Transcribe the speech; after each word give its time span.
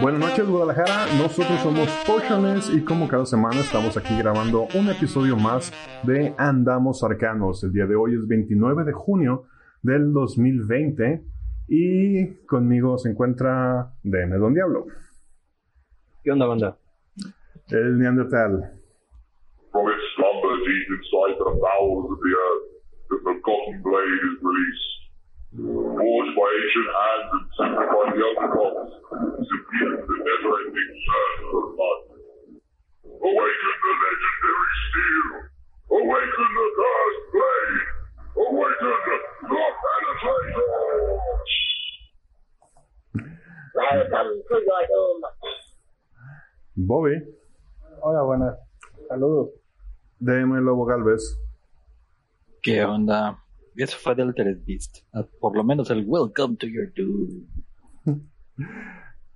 Buenas 0.00 0.20
noches 0.20 0.48
Guadalajara, 0.48 1.06
nosotros 1.18 1.60
somos 1.60 1.88
Potiones 2.06 2.70
y 2.74 2.84
como 2.84 3.08
cada 3.08 3.24
semana 3.26 3.60
estamos 3.60 3.96
aquí 3.96 4.16
grabando 4.18 4.66
un 4.74 4.88
episodio 4.88 5.36
más 5.36 5.72
de 6.02 6.34
Andamos 6.36 7.02
Arcanos. 7.04 7.62
El 7.64 7.72
día 7.72 7.86
de 7.86 7.94
hoy 7.94 8.14
es 8.14 8.26
29 8.26 8.84
de 8.84 8.92
junio 8.92 9.44
del 9.82 10.12
2020 10.12 11.22
y 11.68 12.34
conmigo 12.46 12.98
se 12.98 13.10
encuentra 13.10 13.92
DM 14.02 14.38
Don 14.38 14.54
Diablo. 14.54 14.86
¿Qué 16.22 16.30
onda, 16.30 16.46
banda? 16.46 16.76
El 17.68 17.98
Neandertal. 17.98 18.80
From 19.72 19.88
its 19.88 20.04
slumber 20.16 20.56
deep 20.64 20.86
inside 20.98 21.38
the 21.38 21.50
bowels 21.60 22.10
of 22.10 22.18
the 22.20 22.32
earth, 22.32 22.64
the 23.10 23.16
forgotten 23.22 23.82
blade 23.82 24.22
is 24.22 24.42
released. 24.42 24.93
Forged 25.54 26.34
by 26.34 26.50
ancient 26.50 26.90
hands 26.98 27.30
and 27.30 27.46
sacred 27.54 27.86
by 27.86 28.10
the 28.10 28.22
other 28.26 28.48
gods, 28.58 28.90
to 28.90 29.54
view 29.70 29.90
the 30.02 30.16
never-ending 30.18 30.90
thirst 31.06 31.38
for 31.46 31.62
blood. 31.78 32.00
Awaken 33.06 33.74
the 33.84 33.92
legendary 34.02 34.72
steel! 34.82 35.30
Awaken 35.94 36.48
the 36.58 36.66
cursed 36.74 37.24
blade! 37.30 37.86
Awaken 38.34 38.98
the 39.46 39.62
penetrator! 39.78 40.66
Welcome 43.74 44.30
to 44.48 44.56
your 44.58 44.82
doom. 44.90 45.22
Bobby. 46.76 47.14
Hola, 48.02 48.24
buenas. 48.24 48.58
Saludos. 49.08 49.50
DM 50.18 50.50
Lobo 50.64 50.84
Galvez. 50.84 51.38
¿Qué 52.60 52.84
onda? 52.84 53.43
Eso 53.76 53.96
fue 54.00 54.14
del 54.14 54.28
Altered 54.28 54.58
Beast. 54.64 54.98
Ah, 55.12 55.26
Por 55.40 55.56
lo 55.56 55.64
menos 55.64 55.90
el 55.90 56.04
Welcome 56.06 56.56
to 56.56 56.66
your 56.66 56.92
doom. 56.94 57.46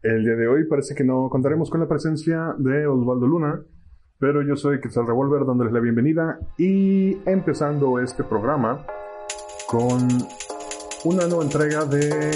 El 0.00 0.25
día 0.25 0.36
de 0.36 0.47
hoy 0.47 0.64
parece 0.69 0.94
que 0.94 1.03
no 1.03 1.28
contaremos 1.28 1.70
con 1.70 1.81
la 1.81 1.89
presencia 1.89 2.55
de 2.56 2.86
Osvaldo 2.86 3.27
Luna, 3.27 3.61
pero 4.16 4.42
yo 4.47 4.55
soy 4.55 4.81
Quetzal 4.81 5.09
Revolver 5.09 5.44
dándoles 5.44 5.72
la 5.72 5.81
bienvenida 5.81 6.39
y 6.56 7.16
empezando 7.27 7.98
este 7.98 8.22
programa 8.22 8.86
con 9.66 10.06
una 11.05 11.27
nueva 11.27 11.42
entrega 11.42 11.84
de 11.84 12.31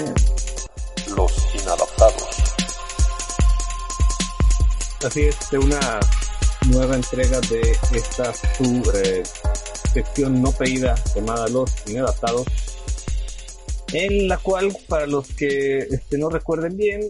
Los 1.15 1.55
inadaptados. 1.55 2.53
Así 5.07 5.21
es, 5.21 5.49
de 5.49 5.57
una 5.57 5.79
nueva 6.69 6.95
entrega 6.95 7.39
de 7.49 7.61
esta 7.95 8.33
su 8.33 8.91
eh, 8.93 9.23
sección 9.93 10.41
no 10.41 10.51
pedida 10.51 10.95
llamada 11.15 11.47
Los 11.47 11.71
Inadaptados, 11.89 12.45
en 13.93 14.27
la 14.27 14.37
cual, 14.37 14.69
para 14.89 15.05
los 15.07 15.33
que 15.35 15.77
este, 15.79 16.17
no 16.17 16.29
recuerden 16.29 16.75
bien, 16.75 17.01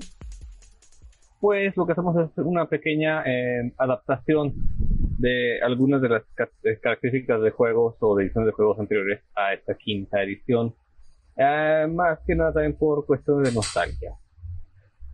pues 1.39 1.75
lo 1.77 1.85
que 1.85 1.93
hacemos 1.93 2.15
es 2.17 2.29
una 2.45 2.67
pequeña 2.67 3.23
eh, 3.25 3.73
adaptación 3.77 4.53
de 5.17 5.61
algunas 5.61 6.01
de 6.01 6.09
las 6.09 6.23
ca- 6.35 6.49
eh, 6.63 6.79
características 6.81 7.41
de 7.41 7.51
juegos 7.51 7.95
o 7.99 8.15
de 8.15 8.23
ediciones 8.25 8.47
de 8.47 8.53
juegos 8.53 8.79
anteriores 8.79 9.21
a 9.35 9.53
esta 9.53 9.75
quinta 9.75 10.21
edición. 10.21 10.73
Eh, 11.37 11.87
más 11.89 12.19
que 12.27 12.35
nada 12.35 12.53
también 12.53 12.77
por 12.77 13.05
cuestiones 13.05 13.49
de 13.49 13.55
nostalgia. 13.55 14.13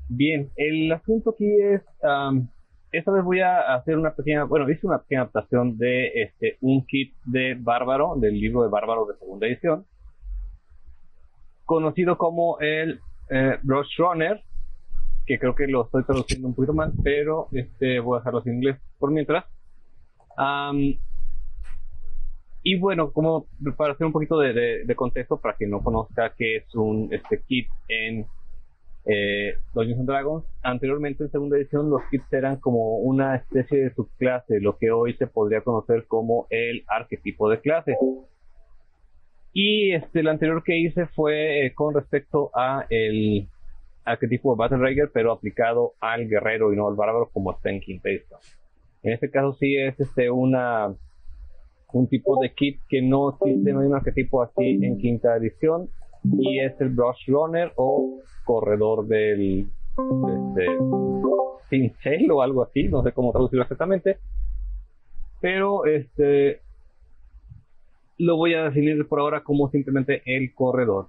Bien, 0.08 0.50
el 0.56 0.92
asunto 0.92 1.32
aquí 1.32 1.50
es, 1.62 1.82
am, 2.04 2.50
esta 2.92 3.12
vez 3.12 3.24
voy 3.24 3.40
a 3.42 3.76
hacer 3.76 3.98
una 3.98 4.14
pequeña, 4.16 4.44
bueno, 4.46 4.70
hice 4.70 4.88
una 4.88 5.00
pequeña 5.00 5.22
adaptación 5.22 5.78
de 5.78 6.08
este 6.24 6.58
un 6.62 6.86
kit 6.86 7.14
de 7.26 7.56
Bárbaro, 7.60 8.16
del 8.18 8.40
libro 8.40 8.64
de 8.64 8.70
Bárbaro 8.70 9.06
de 9.06 9.18
segunda 9.18 9.48
edición, 9.48 9.86
conocido 11.66 12.18
como 12.18 12.60
el 12.60 13.00
eh, 13.30 13.60
Runner, 13.98 14.42
que 15.26 15.38
creo 15.38 15.54
que 15.54 15.68
lo 15.68 15.86
estoy 15.86 16.04
traduciendo 16.04 16.48
un 16.48 16.56
poquito 16.56 16.74
mal, 16.74 16.92
pero 17.04 17.48
este 17.52 18.00
voy 18.00 18.16
a 18.16 18.20
dejarlo 18.20 18.42
en 18.46 18.54
inglés 18.56 18.78
por 18.98 19.12
mientras. 19.12 19.46
Am, 20.36 20.96
y 22.64 22.78
bueno, 22.78 23.12
como 23.12 23.46
para 23.78 23.94
hacer 23.94 24.06
un 24.08 24.14
poquito 24.14 24.38
de, 24.40 24.54
de- 24.54 24.84
de 24.86 24.96
contexto 24.96 25.38
para 25.38 25.56
quien 25.56 25.70
no 25.70 25.82
conozca 25.82 26.34
qué 26.38 26.58
es 26.58 26.76
un 26.76 27.08
este 27.12 27.42
kit 27.44 27.68
en 27.88 28.26
eh, 29.12 29.56
Dungeons 29.74 30.02
and 30.02 30.08
Dragons, 30.08 30.46
anteriormente 30.62 31.24
en 31.24 31.32
segunda 31.32 31.58
edición 31.58 31.90
los 31.90 32.04
kits 32.12 32.32
eran 32.32 32.58
como 32.58 32.98
una 32.98 33.36
especie 33.36 33.80
de 33.80 33.94
subclase, 33.96 34.60
lo 34.60 34.78
que 34.78 34.92
hoy 34.92 35.16
se 35.16 35.26
podría 35.26 35.62
conocer 35.62 36.06
como 36.06 36.46
el 36.52 36.84
arquetipo 36.88 37.50
de 37.50 37.60
clase. 37.60 37.98
Y 39.52 39.94
este, 39.94 40.20
el 40.20 40.28
anterior 40.28 40.64
que 40.64 40.78
hice 40.78 41.08
fue 41.08 41.66
eh, 41.66 41.74
con 41.74 41.96
respecto 41.96 42.52
a 42.54 42.86
el 42.92 43.48
arquetipo 44.06 44.54
de 44.54 44.60
Battle 44.60 44.78
Rager, 44.78 45.10
pero 45.12 45.32
aplicado 45.32 45.94
al 46.00 46.28
guerrero 46.28 46.72
y 46.72 46.76
no 46.76 46.88
al 46.88 46.96
bárbaro 46.96 47.32
como 47.34 47.52
está 47.52 47.72
en 47.72 47.80
quinta 47.80 48.10
edición. 48.10 48.40
En 49.02 49.14
este 49.14 49.32
caso 49.32 49.54
sí 49.54 49.76
es 49.76 50.00
este 50.00 50.30
una 50.30 50.94
un 51.92 52.08
tipo 52.08 52.40
de 52.40 52.54
kit 52.54 52.80
que 52.88 53.02
no 53.02 53.32
existe, 53.32 53.74
no 53.74 53.80
hay 53.80 53.88
un 53.88 53.96
arquetipo 53.96 54.44
así 54.44 54.78
en 54.84 55.00
quinta 55.00 55.36
edición 55.36 55.90
y 56.24 56.60
es 56.60 56.80
el 56.82 56.90
brush 56.90 57.28
runner 57.28 57.72
o 57.76 58.20
corredor 58.46 59.08
del 59.08 59.70
este, 59.98 60.68
pincel 61.70 62.32
o 62.32 62.42
algo 62.42 62.64
así, 62.64 62.88
no 62.88 63.04
sé 63.04 63.12
cómo 63.12 63.32
traducirlo 63.32 63.64
exactamente, 63.64 64.18
pero 65.42 65.86
este 65.86 66.62
lo 68.18 68.36
voy 68.36 68.54
a 68.54 68.66
definir 68.66 69.08
por 69.08 69.20
ahora 69.20 69.44
como 69.44 69.70
simplemente 69.70 70.22
el 70.26 70.54
corredor. 70.54 71.08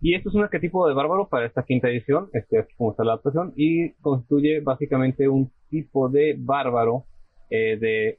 Y 0.00 0.14
esto 0.14 0.28
es 0.28 0.34
un 0.34 0.42
arquetipo 0.42 0.86
de 0.86 0.94
bárbaro 0.94 1.28
para 1.28 1.46
esta 1.46 1.64
quinta 1.64 1.88
edición, 1.88 2.28
este 2.32 2.60
aquí 2.60 2.74
como 2.76 2.90
está 2.90 3.04
la 3.04 3.12
adaptación, 3.12 3.52
y 3.56 3.92
constituye 3.94 4.60
básicamente 4.60 5.28
un 5.28 5.50
tipo 5.70 6.08
de 6.08 6.36
bárbaro 6.38 7.04
eh, 7.50 7.76
de 7.78 8.18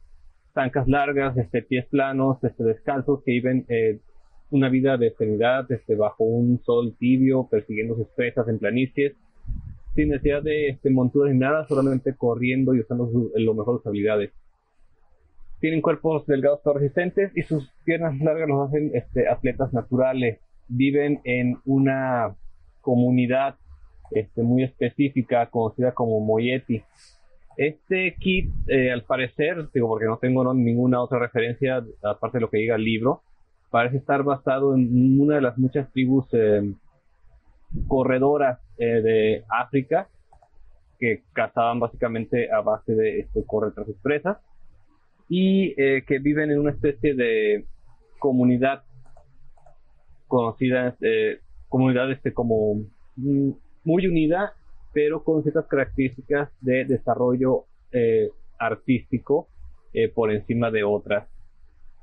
zancas 0.53 0.87
largas, 0.87 1.37
este, 1.37 1.61
pies 1.61 1.85
planos, 1.87 2.43
este, 2.43 2.63
descalzos, 2.63 3.23
que 3.23 3.31
viven 3.31 3.65
eh, 3.69 3.99
una 4.51 4.69
vida 4.69 4.97
de 4.97 5.11
serenidad 5.11 5.71
este, 5.71 5.95
bajo 5.95 6.23
un 6.23 6.59
sol 6.63 6.95
tibio, 6.99 7.47
persiguiendo 7.49 7.95
sus 7.95 8.07
presas 8.09 8.47
en 8.47 8.59
planicies, 8.59 9.13
sin 9.95 10.09
necesidad 10.09 10.41
de 10.43 10.69
este, 10.69 10.89
monturas 10.89 11.33
ni 11.33 11.39
nada, 11.39 11.65
solamente 11.67 12.15
corriendo 12.15 12.73
y 12.73 12.79
usando 12.79 13.09
su- 13.11 13.31
lo 13.35 13.53
mejor 13.53 13.77
sus 13.77 13.87
habilidades. 13.87 14.31
Tienen 15.59 15.81
cuerpos 15.81 16.25
delgados 16.25 16.61
pero 16.63 16.75
resistentes 16.79 17.31
y 17.35 17.41
sus 17.41 17.69
piernas 17.83 18.17
largas 18.19 18.47
los 18.47 18.67
hacen 18.69 18.91
este, 18.93 19.27
atletas 19.27 19.73
naturales. 19.73 20.39
Viven 20.69 21.19
en 21.25 21.57
una 21.65 22.35
comunidad 22.81 23.55
este, 24.11 24.41
muy 24.41 24.63
específica 24.63 25.47
conocida 25.47 25.91
como 25.93 26.19
Moyeti. 26.21 26.81
Este 27.57 28.15
kit, 28.19 28.49
eh, 28.67 28.89
al 28.91 29.03
parecer, 29.03 29.67
digo 29.73 29.89
porque 29.89 30.05
no 30.05 30.17
tengo 30.17 30.53
ninguna 30.53 31.01
otra 31.01 31.19
referencia 31.19 31.83
aparte 32.03 32.37
de 32.37 32.41
lo 32.41 32.49
que 32.49 32.57
diga 32.59 32.75
el 32.75 32.83
libro, 32.85 33.21
parece 33.69 33.97
estar 33.97 34.23
basado 34.23 34.75
en 34.75 35.19
una 35.19 35.35
de 35.35 35.41
las 35.41 35.57
muchas 35.57 35.91
tribus 35.91 36.25
eh, 36.33 36.73
corredoras 37.87 38.59
eh, 38.77 39.01
de 39.01 39.43
África 39.49 40.07
que 40.99 41.23
cazaban 41.33 41.79
básicamente 41.79 42.51
a 42.51 42.61
base 42.61 42.93
de 42.93 43.19
este, 43.19 43.45
correr 43.45 43.73
tras 43.73 43.87
sus 43.87 43.97
presas 43.97 44.37
y 45.29 45.73
eh, 45.81 46.03
que 46.05 46.19
viven 46.19 46.51
en 46.51 46.59
una 46.59 46.71
especie 46.71 47.13
de 47.13 47.65
comunidad 48.17 48.83
conocida, 50.27 50.95
eh, 51.01 51.39
comunidad 51.69 52.11
este, 52.11 52.33
como 52.33 52.81
mm, 53.15 53.51
muy 53.83 54.07
unida, 54.07 54.53
pero 54.93 55.23
con 55.23 55.43
ciertas 55.43 55.67
características 55.67 56.49
de 56.61 56.85
desarrollo 56.85 57.65
artístico 58.59 59.47
por 60.13 60.31
encima 60.31 60.69
de 60.69 60.83
otras. 60.83 61.27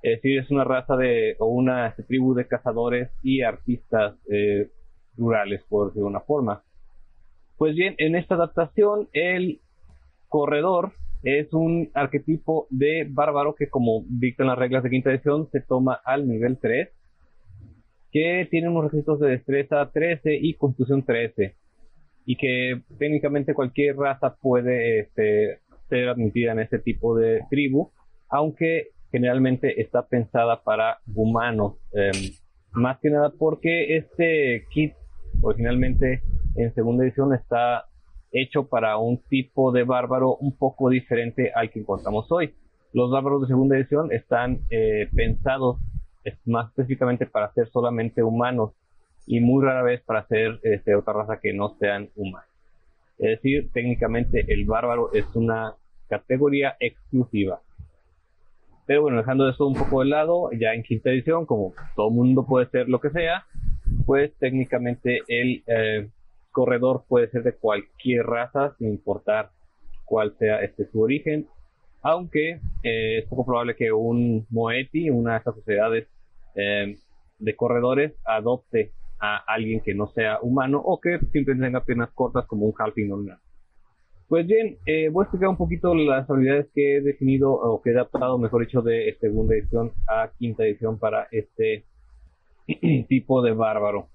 Es 0.07 0.23
decir, 0.23 0.39
es 0.39 0.53
una 0.53 0.63
raza 0.63 0.97
de, 0.97 1.35
o 1.41 1.47
una 1.47 1.93
tribu 2.07 2.33
de 2.33 2.47
cazadores 2.47 3.11
y 3.25 3.43
artistas 3.43 4.15
eh, 4.31 4.71
rurales, 5.17 5.65
por 5.69 5.89
decirlo 5.89 6.07
de 6.07 6.11
una 6.11 6.21
forma. 6.21 6.63
Pues 7.57 7.75
bien, 7.75 7.97
en 7.99 8.15
esta 8.15 8.37
adaptación, 8.37 9.09
el 9.13 9.59
corredor 10.29 10.93
es 11.25 11.53
un 11.53 11.91
arquetipo 11.93 12.69
de 12.71 13.09
bárbaro 13.11 13.57
que, 13.57 13.69
como 13.69 14.05
dictan 14.09 14.47
las 14.47 14.57
reglas 14.57 14.85
de 14.85 14.91
quinta 14.91 15.11
edición, 15.11 15.49
se 15.51 15.61
toma 15.61 15.95
al 16.05 16.29
nivel 16.29 16.59
3, 16.61 16.89
que 18.13 18.47
tiene 18.49 18.69
unos 18.69 18.85
requisitos 18.85 19.19
de 19.19 19.31
destreza 19.31 19.91
13 19.91 20.37
y 20.41 20.55
constitución 20.55 21.05
13, 21.05 21.57
y 22.27 22.37
que 22.37 22.81
técnicamente 22.97 23.55
cualquier 23.55 23.97
raza 23.97 24.37
puede 24.37 25.01
este, 25.01 25.59
ser 25.89 26.11
admitida 26.11 26.53
en 26.53 26.61
este 26.61 26.79
tipo 26.79 27.19
de 27.19 27.41
tribu, 27.51 27.91
aunque 28.29 28.91
generalmente 29.11 29.81
está 29.81 30.07
pensada 30.07 30.63
para 30.63 30.99
humanos. 31.15 31.75
em, 31.93 32.33
más 32.73 32.99
que 33.01 33.09
nada 33.09 33.33
porque 33.39 33.97
este 33.97 34.67
kit 34.71 34.95
originalmente 35.41 36.23
en 36.57 36.75
segunda 36.75 37.05
edición 37.05 37.33
está 37.33 37.87
hecho 38.33 38.69
para 38.69 38.99
un 38.99 39.19
tipo 39.29 39.73
de 39.73 39.85
bárbaro 39.85 40.37
un 40.37 40.57
poco 40.57 40.91
diferente 40.91 41.53
al 41.55 41.71
que 41.71 41.81
encontramos 41.81 42.31
hoy. 42.31 42.55
Los 42.93 43.11
bárbaros 43.11 43.43
de 43.43 43.49
segunda 43.49 43.77
edición 43.77 44.13
están 44.13 44.61
eh, 44.71 45.09
pensados 45.15 45.79
más 46.45 46.69
específicamente 46.69 47.27
para 47.27 47.53
ser 47.53 47.69
solamente 47.69 48.23
humanos 48.23 48.73
y 49.27 49.41
muy 49.41 49.65
rara 49.65 49.83
vez 49.83 50.03
para 50.03 50.27
ser 50.27 50.59
este, 50.63 50.95
otra 50.95 51.15
raza 51.15 51.41
que 51.41 51.53
no 51.53 51.77
sean 51.79 52.11
humanos. 52.17 52.49
Es 53.19 53.37
decir, 53.37 53.71
técnicamente 53.73 54.45
el 54.53 54.65
bárbaro 54.67 55.13
es 55.13 55.25
una 55.35 55.75
categoría 56.09 56.77
exclusiva. 56.81 57.61
Pero 58.87 59.03
bueno, 59.03 59.19
dejando 59.19 59.49
eso 59.49 59.67
un 59.67 59.75
poco 59.75 60.01
de 60.01 60.07
lado, 60.07 60.51
ya 60.53 60.73
en 60.73 60.85
quinta 60.85 61.11
edición, 61.11 61.45
como 61.45 61.75
todo 61.97 62.11
mundo 62.11 62.47
puede 62.47 62.67
ser 62.71 62.89
lo 62.89 63.01
que 63.01 63.11
sea, 63.11 63.45
pues 64.07 64.33
técnicamente 64.39 65.21
el 65.27 65.65
eh, 65.67 66.09
corredor 66.53 67.05
puede 67.09 67.29
ser 67.29 67.43
de 67.43 67.57
cualquier 67.57 68.25
raza, 68.25 68.75
sin 68.79 68.91
importar 68.91 69.51
cuál 70.05 70.37
sea 70.39 70.63
este 70.63 70.87
su 70.87 71.01
origen. 71.01 71.47
Aunque 72.03 72.61
eh, 72.85 73.19
es 73.19 73.27
poco 73.27 73.45
probable 73.45 73.75
que 73.75 73.91
un 73.91 74.47
Moeti, 74.51 75.11
una 75.11 75.33
de 75.33 75.39
estas 75.39 75.57
sociedades 75.57 76.07
eh, 76.55 76.97
de 77.39 77.57
corredores, 77.57 78.15
adopte 78.25 78.93
a 79.19 79.37
alguien 79.53 79.81
que 79.81 79.95
no 79.95 80.07
sea 80.09 80.39
humano 80.41 80.81
o 80.85 81.01
que 81.01 81.19
simplemente 81.33 81.67
tenga 81.67 81.85
piernas 81.85 82.11
cortas 82.15 82.47
como 82.47 82.67
un 82.67 82.75
halfling 82.79 83.09
normal. 83.09 83.39
Pues 84.29 84.45
bien, 84.45 84.77
eh, 84.87 85.09
voy 85.09 85.23
a 85.23 85.27
explicar 85.27 85.51
un 85.51 85.57
poquito 85.57 85.95
las 85.95 86.29
habilidades 86.29 86.67
que 86.75 86.97
he 86.97 87.01
definido 87.01 87.53
o 87.53 87.81
que 87.81 87.91
he 87.91 87.95
adaptado, 87.95 88.39
mejor 88.39 88.63
dicho, 88.67 88.83
de 88.83 89.17
segunda 89.21 89.55
edición 89.55 89.93
a 90.09 90.31
quinta 90.37 90.65
edición 90.65 90.99
para 90.99 91.29
este 91.31 91.85
tipo 93.09 93.41
de 93.43 93.53
bárbaro. 93.53 94.09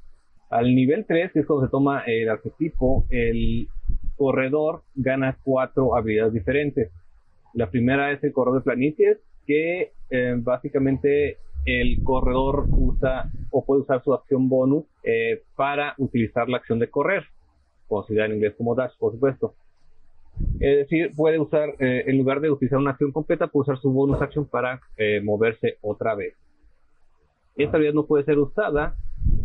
Al 0.50 0.76
nivel 0.76 1.06
3, 1.06 1.32
que 1.32 1.40
es 1.40 1.46
cuando 1.46 1.66
se 1.66 1.72
toma 1.72 2.04
el 2.08 2.28
arquetipo, 2.28 3.06
el 3.10 3.70
corredor 4.18 4.84
gana 4.96 5.38
cuatro 5.46 5.96
habilidades 5.96 6.34
diferentes. 6.34 6.92
La 7.54 7.70
primera 7.70 8.12
es 8.12 8.22
el 8.22 8.34
corredor 8.34 8.60
de 8.60 8.66
planicies, 8.66 9.18
que 9.48 9.94
eh, 10.10 10.36
básicamente 10.38 11.38
el 11.66 12.04
corredor 12.04 12.66
usa 12.70 13.32
o 13.50 13.64
puede 13.64 13.84
usar 13.84 14.04
su 14.04 14.14
acción 14.14 14.50
bonus 14.50 14.84
eh, 15.04 15.44
para 15.56 15.96
utilizar 15.98 16.50
la 16.50 16.58
acción 16.58 16.80
de 16.80 16.90
correr, 16.90 17.24
considerada 17.88 18.28
en 18.28 18.36
inglés 18.36 18.56
como 18.58 18.76
dash, 18.76 18.92
por 19.00 19.14
supuesto. 19.14 19.56
Es 20.60 20.78
decir, 20.78 21.12
puede 21.16 21.40
usar, 21.40 21.70
eh, 21.80 22.04
en 22.06 22.18
lugar 22.18 22.40
de 22.40 22.52
utilizar 22.52 22.80
una 22.80 22.92
acción 22.92 23.12
completa, 23.12 23.48
puede 23.48 23.64
usar 23.64 23.80
su 23.80 23.92
bonus 23.92 24.22
action 24.22 24.46
para 24.46 24.80
eh, 24.98 25.20
moverse 25.22 25.78
otra 25.82 26.16
vez. 26.16 26.36
Esta 27.56 27.78
habilidad 27.78 27.96
no 27.96 28.06
puede 28.06 28.24
ser 28.26 28.38
usada 28.38 28.96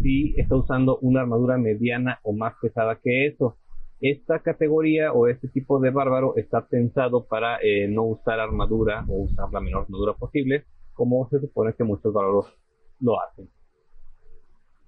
si 0.02 0.34
está 0.36 0.56
usando 0.56 0.98
una 0.98 1.22
armadura 1.22 1.56
mediana 1.58 2.20
o 2.22 2.32
más 2.32 2.54
pesada 2.60 2.98
que 3.02 3.26
eso. 3.26 3.56
Esta 4.00 4.40
categoría 4.40 5.12
o 5.12 5.26
este 5.26 5.48
tipo 5.48 5.80
de 5.80 5.90
bárbaro 5.90 6.36
está 6.36 6.66
pensado 6.66 7.24
para 7.24 7.58
eh, 7.62 7.88
no 7.88 8.04
usar 8.04 8.38
armadura 8.38 9.04
o 9.08 9.22
usar 9.22 9.50
la 9.52 9.60
menor 9.60 9.84
armadura 9.84 10.12
posible, 10.12 10.64
como 10.92 11.28
se 11.30 11.40
supone 11.40 11.72
que 11.72 11.84
muchos 11.84 12.12
bárbaros 12.12 12.46
lo 13.00 13.20
hacen. 13.20 13.48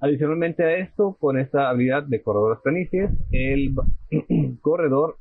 Adicionalmente 0.00 0.62
a 0.62 0.76
esto, 0.76 1.16
con 1.18 1.38
esta 1.38 1.70
habilidad 1.70 2.04
de 2.04 2.22
corredor 2.22 2.60
planicies, 2.62 3.10
el 3.32 3.74
corredor 4.60 5.16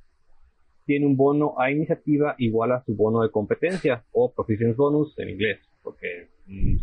tiene 0.87 1.05
un 1.05 1.17
bono 1.17 1.53
a 1.59 1.69
iniciativa 1.69 2.33
igual 2.39 2.71
a 2.71 2.83
su 2.83 2.95
bono 2.95 3.21
de 3.21 3.29
competencia 3.29 4.03
o 4.13 4.31
proficiency 4.31 4.77
bonus 4.77 5.13
en 5.19 5.29
inglés, 5.29 5.59
porque 5.83 6.29
mm, 6.47 6.77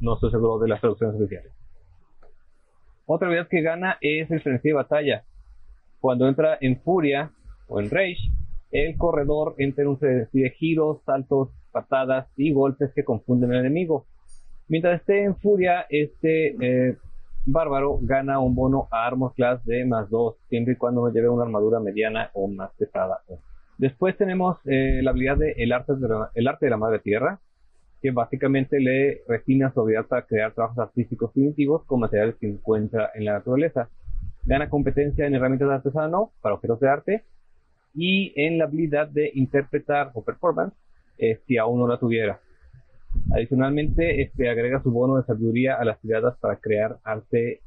no 0.00 0.14
estoy 0.14 0.30
seguro 0.30 0.58
de 0.58 0.68
las 0.68 0.80
traducciones 0.80 1.14
oficiales. 1.14 1.52
Otra 3.04 3.28
habilidad 3.28 3.48
que 3.48 3.60
gana 3.60 3.98
es 4.00 4.30
el 4.30 4.40
frenesí 4.40 4.68
de 4.68 4.74
batalla. 4.74 5.24
Cuando 6.00 6.26
entra 6.26 6.56
en 6.60 6.80
furia 6.80 7.30
o 7.68 7.80
en 7.80 7.90
rage, 7.90 8.30
el 8.72 8.96
corredor 8.96 9.54
entra 9.58 9.82
en 9.82 9.90
un 9.90 9.98
frenesí 9.98 10.40
de 10.40 10.50
giros, 10.50 11.02
saltos, 11.04 11.50
patadas 11.70 12.28
y 12.36 12.52
golpes 12.52 12.92
que 12.94 13.04
confunden 13.04 13.52
al 13.52 13.60
enemigo. 13.60 14.06
Mientras 14.68 15.00
esté 15.00 15.24
en 15.24 15.36
furia, 15.36 15.86
este 15.90 16.56
eh, 16.60 16.96
bárbaro 17.52 17.98
gana 18.02 18.40
un 18.40 18.54
bono 18.54 18.88
a 18.90 19.06
Armor 19.06 19.34
Class 19.34 19.64
de 19.64 19.84
más 19.84 20.08
2, 20.10 20.36
siempre 20.48 20.74
y 20.74 20.76
cuando 20.76 21.02
no 21.02 21.12
lleve 21.12 21.28
una 21.28 21.44
armadura 21.44 21.80
mediana 21.80 22.30
o 22.34 22.48
más 22.48 22.70
pesada. 22.78 23.20
Después 23.78 24.16
tenemos 24.16 24.58
eh, 24.64 25.00
la 25.02 25.10
habilidad 25.10 25.36
de 25.36 25.52
el 25.58 25.72
arte 25.72 25.94
de 25.94 26.08
la, 26.08 26.30
el 26.34 26.48
arte 26.48 26.66
de 26.66 26.70
la 26.70 26.76
madre 26.76 26.98
tierra, 26.98 27.40
que 28.02 28.10
básicamente 28.10 28.80
le 28.80 29.22
refina 29.26 29.72
su 29.72 29.80
habilidad 29.80 30.06
para 30.06 30.22
crear 30.22 30.52
trabajos 30.52 30.78
artísticos 30.78 31.32
primitivos 31.32 31.84
con 31.84 32.00
materiales 32.00 32.36
que 32.40 32.48
encuentra 32.48 33.10
en 33.14 33.24
la 33.24 33.34
naturaleza. 33.34 33.88
Gana 34.44 34.68
competencia 34.68 35.26
en 35.26 35.34
herramientas 35.34 35.68
de 35.68 35.74
artesano 35.74 36.32
para 36.40 36.54
objetos 36.54 36.80
de 36.80 36.88
arte 36.88 37.24
y 37.94 38.32
en 38.36 38.58
la 38.58 38.64
habilidad 38.64 39.08
de 39.08 39.30
interpretar 39.34 40.10
o 40.14 40.24
performance 40.24 40.74
eh, 41.18 41.40
si 41.46 41.56
aún 41.56 41.80
no 41.80 41.88
la 41.88 41.98
tuviera. 41.98 42.40
Adicionalmente, 43.32 44.22
este 44.22 44.48
agrega 44.48 44.82
su 44.82 44.90
bono 44.90 45.16
de 45.16 45.24
sabiduría 45.24 45.74
a 45.74 45.84
las 45.84 46.00
tiradas 46.00 46.36
para 46.38 46.56
crear 46.56 46.98
arte 47.04 47.60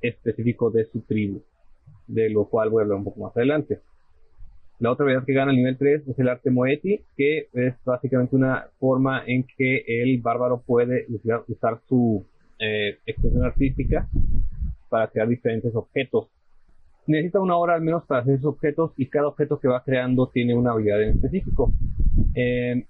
específico 0.00 0.70
de 0.70 0.84
su 0.86 1.00
tribu, 1.02 1.42
de 2.06 2.30
lo 2.30 2.46
cual 2.46 2.70
voy 2.70 2.80
a 2.80 2.82
hablar 2.84 2.98
un 2.98 3.04
poco 3.04 3.20
más 3.20 3.36
adelante. 3.36 3.80
La 4.78 4.90
otra 4.90 5.04
habilidad 5.04 5.24
que 5.24 5.32
gana 5.32 5.52
el 5.52 5.56
nivel 5.56 5.78
3 5.78 6.08
es 6.08 6.18
el 6.18 6.28
arte 6.28 6.50
Moeti, 6.50 7.00
que 7.16 7.48
es 7.52 7.74
básicamente 7.84 8.36
una 8.36 8.66
forma 8.78 9.22
en 9.26 9.46
que 9.56 9.84
el 9.86 10.20
bárbaro 10.20 10.62
puede 10.66 11.06
usar, 11.08 11.44
usar 11.48 11.80
su 11.88 12.26
eh, 12.58 12.98
expresión 13.06 13.44
artística 13.44 14.08
para 14.90 15.08
crear 15.08 15.28
diferentes 15.28 15.74
objetos. 15.74 16.28
Necesita 17.06 17.40
una 17.40 17.56
hora 17.56 17.74
al 17.74 17.82
menos 17.82 18.04
para 18.04 18.20
hacer 18.20 18.34
esos 18.34 18.46
objetos 18.54 18.92
y 18.96 19.06
cada 19.06 19.28
objeto 19.28 19.58
que 19.60 19.68
va 19.68 19.82
creando 19.82 20.28
tiene 20.28 20.54
una 20.54 20.72
habilidad 20.72 21.02
en 21.02 21.16
específico. 21.16 21.72
Eh, 22.34 22.84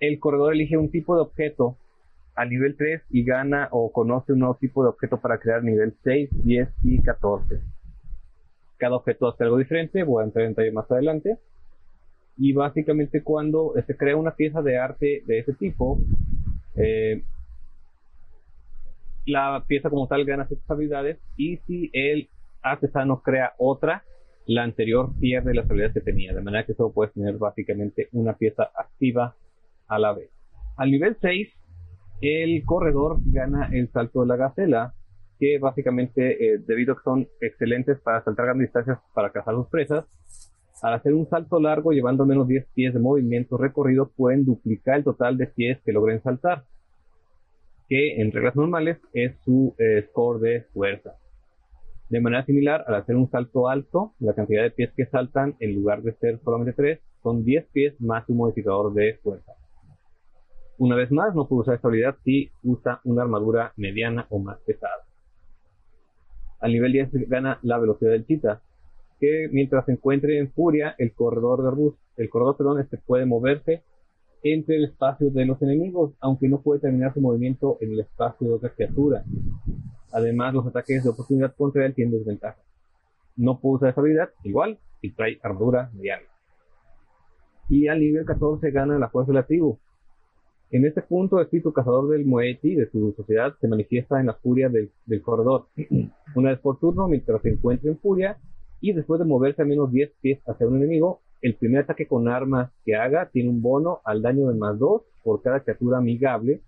el 0.00 0.18
corredor 0.18 0.54
elige 0.54 0.76
un 0.76 0.90
tipo 0.90 1.14
de 1.14 1.22
objeto 1.22 1.76
a 2.34 2.44
nivel 2.44 2.76
3 2.76 3.02
y 3.10 3.24
gana 3.24 3.68
o 3.72 3.90
conoce 3.90 4.32
un 4.32 4.40
nuevo 4.40 4.56
tipo 4.56 4.82
de 4.82 4.90
objeto 4.90 5.18
para 5.20 5.38
crear 5.38 5.62
nivel 5.62 5.94
6, 6.04 6.30
10 6.44 6.68
y 6.84 7.02
14. 7.02 7.60
Cada 8.76 8.96
objeto 8.96 9.28
hace 9.28 9.44
algo 9.44 9.56
diferente, 9.56 10.02
voy 10.02 10.22
a 10.22 10.26
entrar 10.26 10.44
en 10.44 10.52
detalle 10.52 10.72
más 10.72 10.90
adelante. 10.90 11.38
Y 12.36 12.52
básicamente 12.52 13.22
cuando 13.22 13.72
se 13.86 13.96
crea 13.96 14.16
una 14.16 14.36
pieza 14.36 14.60
de 14.60 14.76
arte 14.76 15.22
de 15.26 15.38
ese 15.38 15.54
tipo, 15.54 15.98
eh, 16.74 17.22
la 19.24 19.64
pieza 19.66 19.88
como 19.88 20.06
tal 20.06 20.26
gana 20.26 20.46
ciertas 20.46 20.70
habilidades 20.70 21.18
y 21.38 21.56
si 21.66 21.90
el 21.94 22.28
artesano 22.60 23.22
crea 23.22 23.54
otra, 23.56 24.04
la 24.44 24.62
anterior 24.62 25.10
pierde 25.18 25.54
las 25.54 25.64
habilidades 25.64 25.94
que 25.94 26.00
tenía, 26.00 26.34
de 26.34 26.42
manera 26.42 26.66
que 26.66 26.74
solo 26.74 26.92
puedes 26.92 27.14
tener 27.14 27.38
básicamente 27.38 28.08
una 28.12 28.34
pieza 28.34 28.70
activa 28.74 29.34
a 29.88 29.98
la 29.98 30.12
vez. 30.12 30.30
Al 30.76 30.90
nivel 30.90 31.16
6, 31.20 31.48
el 32.20 32.64
corredor 32.64 33.18
gana 33.26 33.68
el 33.72 33.90
salto 33.90 34.22
de 34.22 34.26
la 34.26 34.36
gacela, 34.36 34.94
que 35.38 35.58
básicamente, 35.58 36.54
eh, 36.54 36.58
debido 36.58 36.92
a 36.92 36.96
que 36.96 37.02
son 37.02 37.28
excelentes 37.40 38.00
para 38.00 38.24
saltar 38.24 38.46
grandes 38.46 38.68
distancias 38.68 38.98
para 39.14 39.30
cazar 39.30 39.54
sus 39.54 39.68
presas, 39.68 40.04
al 40.82 40.94
hacer 40.94 41.14
un 41.14 41.28
salto 41.28 41.58
largo 41.60 41.92
llevando 41.92 42.22
al 42.22 42.28
menos 42.28 42.48
10 42.48 42.66
pies 42.74 42.94
de 42.94 43.00
movimiento 43.00 43.56
recorrido, 43.56 44.10
pueden 44.14 44.44
duplicar 44.44 44.96
el 44.98 45.04
total 45.04 45.36
de 45.38 45.46
pies 45.46 45.78
que 45.84 45.92
logren 45.92 46.22
saltar, 46.22 46.64
que 47.88 48.20
en 48.20 48.32
reglas 48.32 48.56
normales 48.56 48.98
es 49.12 49.36
su 49.44 49.74
eh, 49.78 50.06
score 50.08 50.40
de 50.40 50.62
fuerza. 50.72 51.16
De 52.08 52.20
manera 52.20 52.44
similar, 52.44 52.84
al 52.86 52.96
hacer 52.96 53.16
un 53.16 53.30
salto 53.30 53.68
alto, 53.68 54.14
la 54.20 54.34
cantidad 54.34 54.62
de 54.62 54.70
pies 54.70 54.92
que 54.96 55.06
saltan, 55.06 55.56
en 55.60 55.74
lugar 55.74 56.02
de 56.02 56.12
ser 56.14 56.38
solamente 56.44 56.72
3, 56.72 57.00
son 57.22 57.44
10 57.44 57.66
pies 57.72 58.00
más 58.00 58.28
un 58.28 58.36
modificador 58.36 58.92
de 58.94 59.18
fuerza. 59.22 59.52
Una 60.78 60.96
vez 60.96 61.10
más, 61.10 61.34
no 61.34 61.48
puede 61.48 61.62
usar 61.62 61.74
esta 61.76 61.88
habilidad 61.88 62.16
si 62.24 62.50
usa 62.62 63.00
una 63.04 63.22
armadura 63.22 63.72
mediana 63.76 64.26
o 64.30 64.38
más 64.38 64.58
pesada. 64.60 65.06
Al 66.60 66.72
nivel 66.72 66.92
10 66.92 67.28
gana 67.28 67.58
la 67.62 67.78
velocidad 67.78 68.10
del 68.10 68.26
chita, 68.26 68.62
que 69.18 69.48
mientras 69.50 69.86
se 69.86 69.92
encuentre 69.92 70.38
en 70.38 70.50
furia, 70.52 70.94
el 70.98 71.12
corredor 71.14 71.62
de 71.62 71.68
arbust, 71.68 71.98
el 72.16 72.28
corredor 72.28 72.56
perdón, 72.56 72.80
este 72.80 72.98
puede 72.98 73.24
moverse 73.24 73.82
entre 74.42 74.76
el 74.76 74.84
espacio 74.84 75.30
de 75.30 75.46
los 75.46 75.60
enemigos, 75.62 76.12
aunque 76.20 76.48
no 76.48 76.60
puede 76.60 76.80
terminar 76.80 77.14
su 77.14 77.20
movimiento 77.20 77.78
en 77.80 77.92
el 77.92 78.00
espacio 78.00 78.46
de 78.46 78.54
otra 78.54 78.70
criatura. 78.70 79.24
Además, 80.12 80.54
los 80.54 80.66
ataques 80.66 81.02
de 81.02 81.10
oportunidad 81.10 81.54
contra 81.56 81.84
él 81.84 81.94
tienen 81.94 82.18
desventaja. 82.18 82.58
No 83.36 83.60
puede 83.60 83.76
usar 83.76 83.88
esa 83.90 84.00
habilidad, 84.00 84.30
igual, 84.44 84.78
si 85.00 85.10
trae 85.10 85.38
armadura 85.42 85.90
mediana. 85.94 86.26
Y 87.68 87.88
al 87.88 88.00
nivel 88.00 88.24
14 88.24 88.70
gana 88.70 88.98
la 88.98 89.08
fuerza 89.08 89.32
de 89.32 89.38
la 89.38 89.46
tribu. 89.46 89.78
En 90.70 90.84
este 90.84 91.00
punto, 91.02 91.38
el 91.38 91.44
espíritu 91.44 91.72
cazador 91.72 92.08
del 92.08 92.26
Moeti 92.26 92.74
de 92.74 92.90
su 92.90 93.12
sociedad 93.16 93.54
se 93.60 93.68
manifiesta 93.68 94.18
en 94.18 94.26
la 94.26 94.34
furia 94.34 94.68
del, 94.68 94.90
corredor. 95.22 95.68
Una 96.34 96.50
vez 96.50 96.58
por 96.58 96.80
turno, 96.80 97.06
mientras 97.06 97.40
se 97.42 97.50
encuentre 97.50 97.90
en 97.90 97.98
furia, 97.98 98.38
y 98.80 98.92
después 98.92 99.20
de 99.20 99.26
moverse 99.26 99.62
a 99.62 99.64
menos 99.64 99.92
10 99.92 100.12
pies 100.20 100.40
hacia 100.46 100.66
un 100.66 100.76
enemigo, 100.76 101.20
el 101.40 101.54
primer 101.54 101.82
ataque 101.82 102.06
con 102.06 102.28
arma 102.28 102.72
que 102.84 102.96
haga 102.96 103.30
tiene 103.30 103.48
un 103.48 103.62
bono 103.62 104.00
al 104.04 104.22
daño 104.22 104.48
de 104.48 104.58
más 104.58 104.78
2 104.78 105.02
por 105.22 105.42
cada 105.42 105.60
criatura 105.60 105.98
amigable 105.98 106.62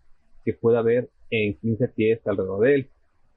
que 0.45 0.55
pueda 0.55 0.79
haber 0.79 1.11
en 1.31 1.59
15 1.59 1.89
pies 1.89 2.21
alrededor 2.27 2.61
de 2.61 2.75
él. 2.75 2.91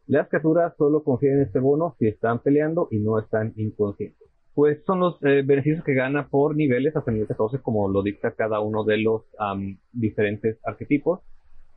Las 0.07 0.27
criaturas 0.29 0.73
solo 0.77 1.03
confieren 1.03 1.41
este 1.41 1.59
bono 1.59 1.95
si 1.97 2.07
están 2.07 2.39
peleando 2.39 2.87
y 2.91 2.99
no 2.99 3.17
están 3.17 3.53
inconscientes. 3.55 4.30
Pues 4.53 4.83
son 4.85 4.99
los 4.99 5.15
eh, 5.23 5.43
beneficios 5.45 5.83
que 5.83 5.93
gana 5.93 6.27
por 6.27 6.55
niveles 6.55 6.95
hasta 6.95 7.11
nivel 7.11 7.27
14 7.27 7.59
como 7.59 7.87
lo 7.89 8.03
dicta 8.03 8.31
cada 8.31 8.59
uno 8.59 8.83
de 8.83 8.97
los 8.97 9.23
am, 9.39 9.77
diferentes 9.93 10.57
arquetipos. 10.63 11.21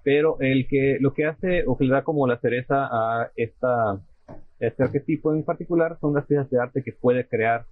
Pero 0.02 0.36
el 0.40 0.66
que 0.68 0.98
lo 1.00 1.14
que 1.14 1.26
hace 1.26 1.64
o 1.66 1.78
que 1.78 1.84
le 1.84 1.92
da 1.92 2.02
como 2.02 2.26
la 2.26 2.38
cereza 2.38 2.88
a 2.90 3.30
esta, 3.36 4.00
este 4.58 4.82
arquetipo 4.82 5.32
en 5.32 5.44
particular 5.44 5.98
son 6.00 6.14
las 6.14 6.26
piezas 6.26 6.50
de 6.50 6.60
arte 6.60 6.82
que 6.82 6.92
puede 6.92 7.26
crear 7.26 7.64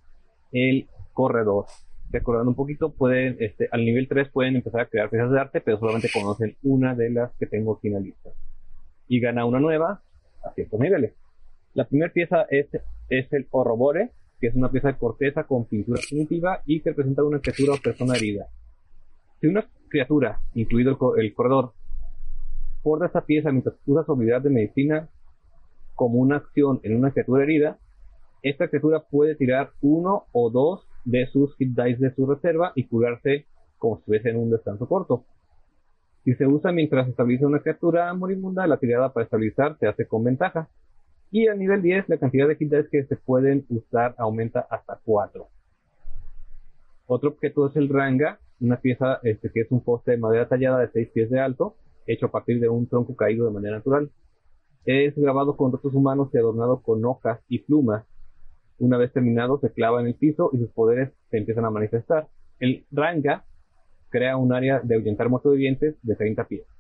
el 0.53 0.87
corredor. 1.13 1.67
Recordando 2.11 2.51
un 2.51 2.57
poquito, 2.57 2.93
pueden, 2.93 3.37
este, 3.41 3.69
al 3.71 3.85
nivel 3.85 4.07
3 4.07 4.29
pueden 4.31 4.57
empezar 4.57 4.83
a 4.83 4.87
crear 4.87 5.11
piezas 5.11 5.31
de 5.31 5.41
arte, 5.41 5.61
pero 5.61 5.79
solamente 5.79 6.11
conocen 6.13 6.57
una 6.63 6.95
de 6.95 7.11
las 7.11 7.33
que 7.39 7.47
tengo 7.47 7.77
finalistas. 7.79 8.35
Y 9.09 9.21
gana 9.21 9.45
una 9.45 9.61
nueva 9.61 10.03
a 10.45 10.53
ciertos 10.53 10.79
niveles. 10.79 11.15
La 11.75 11.85
primera 11.87 12.13
pieza 12.13 12.47
es, 12.51 12.67
es 13.09 13.33
el 13.33 13.47
Horrobore, 13.51 14.11
que 14.43 14.49
es 14.49 14.57
una 14.57 14.73
pieza 14.73 14.89
de 14.89 14.99
corteza 14.99 15.45
con 15.45 15.67
pintura 15.67 16.01
primitiva 16.07 16.63
y 16.67 16.81
que 16.81 16.91
representa 16.91 17.23
una 17.23 17.39
criatura 17.39 17.75
o 17.75 17.81
persona 17.81 18.17
herida. 18.17 18.49
Si 19.41 19.47
una 19.47 19.65
criatura, 19.89 20.41
incluido 20.55 20.91
el, 20.91 20.99
co- 20.99 21.17
el 21.17 21.33
corredor, 21.33 21.75
porta 22.83 23.07
esta 23.07 23.25
pieza 23.25 23.53
mientras 23.53 23.77
usa 23.87 24.03
su 24.05 24.11
habilidad 24.11 24.43
de 24.43 24.51
medicina 24.51 25.09
como 25.95 26.19
una 26.19 26.39
acción 26.39 26.81
en 26.83 26.97
una 26.97 27.13
criatura 27.13 27.45
herida, 27.45 27.79
esta 28.43 28.67
criatura 28.67 29.05
puede 29.09 29.37
tirar 29.37 29.71
uno 29.81 30.25
o 30.33 30.51
dos 30.51 30.89
de 31.05 31.29
sus 31.29 31.55
hit 31.57 31.79
dice 31.79 32.07
de 32.07 32.15
su 32.17 32.27
reserva 32.27 32.73
y 32.75 32.89
curarse 32.89 33.47
como 33.79 33.95
si 33.95 34.01
estuviese 34.01 34.31
en 34.31 34.39
un 34.39 34.51
descanso 34.51 34.89
corto. 34.89 35.25
Si 36.25 36.35
se 36.35 36.49
usa 36.49 36.73
mientras 36.73 37.07
estabiliza 37.09 37.47
una 37.47 37.61
criatura 37.61 38.13
moribunda, 38.15 38.67
la 38.67 38.79
tirada 38.79 39.13
para 39.13 39.23
estabilizar 39.23 39.79
se 39.79 39.87
hace 39.87 40.05
con 40.09 40.25
ventaja. 40.25 40.69
Y 41.33 41.49
al 41.49 41.59
nivel 41.59 41.81
10, 41.81 42.11
la 42.11 42.19
cantidad 42.19 42.47
de 42.47 42.57
dice 42.57 42.87
que 42.91 43.05
se 43.05 43.17
pueden 43.17 43.65
usar 43.71 44.15
aumenta 44.19 44.61
hasta 44.69 45.01
4. 45.03 45.49
Otro 47.07 47.31
objeto 47.31 47.69
es 47.69 47.77
el 47.77 47.89
ranga, 47.89 48.39
una 48.61 48.77
pieza 48.77 49.19
este, 49.23 49.51
que 49.51 49.63
es 49.63 49.73
un 49.73 49.83
poste 49.83 50.11
de 50.11 50.19
madera 50.19 50.47
tallada 50.47 50.79
de 50.81 50.91
6 50.93 51.09
pies 51.09 51.31
de 51.31 51.41
alto, 51.41 51.75
hecho 52.07 52.27
a 52.27 52.31
partir 52.31 52.61
de 52.61 52.69
un 52.69 52.87
tronco 52.87 53.17
caído 53.17 53.47
de 53.47 53.53
manera 53.53 53.77
natural. 53.77 54.11
Es 54.85 55.17
grabado 55.17 55.57
con 55.57 55.73
restos 55.73 55.95
humanos 55.95 56.29
y 56.35 56.37
adornado 56.37 56.83
con 56.83 57.03
hojas 57.07 57.41
y 57.49 57.61
plumas. 57.61 58.05
Una 58.79 58.99
vez 58.99 59.11
terminado, 59.11 59.59
se 59.59 59.73
clava 59.73 60.03
en 60.03 60.09
el 60.09 60.15
piso 60.15 60.51
y 60.53 60.59
sus 60.59 60.71
poderes 60.73 61.13
se 61.31 61.39
empiezan 61.39 61.65
a 61.65 61.71
manifestar. 61.71 62.29
El 62.61 62.85
ranga 62.91 63.47
crea 64.11 64.37
un 64.37 64.53
área 64.53 64.81
de 64.81 64.97
ahuyentar 64.97 65.31
muertos 65.31 65.53
vivientes 65.53 65.97
de 66.03 66.15
30 66.15 66.45
pies. 66.47 66.72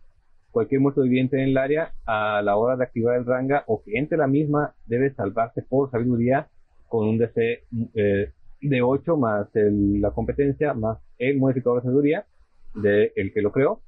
Cualquier 0.52 0.80
muerto 0.80 1.02
viviente 1.02 1.36
en 1.42 1.48
el 1.48 1.56
área, 1.58 1.92
a 2.06 2.40
la 2.42 2.56
hora 2.56 2.76
de 2.76 2.84
activar 2.84 3.16
el 3.16 3.24
ranga 3.26 3.64
o 3.66 3.82
que 3.82 3.98
entre 3.98 4.18
la 4.18 4.26
misma, 4.28 4.74
debe 4.86 5.12
salvarse 5.14 5.62
por 5.62 5.90
sabiduría 5.90 6.48
con 6.88 7.08
un 7.08 7.18
DC 7.18 7.62
eh, 7.94 8.30
de 8.60 8.82
8 8.82 9.16
más 9.16 9.48
el- 9.56 10.00
la 10.00 10.10
competencia 10.12 10.74
más 10.74 10.98
el 11.18 11.38
modificador 11.38 11.78
de 11.80 11.86
sabiduría 11.86 12.26
de 12.74 13.12
el 13.16 13.32
que 13.32 13.42
lo 13.42 13.50
creó 13.50 13.80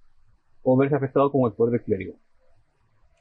o 0.62 0.76
verse 0.76 0.97
afectado 0.97 1.30
como 1.30 1.47
el 1.47 1.52
poder 1.52 1.73
del 1.73 1.83
clérigo. 1.83 2.14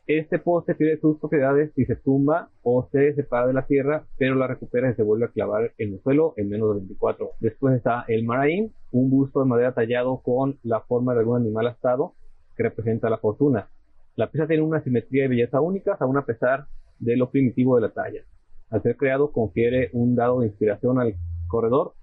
Este 0.08 0.38
poste 0.40 0.76
pierde 0.76 1.00
sus 1.00 1.18
propiedades 1.20 1.72
si 1.76 1.86
se 1.86 1.96
tumba 1.96 2.50
o 2.62 2.88
se 2.92 3.14
separa 3.16 3.48
de 3.48 3.54
la 3.54 3.66
tierra, 3.66 4.04
pero 4.18 4.36
la 4.36 4.48
recupera 4.48 4.90
y 4.90 4.96
se 4.96 5.04
vuelve 5.04 5.26
a 5.26 5.30
clavar 5.30 5.72
en 5.78 5.94
el 5.94 6.02
suelo 6.02 6.34
en 6.36 6.50
menos 6.50 6.70
de 6.74 6.80
24. 6.82 7.32
Después 7.40 7.76
está 7.76 8.04
el 8.10 8.26
Maraín, 8.26 8.74
un 8.92 9.10
busto 9.10 9.40
de 9.42 9.46
madera 9.48 9.74
tallado 9.74 10.18
con 10.22 10.58
la 10.64 10.82
forma 10.82 11.14
de 11.14 11.20
algún 11.22 11.38
animal 11.42 11.68
astado 11.68 12.14
que 12.56 12.64
representa 12.64 13.10
la 13.10 13.18
fortuna. 13.18 13.68
La 14.16 14.30
pieza 14.30 14.48
tiene 14.48 14.64
una 14.64 14.82
simetría 14.84 15.26
y 15.26 15.28
belleza 15.28 15.60
únicas, 15.62 16.02
aún 16.02 16.18
a 16.18 16.26
pesar 16.26 16.66
de 17.00 17.18
lo 17.18 17.30
primitivo 17.32 17.76
de 17.76 17.82
la 17.84 17.90
talla. 17.90 18.24
Al 18.70 18.82
ser 18.84 18.96
creado, 18.98 19.32
confiere 19.32 19.90
un 19.94 20.16
dado 20.16 20.40
de 20.42 20.48
inspiración 20.48 21.00
al 21.00 21.16
corredor 21.48 21.94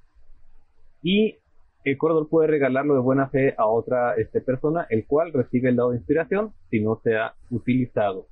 y 1.02 1.36
el 1.84 1.96
corredor 1.96 2.28
puede 2.28 2.48
regalarlo 2.48 2.94
de 2.94 3.00
buena 3.00 3.28
fe 3.28 3.54
a 3.56 3.66
otra 3.66 4.14
este, 4.16 4.40
persona, 4.40 4.86
el 4.90 5.06
cual 5.06 5.32
recibe 5.32 5.70
el 5.70 5.76
dado 5.76 5.90
de 5.90 5.96
inspiración 5.96 6.52
si 6.70 6.80
no 6.80 7.00
se 7.02 7.16
ha 7.16 7.34
utilizado. 7.50 8.26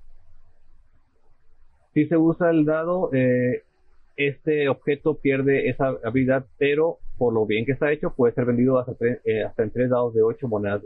Si 1.94 2.06
se 2.06 2.16
usa 2.16 2.50
el 2.50 2.64
dado, 2.64 3.10
eh, 3.12 3.62
este 4.16 4.68
objeto 4.68 5.18
pierde 5.18 5.68
esa 5.68 5.94
habilidad, 6.04 6.46
pero 6.58 6.98
por 7.16 7.32
lo 7.32 7.46
bien 7.46 7.64
que 7.64 7.72
está 7.72 7.90
hecho, 7.90 8.12
puede 8.14 8.34
ser 8.34 8.44
vendido 8.44 8.78
hasta, 8.78 8.92
tre- 8.92 9.20
eh, 9.24 9.44
en 9.56 9.70
tres 9.70 9.90
dados 9.90 10.14
de 10.14 10.22
8 10.22 10.46
monedas. 10.46 10.82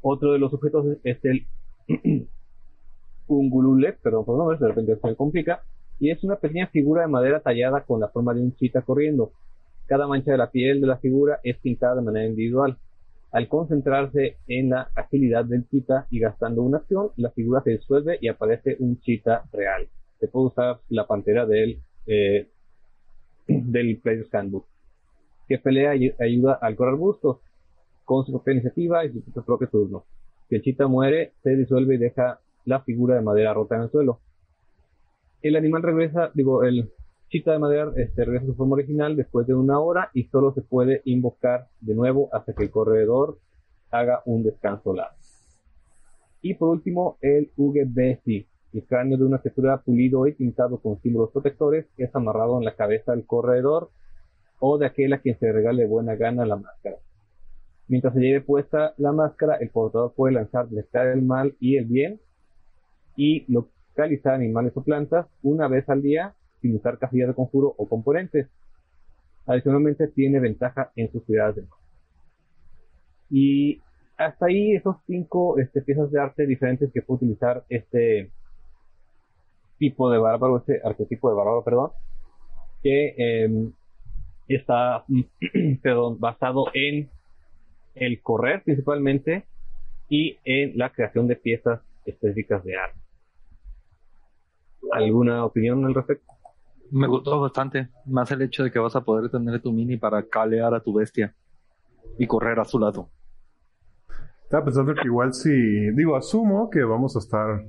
Otro 0.00 0.32
de 0.32 0.38
los 0.38 0.52
objetos 0.52 0.86
es, 1.02 1.24
el 1.24 1.46
Ungulule, 3.26 3.94
perdón 3.94 4.24
por 4.24 4.34
el 4.34 4.38
nombre, 4.38 4.58
de 4.58 4.68
repente 4.68 4.96
se 4.96 5.16
complica, 5.16 5.62
y 5.98 6.10
es 6.10 6.22
una 6.22 6.36
pequeña 6.36 6.68
figura 6.68 7.02
de 7.02 7.08
madera 7.08 7.40
tallada 7.40 7.82
con 7.82 8.00
la 8.00 8.08
forma 8.08 8.32
de 8.32 8.40
un 8.40 8.54
chita 8.54 8.82
corriendo. 8.82 9.32
Cada 9.86 10.06
mancha 10.06 10.32
de 10.32 10.38
la 10.38 10.50
piel 10.50 10.80
de 10.80 10.86
la 10.86 10.98
figura 10.98 11.40
es 11.42 11.58
pintada 11.58 11.96
de 11.96 12.02
manera 12.02 12.26
individual. 12.26 12.78
Al 13.32 13.48
concentrarse 13.48 14.36
en 14.46 14.70
la 14.70 14.90
agilidad 14.94 15.44
del 15.44 15.68
chita 15.68 16.06
y 16.10 16.20
gastando 16.20 16.62
una 16.62 16.78
acción, 16.78 17.10
la 17.16 17.30
figura 17.30 17.62
se 17.62 17.72
disuelve 17.72 18.18
y 18.20 18.28
aparece 18.28 18.76
un 18.78 19.00
chita 19.00 19.44
real. 19.52 19.88
Se 20.20 20.28
puede 20.28 20.46
usar 20.46 20.80
la 20.88 21.06
pantera 21.06 21.46
del, 21.46 21.82
eh, 22.06 22.48
del 23.46 23.98
Player's 23.98 24.32
Handbook, 24.32 24.66
que 25.48 25.58
pelea 25.58 25.96
y 25.96 26.14
ayuda 26.20 26.54
al 26.54 26.76
correr 26.76 26.94
bustos 26.94 27.38
con 28.08 28.24
su 28.24 28.32
propia 28.32 28.54
iniciativa 28.54 29.04
y 29.04 29.12
su 29.12 29.44
propio 29.44 29.68
turno. 29.68 30.06
Si 30.48 30.54
el 30.54 30.62
chita 30.62 30.86
muere, 30.86 31.34
se 31.42 31.54
disuelve 31.54 31.96
y 31.96 31.98
deja 31.98 32.40
la 32.64 32.80
figura 32.80 33.16
de 33.16 33.20
madera 33.20 33.52
rota 33.52 33.76
en 33.76 33.82
el 33.82 33.90
suelo. 33.90 34.20
El 35.42 35.56
animal 35.56 35.82
regresa, 35.82 36.30
digo, 36.32 36.64
el 36.64 36.90
chita 37.28 37.52
de 37.52 37.58
madera 37.58 37.92
este, 37.96 38.24
regresa 38.24 38.46
a 38.46 38.48
su 38.48 38.54
forma 38.54 38.76
original 38.76 39.14
después 39.14 39.46
de 39.46 39.52
una 39.52 39.78
hora 39.78 40.08
y 40.14 40.24
solo 40.24 40.54
se 40.54 40.62
puede 40.62 41.02
invocar 41.04 41.68
de 41.82 41.94
nuevo 41.94 42.30
hasta 42.32 42.54
que 42.54 42.62
el 42.62 42.70
corredor 42.70 43.36
haga 43.90 44.22
un 44.24 44.42
descanso 44.42 44.94
largo. 44.94 45.14
Y 46.40 46.54
por 46.54 46.70
último, 46.70 47.18
el 47.20 47.50
UGBC, 47.58 48.46
el 48.72 48.84
cráneo 48.86 49.18
de 49.18 49.24
una 49.24 49.40
criatura 49.40 49.82
pulido 49.82 50.26
y 50.26 50.32
pintado 50.32 50.78
con 50.80 50.98
símbolos 51.02 51.30
protectores 51.30 51.84
es 51.98 52.16
amarrado 52.16 52.56
en 52.56 52.64
la 52.64 52.74
cabeza 52.74 53.12
del 53.12 53.26
corredor 53.26 53.90
o 54.60 54.78
de 54.78 54.86
aquel 54.86 55.12
a 55.12 55.18
quien 55.18 55.38
se 55.38 55.52
regale 55.52 55.86
buena 55.86 56.16
gana 56.16 56.46
la 56.46 56.56
máscara. 56.56 56.96
Mientras 57.88 58.12
se 58.12 58.20
lleve 58.20 58.42
puesta 58.42 58.94
la 58.98 59.12
máscara, 59.12 59.56
el 59.56 59.70
portador 59.70 60.12
puede 60.14 60.34
lanzar 60.34 60.68
detectar 60.68 61.06
el 61.08 61.22
mal 61.22 61.56
y 61.58 61.76
el 61.78 61.86
bien 61.86 62.20
y 63.16 63.50
localizar 63.52 64.34
animales 64.34 64.72
o 64.76 64.84
plantas 64.84 65.26
una 65.42 65.68
vez 65.68 65.88
al 65.88 66.02
día 66.02 66.34
sin 66.60 66.76
usar 66.76 66.98
casillas 66.98 67.28
de 67.28 67.34
conjuro 67.34 67.74
o 67.76 67.88
componentes. 67.88 68.48
Adicionalmente 69.46 70.08
tiene 70.08 70.38
ventaja 70.38 70.92
en 70.96 71.10
sus 71.10 71.24
tiradas 71.24 71.56
de 71.56 71.62
mano. 71.62 71.76
Y 73.30 73.80
hasta 74.18 74.46
ahí 74.46 74.72
esos 74.72 74.96
cinco 75.06 75.58
este, 75.58 75.80
piezas 75.80 76.10
de 76.10 76.20
arte 76.20 76.46
diferentes 76.46 76.92
que 76.92 77.02
puede 77.02 77.18
utilizar 77.18 77.64
este 77.70 78.30
tipo 79.78 80.10
de 80.10 80.18
bárbaro, 80.18 80.58
este 80.58 80.80
arquetipo 80.84 81.30
de 81.30 81.36
bárbaro, 81.36 81.64
perdón, 81.64 81.90
que 82.82 83.14
eh, 83.16 83.70
está 84.48 85.04
perdón, 85.82 86.18
basado 86.18 86.66
en 86.74 87.08
el 88.00 88.20
correr 88.22 88.62
principalmente 88.62 89.46
y 90.08 90.38
en 90.44 90.76
la 90.78 90.90
creación 90.90 91.26
de 91.26 91.36
piezas 91.36 91.80
específicas 92.04 92.64
de 92.64 92.76
arte. 92.76 92.98
¿Alguna 94.92 95.44
opinión 95.44 95.84
al 95.84 95.94
respecto? 95.94 96.32
Me 96.90 97.06
gustó 97.06 97.40
bastante. 97.40 97.88
Más 98.06 98.30
el 98.30 98.42
hecho 98.42 98.64
de 98.64 98.70
que 98.70 98.78
vas 98.78 98.96
a 98.96 99.02
poder 99.02 99.30
tener 99.30 99.60
tu 99.60 99.72
mini 99.72 99.96
para 99.98 100.22
calear 100.22 100.72
a 100.74 100.80
tu 100.80 100.94
bestia 100.94 101.34
y 102.18 102.26
correr 102.26 102.58
a 102.58 102.64
su 102.64 102.78
lado. 102.78 103.10
Estaba 104.44 104.64
pensando 104.64 104.94
que 104.94 105.02
igual 105.04 105.34
si, 105.34 105.50
digo, 105.50 106.16
asumo 106.16 106.70
que 106.70 106.82
vamos 106.82 107.14
a 107.16 107.18
estar 107.18 107.66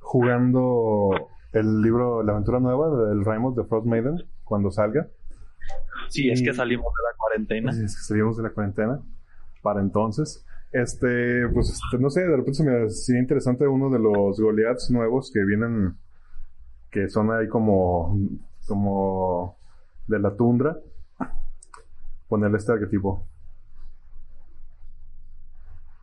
jugando 0.00 1.10
el 1.52 1.80
libro, 1.80 2.24
la 2.24 2.32
aventura 2.32 2.58
nueva 2.58 3.08
del 3.08 3.24
Raimos 3.24 3.54
de 3.54 3.64
Frost 3.64 3.86
Maiden 3.86 4.24
cuando 4.42 4.72
salga. 4.72 5.06
Si 6.08 6.28
es 6.28 6.42
que 6.42 6.52
salimos 6.52 6.86
de 6.86 7.02
la 7.08 7.16
cuarentena. 7.16 7.72
Si 7.72 7.84
es 7.84 7.94
que 7.94 8.02
salimos 8.02 8.36
de 8.36 8.42
la 8.42 8.50
cuarentena 8.50 9.00
para 9.68 9.80
entonces. 9.82 10.44
Este, 10.72 11.46
pues 11.52 11.68
este, 11.70 11.98
no 12.02 12.08
sé, 12.10 12.20
de 12.22 12.28
repente 12.36 12.54
se 12.54 12.64
me 12.64 12.86
hacía 12.86 13.18
interesante 13.18 13.66
uno 13.66 13.90
de 13.90 13.98
los 13.98 14.40
Goliaths 14.40 14.90
nuevos 14.90 15.30
que 15.32 15.44
vienen, 15.44 15.94
que 16.90 17.08
son 17.08 17.30
ahí 17.30 17.48
como, 17.48 18.18
como 18.66 19.56
de 20.06 20.18
la 20.20 20.34
tundra. 20.34 20.78
Ponerle 22.28 22.56
este 22.58 22.72
arquetipo. 22.72 23.26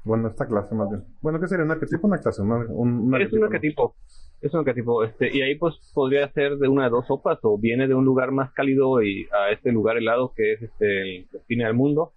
Bueno, 0.04 0.28
esta 0.28 0.46
clase 0.48 0.76
más 0.76 0.90
bien. 0.90 1.04
Bueno, 1.22 1.40
¿qué 1.40 1.48
sería 1.48 1.66
un 1.66 1.72
arquetipo? 1.72 2.08
Una 2.08 2.20
clase, 2.20 2.42
una- 2.44 2.66
un, 2.70 3.14
un 3.14 3.22
es 3.22 3.34
un 3.34 3.40
¿no? 3.40 3.46
arquetipo. 3.48 3.96
Es 4.42 4.54
un 4.54 4.64
tipo, 4.66 5.04
este, 5.04 5.36
y 5.36 5.42
ahí 5.42 5.56
pues 5.56 5.76
podría 5.96 6.32
ser 6.32 6.58
de 6.58 6.68
una 6.68 6.84
de 6.84 6.90
dos 6.92 7.08
sopas, 7.08 7.40
o 7.42 7.58
viene 7.58 7.88
de 7.88 7.96
un 7.96 8.06
lugar 8.06 8.32
más 8.32 8.52
cálido 8.52 9.02
y 9.02 9.28
a 9.34 9.50
este 9.52 9.72
lugar 9.72 9.98
helado 9.98 10.34
que 10.36 10.54
es 10.54 10.62
este 10.62 11.02
el 11.18 11.28
destino 11.32 11.66
del 11.66 11.74
mundo, 11.74 12.14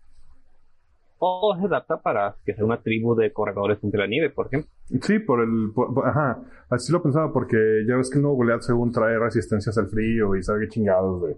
o 1.19 1.57
se 1.59 1.67
adapta 1.67 2.01
para 2.01 2.37
que 2.45 2.55
sea 2.55 2.65
una 2.65 2.81
tribu 2.83 3.15
de 3.15 3.33
corredores 3.33 3.79
entre 3.83 4.01
la 4.01 4.07
nieve, 4.07 4.31
por 4.31 4.47
ejemplo. 4.47 4.71
Sí, 5.03 5.19
por 5.19 5.41
el. 5.41 5.73
por- 5.75 5.93
por- 5.95 6.07
ajá, 6.07 6.39
así 6.71 6.93
lo 6.93 7.03
pensaba, 7.03 7.33
porque 7.33 7.57
ya 7.89 7.97
ves 7.97 8.11
que 8.11 8.17
el 8.19 8.23
nuevo 8.23 8.37
Goliath, 8.37 8.61
según 8.63 8.93
trae 8.93 9.19
resistencias 9.19 9.77
al 9.79 9.89
frío 9.89 10.35
y 10.37 10.43
sabe 10.43 10.61
qué 10.61 10.69
chingados 10.69 11.23
de, 11.23 11.37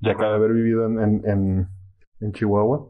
de 0.00 0.10
acá 0.10 0.28
de 0.28 0.34
haber 0.34 0.52
vivido 0.52 0.86
en, 0.86 0.98
en, 1.00 1.22
en, 1.28 1.66
en 2.20 2.32
Chihuahua. 2.32 2.88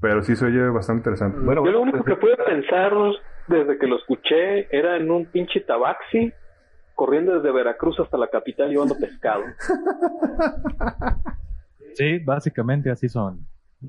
Pero 0.00 0.22
sí 0.22 0.34
se 0.34 0.46
oye 0.46 0.68
bastante 0.70 1.00
interesante. 1.00 1.38
Bueno, 1.44 1.64
Yo 1.64 1.70
lo 1.70 1.82
único 1.82 2.02
que 2.02 2.16
pues, 2.16 2.34
pude 2.36 2.44
pensar 2.44 2.92
desde 3.46 3.78
que 3.78 3.86
lo 3.86 3.96
escuché 3.98 4.66
era 4.76 4.96
en 4.96 5.10
un 5.10 5.26
pinche 5.26 5.60
tabaxi 5.60 6.32
corriendo 6.94 7.34
desde 7.34 7.52
Veracruz 7.52 7.98
hasta 8.00 8.18
la 8.18 8.28
capital 8.28 8.68
llevando 8.70 8.96
pescado. 8.98 9.42
Sí, 11.94 12.18
básicamente 12.20 12.90
así 12.90 13.06
son. 13.08 13.46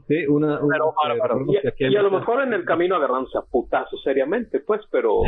Sí, 0.08 0.26
una, 0.28 0.60
una- 0.62 0.76
Pero 0.76 0.94
bárbaro. 1.02 1.40
recordemos 1.40 1.56
Y, 1.80 1.96
a 1.96 2.02
lo 2.02 2.12
mejor 2.12 2.42
en 2.44 2.54
el 2.54 2.66
camino 2.66 2.96
agarrándose 2.96 3.38
a 3.38 3.42
putazos 3.42 4.02
seriamente, 4.04 4.60
pues, 4.60 4.82
pero 4.92 5.22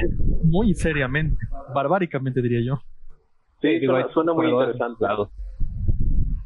Muy 0.43 0.73
seriamente, 0.73 1.37
barbáricamente 1.73 2.41
diría 2.41 2.61
yo. 2.65 2.81
sí, 3.61 3.79
suena, 3.85 4.05
hay 4.05 4.13
suena 4.13 4.33
muy 4.33 4.49
interesante. 4.49 5.05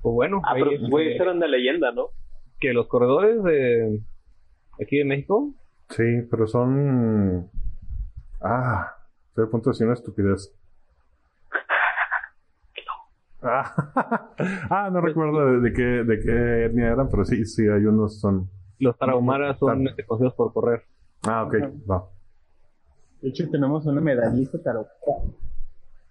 Pues 0.01 0.13
bueno, 0.15 0.41
Ah, 0.45 0.53
ahí, 0.53 0.63
pero 0.63 0.77
los 0.79 0.89
güeyes 0.89 1.11
este, 1.13 1.23
eran 1.23 1.39
de 1.39 1.47
leyenda, 1.49 1.91
¿no? 1.91 2.07
que 2.59 2.73
los 2.73 2.87
corredores 2.87 3.41
de 3.43 4.01
aquí 4.81 4.97
de 4.97 5.05
México, 5.05 5.53
Sí, 5.89 6.03
pero 6.29 6.45
son. 6.45 7.49
Ah, 8.41 8.91
estoy 9.29 9.45
a 9.45 9.49
punto 9.49 9.69
de 9.69 9.73
decir 9.73 9.87
una 9.87 9.93
estupidez. 9.95 10.53
Ah, 13.41 14.33
ah, 14.69 14.89
no 14.91 15.01
recuerdo 15.01 15.45
de, 15.45 15.59
de 15.61 15.73
qué, 15.73 15.81
de 15.83 16.19
qué 16.19 16.65
etnia 16.65 16.87
eran, 16.89 17.09
pero 17.09 17.23
sí, 17.25 17.45
sí, 17.45 17.67
hay 17.67 17.85
unos 17.85 18.19
son. 18.19 18.49
los 18.79 18.97
tarahumaras 18.97 19.57
son 19.59 19.83
Tar- 19.83 19.89
este, 19.91 20.05
conocidos 20.05 20.33
por 20.35 20.51
correr. 20.53 20.83
Ah, 21.27 21.43
ok, 21.45 21.53
va. 21.89 22.07
De 23.21 23.29
hecho, 23.29 23.49
tenemos 23.49 23.85
una 23.85 24.01
medallista 24.01 24.61
tarot. 24.61 24.87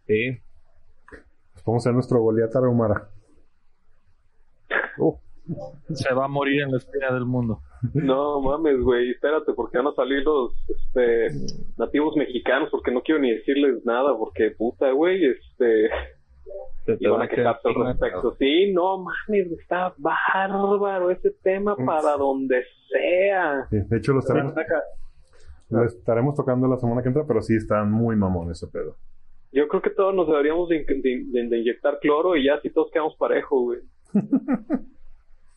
Sí. 0.06 0.38
Pues 1.52 1.62
podemos 1.64 1.82
ser 1.82 1.94
nuestro 1.94 2.20
Goliath 2.20 2.52
Tarahumara. 2.52 3.08
Se 5.94 6.12
va 6.14 6.26
a 6.26 6.28
morir 6.28 6.62
en 6.62 6.73
la 6.73 6.76
espina 6.78 7.12
del 7.12 7.25
mundo. 7.25 7.62
No 7.94 8.40
mames, 8.40 8.80
güey, 8.82 9.11
espérate, 9.12 9.52
porque 9.54 9.78
van 9.78 9.87
a 9.87 9.92
salir 9.94 10.23
los 10.25 10.52
este, 10.68 11.28
nativos 11.78 12.16
mexicanos, 12.16 12.68
porque 12.70 12.90
no 12.92 13.00
quiero 13.02 13.20
ni 13.20 13.30
decirles 13.32 13.82
nada, 13.87 14.16
porque 14.18 14.50
puta, 14.50 14.90
güey, 14.92 15.25
este, 15.25 15.88
y 16.87 17.07
van 17.07 17.21
va 17.21 17.25
a 17.25 17.28
quejarse 17.28 17.69
al 17.69 17.75
respecto. 17.87 18.37
Sí, 18.38 18.73
no 18.73 18.99
mames, 18.99 19.52
está 19.52 19.95
bárbaro 19.99 21.11
ese 21.11 21.31
tema 21.43 21.76
para 21.76 22.17
donde 22.17 22.62
sea. 22.90 23.67
Sí, 23.71 23.76
de 23.88 23.97
hecho, 23.99 24.12
lo 24.12 24.21
estaremos, 24.21 24.55
lo 25.71 25.85
estaremos 25.85 26.35
tocando 26.35 26.67
la 26.69 26.78
semana 26.78 27.02
que 27.02 27.09
entra, 27.09 27.25
pero 27.26 27.43
sí 27.43 27.55
está 27.57 27.85
muy 27.85 28.17
mamón 28.17 28.50
ese 28.50 28.67
pedo. 28.69 28.97
Yo 29.52 29.67
creo 29.69 29.81
que 29.83 29.90
todos 29.90 30.14
nos 30.14 30.26
deberíamos 30.26 30.69
de, 30.69 30.85
de- 30.85 31.25
de- 31.26 31.49
de 31.49 31.59
inyectar 31.59 31.99
cloro 32.00 32.37
y 32.37 32.45
ya 32.47 32.61
si 32.61 32.71
todos 32.71 32.90
quedamos 32.93 33.17
parejos, 33.17 33.62
güey. 33.62 33.81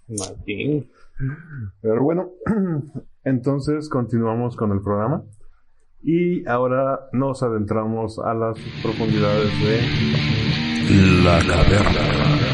Martín. 0.07 0.89
Pero 1.81 2.03
bueno, 2.03 2.31
entonces 3.24 3.89
continuamos 3.89 4.55
con 4.55 4.71
el 4.71 4.81
programa. 4.81 5.24
Y 6.03 6.48
ahora 6.48 7.00
nos 7.13 7.43
adentramos 7.43 8.17
a 8.19 8.33
las 8.33 8.57
profundidades 8.81 9.51
de 9.63 9.77
La 11.23 11.39
caverna. 11.47 12.51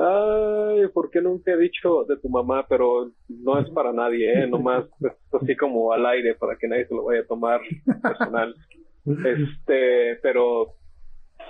Ay, 0.00 0.86
¿por 0.94 1.10
qué 1.10 1.20
nunca 1.20 1.52
he 1.52 1.58
dicho 1.58 2.04
de 2.08 2.16
tu 2.18 2.28
mamá? 2.28 2.64
Pero 2.68 3.10
no 3.28 3.58
es 3.58 3.68
para 3.70 3.92
nadie, 3.92 4.44
¿eh? 4.44 4.46
Nomás 4.46 4.84
es 5.00 5.12
así 5.34 5.56
como 5.56 5.92
al 5.92 6.06
aire 6.06 6.34
para 6.36 6.56
que 6.56 6.68
nadie 6.68 6.86
se 6.86 6.94
lo 6.94 7.04
vaya 7.04 7.22
a 7.22 7.26
tomar 7.26 7.60
personal. 8.02 8.54
Este, 9.08 10.16
pero 10.22 10.74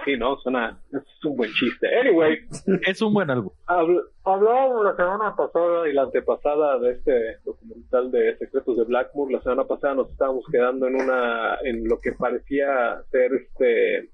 sí, 0.05 0.17
no, 0.17 0.37
suena, 0.39 0.79
es 0.93 1.25
un 1.25 1.37
buen 1.37 1.51
chiste. 1.53 1.87
Anyway, 1.99 2.39
Es 2.87 3.01
un 3.03 3.13
buen 3.15 3.31
álbum. 3.31 3.51
habl- 3.67 4.05
hablábamos 4.25 4.85
la 4.85 4.97
semana 4.97 5.35
pasada 5.37 5.89
y 5.89 5.93
la 5.93 6.03
antepasada 6.03 6.79
de 6.79 6.93
este 6.93 7.37
documental 7.45 8.11
de 8.11 8.37
Secretos 8.39 8.77
de 8.77 8.85
Blackmoor. 8.85 9.33
La 9.33 9.43
semana 9.43 9.65
pasada 9.65 9.95
nos 9.95 10.11
estábamos 10.11 10.45
quedando 10.51 10.87
en 10.87 10.95
una, 10.97 11.57
en 11.65 11.87
lo 11.89 12.01
que 12.01 12.13
parecía 12.13 13.03
ser 13.11 13.33
este, 13.35 14.11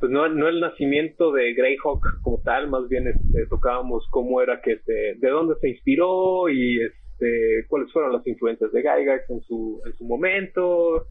pues 0.00 0.12
no, 0.12 0.28
no 0.28 0.48
el 0.48 0.60
nacimiento 0.60 1.32
de 1.32 1.54
Greyhawk 1.54 2.20
como 2.22 2.40
tal, 2.44 2.68
más 2.68 2.88
bien 2.88 3.08
este, 3.08 3.46
tocábamos 3.48 4.06
cómo 4.10 4.40
era 4.42 4.60
que 4.60 4.78
se, 4.80 5.14
de 5.16 5.28
dónde 5.30 5.54
se 5.60 5.70
inspiró 5.70 6.48
y 6.48 6.82
este, 6.82 7.64
cuáles 7.68 7.92
fueron 7.92 8.12
las 8.12 8.26
influencias 8.26 8.70
de 8.72 8.82
Gygax 8.82 9.30
en 9.30 9.40
su, 9.42 9.80
en 9.86 9.92
su 9.94 10.04
momento. 10.04 11.06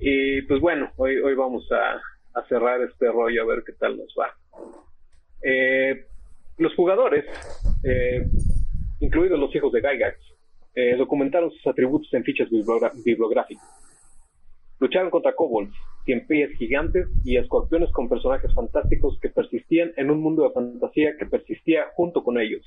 Y 0.00 0.42
pues 0.42 0.60
bueno, 0.60 0.90
hoy, 0.96 1.16
hoy 1.18 1.34
vamos 1.34 1.70
a, 1.72 2.00
a 2.34 2.46
cerrar 2.46 2.82
este 2.82 3.10
rollo 3.10 3.42
a 3.42 3.46
ver 3.46 3.62
qué 3.64 3.72
tal 3.72 3.96
nos 3.96 4.14
va. 4.18 4.34
Eh, 5.42 6.06
los 6.58 6.74
jugadores, 6.74 7.24
eh, 7.82 8.26
incluidos 9.00 9.38
los 9.38 9.54
hijos 9.54 9.72
de 9.72 9.80
Gygax, 9.80 10.18
eh, 10.74 10.96
documentaron 10.96 11.50
sus 11.50 11.66
atributos 11.66 12.12
en 12.14 12.24
fichas 12.24 12.48
bibliográficas. 12.50 13.64
Lucharon 14.80 15.10
contra 15.10 15.34
kobolds, 15.34 15.74
pies 16.04 16.50
gigantes 16.58 17.06
y 17.24 17.36
escorpiones 17.36 17.90
con 17.92 18.08
personajes 18.08 18.52
fantásticos 18.54 19.18
que 19.20 19.30
persistían 19.30 19.92
en 19.96 20.10
un 20.10 20.20
mundo 20.20 20.42
de 20.42 20.50
fantasía 20.50 21.16
que 21.16 21.26
persistía 21.26 21.86
junto 21.94 22.22
con 22.22 22.38
ellos. 22.38 22.62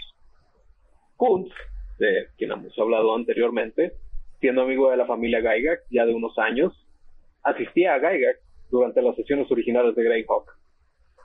Kuntz, 1.18 1.52
de 2.00 2.28
quien 2.38 2.52
hemos 2.52 2.78
hablado 2.80 3.16
anteriormente, 3.16 3.94
siendo 4.40 4.62
amigo 4.62 4.90
de 4.90 4.98
la 4.98 5.06
familia 5.06 5.42
Gygax 5.42 5.84
ya 5.90 6.06
de 6.06 6.14
unos 6.14 6.38
años, 6.38 6.74
asistía 7.44 7.96
a 7.96 8.00
Gygax 8.00 8.40
durante 8.70 9.02
las 9.02 9.16
sesiones 9.16 9.50
originales 9.52 9.96
de 9.96 10.04
Greyhawk, 10.04 10.58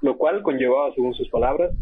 lo 0.00 0.16
cual 0.16 0.42
conllevaba, 0.42 0.94
según 0.94 1.14
sus 1.14 1.28
palabras, 1.28 1.72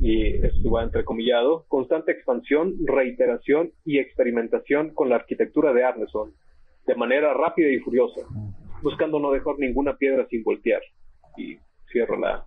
y 0.00 0.34
esto 0.44 0.70
va 0.70 0.84
entrecomillado, 0.84 1.64
constante 1.68 2.12
expansión, 2.12 2.74
reiteración 2.86 3.72
y 3.84 3.98
experimentación 3.98 4.94
con 4.94 5.08
la 5.08 5.16
arquitectura 5.16 5.72
de 5.72 5.84
Arneson, 5.84 6.32
de 6.86 6.94
manera 6.94 7.34
rápida 7.34 7.68
y 7.68 7.78
furiosa, 7.78 8.22
buscando 8.82 9.18
no 9.18 9.32
dejar 9.32 9.58
ninguna 9.58 9.96
piedra 9.96 10.26
sin 10.28 10.44
voltear. 10.44 10.80
Y 11.36 11.58
cierro 11.90 12.18
la, 12.18 12.44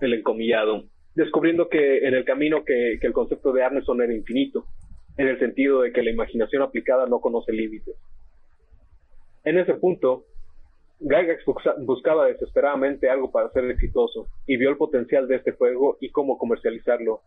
el 0.00 0.14
encomillado, 0.14 0.84
descubriendo 1.14 1.68
que 1.68 2.06
en 2.06 2.14
el 2.14 2.24
camino 2.24 2.64
que, 2.64 2.98
que 3.00 3.06
el 3.06 3.12
concepto 3.12 3.52
de 3.52 3.62
Arneson 3.62 4.02
era 4.02 4.12
infinito, 4.12 4.66
en 5.16 5.28
el 5.28 5.38
sentido 5.38 5.82
de 5.82 5.92
que 5.92 6.02
la 6.02 6.10
imaginación 6.10 6.62
aplicada 6.62 7.06
no 7.06 7.20
conoce 7.20 7.52
límites. 7.52 7.94
En 9.44 9.58
ese 9.58 9.74
punto, 9.74 10.24
Gygax 11.04 11.44
busca- 11.44 11.74
buscaba 11.80 12.26
desesperadamente 12.26 13.10
algo 13.10 13.30
para 13.30 13.50
ser 13.50 13.70
exitoso 13.70 14.28
y 14.46 14.56
vio 14.56 14.70
el 14.70 14.78
potencial 14.78 15.28
de 15.28 15.36
este 15.36 15.52
juego 15.52 15.98
y 16.00 16.10
cómo 16.10 16.38
comercializarlo, 16.38 17.20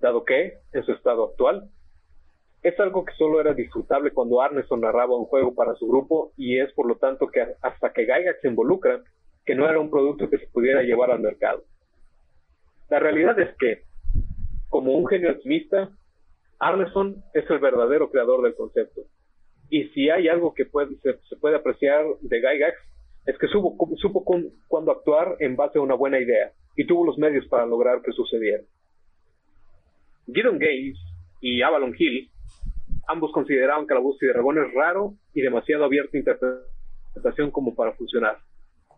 dado 0.00 0.24
que, 0.24 0.58
en 0.74 0.84
su 0.84 0.92
estado 0.92 1.24
actual, 1.24 1.70
es 2.62 2.78
algo 2.80 3.04
que 3.04 3.14
solo 3.14 3.40
era 3.40 3.54
disfrutable 3.54 4.10
cuando 4.10 4.42
Arneson 4.42 4.80
narraba 4.80 5.16
un 5.16 5.24
juego 5.24 5.54
para 5.54 5.74
su 5.74 5.86
grupo 5.88 6.32
y 6.36 6.58
es 6.58 6.70
por 6.74 6.86
lo 6.86 6.96
tanto 6.96 7.28
que 7.28 7.46
hasta 7.62 7.92
que 7.92 8.02
Gygax 8.04 8.40
se 8.42 8.48
involucra, 8.48 9.02
que 9.46 9.54
no 9.54 9.68
era 9.68 9.80
un 9.80 9.90
producto 9.90 10.28
que 10.28 10.38
se 10.38 10.46
pudiera 10.48 10.82
llevar 10.82 11.10
al 11.10 11.20
mercado. 11.20 11.64
La 12.90 12.98
realidad 12.98 13.38
es 13.40 13.56
que, 13.56 13.82
como 14.68 14.92
un 14.92 15.06
genio 15.06 15.30
optimista, 15.32 15.90
Arneson 16.58 17.22
es 17.32 17.48
el 17.48 17.58
verdadero 17.58 18.10
creador 18.10 18.42
del 18.42 18.54
concepto. 18.54 19.02
Y 19.70 19.84
si 19.88 20.10
hay 20.10 20.28
algo 20.28 20.52
que 20.54 20.64
se, 21.02 21.18
se 21.28 21.36
puede 21.36 21.56
apreciar 21.56 22.04
de 22.20 22.40
Gygax, 22.40 22.76
es 23.26 23.38
que 23.38 23.46
supo, 23.48 23.76
supo 23.96 24.24
cu- 24.24 24.52
cuándo 24.68 24.92
actuar 24.92 25.36
en 25.40 25.56
base 25.56 25.78
a 25.78 25.82
una 25.82 25.94
buena 25.94 26.20
idea 26.20 26.52
y 26.76 26.86
tuvo 26.86 27.04
los 27.06 27.18
medios 27.18 27.46
para 27.46 27.66
lograr 27.66 28.02
que 28.02 28.12
sucediera. 28.12 28.62
Gideon 30.26 30.58
Games 30.58 30.98
y 31.40 31.62
Avalon 31.62 31.94
Hill 31.98 32.30
ambos 33.06 33.32
consideraban 33.32 33.86
que 33.86 33.94
la 33.94 34.00
voz 34.00 34.18
de 34.18 34.28
Dragón 34.28 34.58
es 34.58 34.72
raro 34.74 35.14
y 35.34 35.42
demasiado 35.42 35.84
abierto 35.84 36.10
a 36.16 36.18
interpretación 36.18 37.50
como 37.50 37.74
para 37.74 37.92
funcionar. 37.92 38.38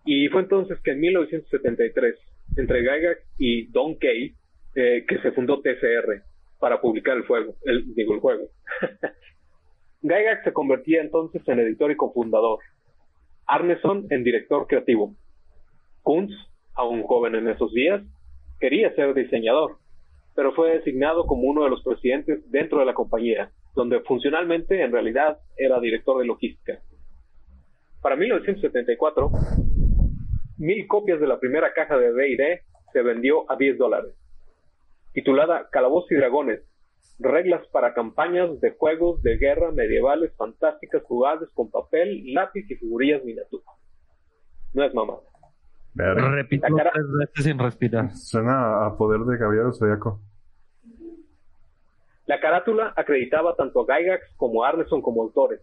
Y 0.05 0.29
fue 0.29 0.43
entonces 0.43 0.79
que 0.83 0.93
en 0.93 1.01
1973, 1.01 2.15
entre 2.57 2.81
Gygax 2.83 3.21
y 3.39 3.67
Don 3.73 3.97
Kay, 3.97 4.35
eh, 4.77 5.05
que 5.09 5.19
se 5.19 5.33
fundó 5.33 5.61
TCR 5.61 6.23
para 6.61 6.81
publicar 6.81 7.17
el 7.17 7.27
juego, 7.27 7.57
el, 7.65 7.93
digo 7.95 8.15
el 8.15 8.21
juego. 8.21 8.47
Gygax 10.03 10.45
se 10.45 10.53
convertía 10.53 11.01
entonces 11.03 11.43
en 11.49 11.59
editor 11.59 11.91
y 11.91 11.97
cofundador. 11.97 12.61
Arneson 13.47 14.07
en 14.11 14.25
director 14.25 14.67
creativo. 14.67 15.15
Kuntz, 16.03 16.33
aún 16.75 17.03
joven 17.03 17.35
en 17.35 17.49
esos 17.49 17.73
días, 17.73 18.03
quería 18.61 18.95
ser 18.95 19.15
diseñador, 19.15 19.79
pero 20.35 20.53
fue 20.53 20.79
designado 20.79 21.27
como 21.27 21.43
uno 21.43 21.65
de 21.65 21.71
los 21.71 21.83
presidentes 21.83 22.51
dentro 22.51 22.79
de 22.79 22.87
la 22.87 22.95
compañía, 22.95 23.51
donde 23.75 24.01
funcionalmente 24.01 24.83
en 24.83 24.93
realidad 24.93 25.39
era 25.57 25.81
director 25.81 26.19
de 26.19 26.27
logística. 26.27 26.81
Para 28.03 28.17
1974, 28.17 29.31
mil 30.59 30.87
copias 30.87 31.21
de 31.21 31.27
la 31.27 31.41
primera 31.41 31.73
caja 31.73 31.99
de 31.99 32.13
D&D 32.13 32.61
se 32.93 33.03
vendió 33.03 33.51
a 33.51 33.57
10 33.57 33.79
dólares. 33.79 34.15
Titulada 35.13 35.69
Calabozos 35.71 36.13
y 36.13 36.17
Dragones, 36.17 36.61
reglas 37.18 37.66
para 37.68 37.94
campañas 37.94 38.61
de 38.61 38.72
juegos 38.72 39.22
de 39.22 39.37
guerra 39.38 39.70
medievales 39.72 40.33
fantásticas 40.37 41.02
jugables 41.05 41.48
con 41.55 41.70
papel, 41.70 42.33
lápiz 42.35 42.70
y 42.70 42.74
figurillas 42.76 43.24
miniaturas. 43.24 43.66
No 44.74 44.85
es 44.85 44.92
mamá. 44.94 45.14
Verga. 45.94 46.31
Repito 46.31 46.68
La 46.68 46.76
cara- 46.76 46.90
tres 46.92 47.07
veces 47.18 47.44
sin 47.44 47.59
respirar. 47.59 48.11
Suena 48.11 48.85
a 48.87 48.96
poder 48.96 49.20
de 49.20 49.38
caballero 49.38 49.72
zodiaco. 49.72 50.20
La 52.26 52.40
carátula 52.40 52.92
acreditaba 52.96 53.55
tanto 53.55 53.81
a 53.90 53.98
Gygax 53.98 54.35
como 54.37 54.64
a 54.64 54.68
Arneson 54.70 55.00
como 55.00 55.22
autores. 55.22 55.61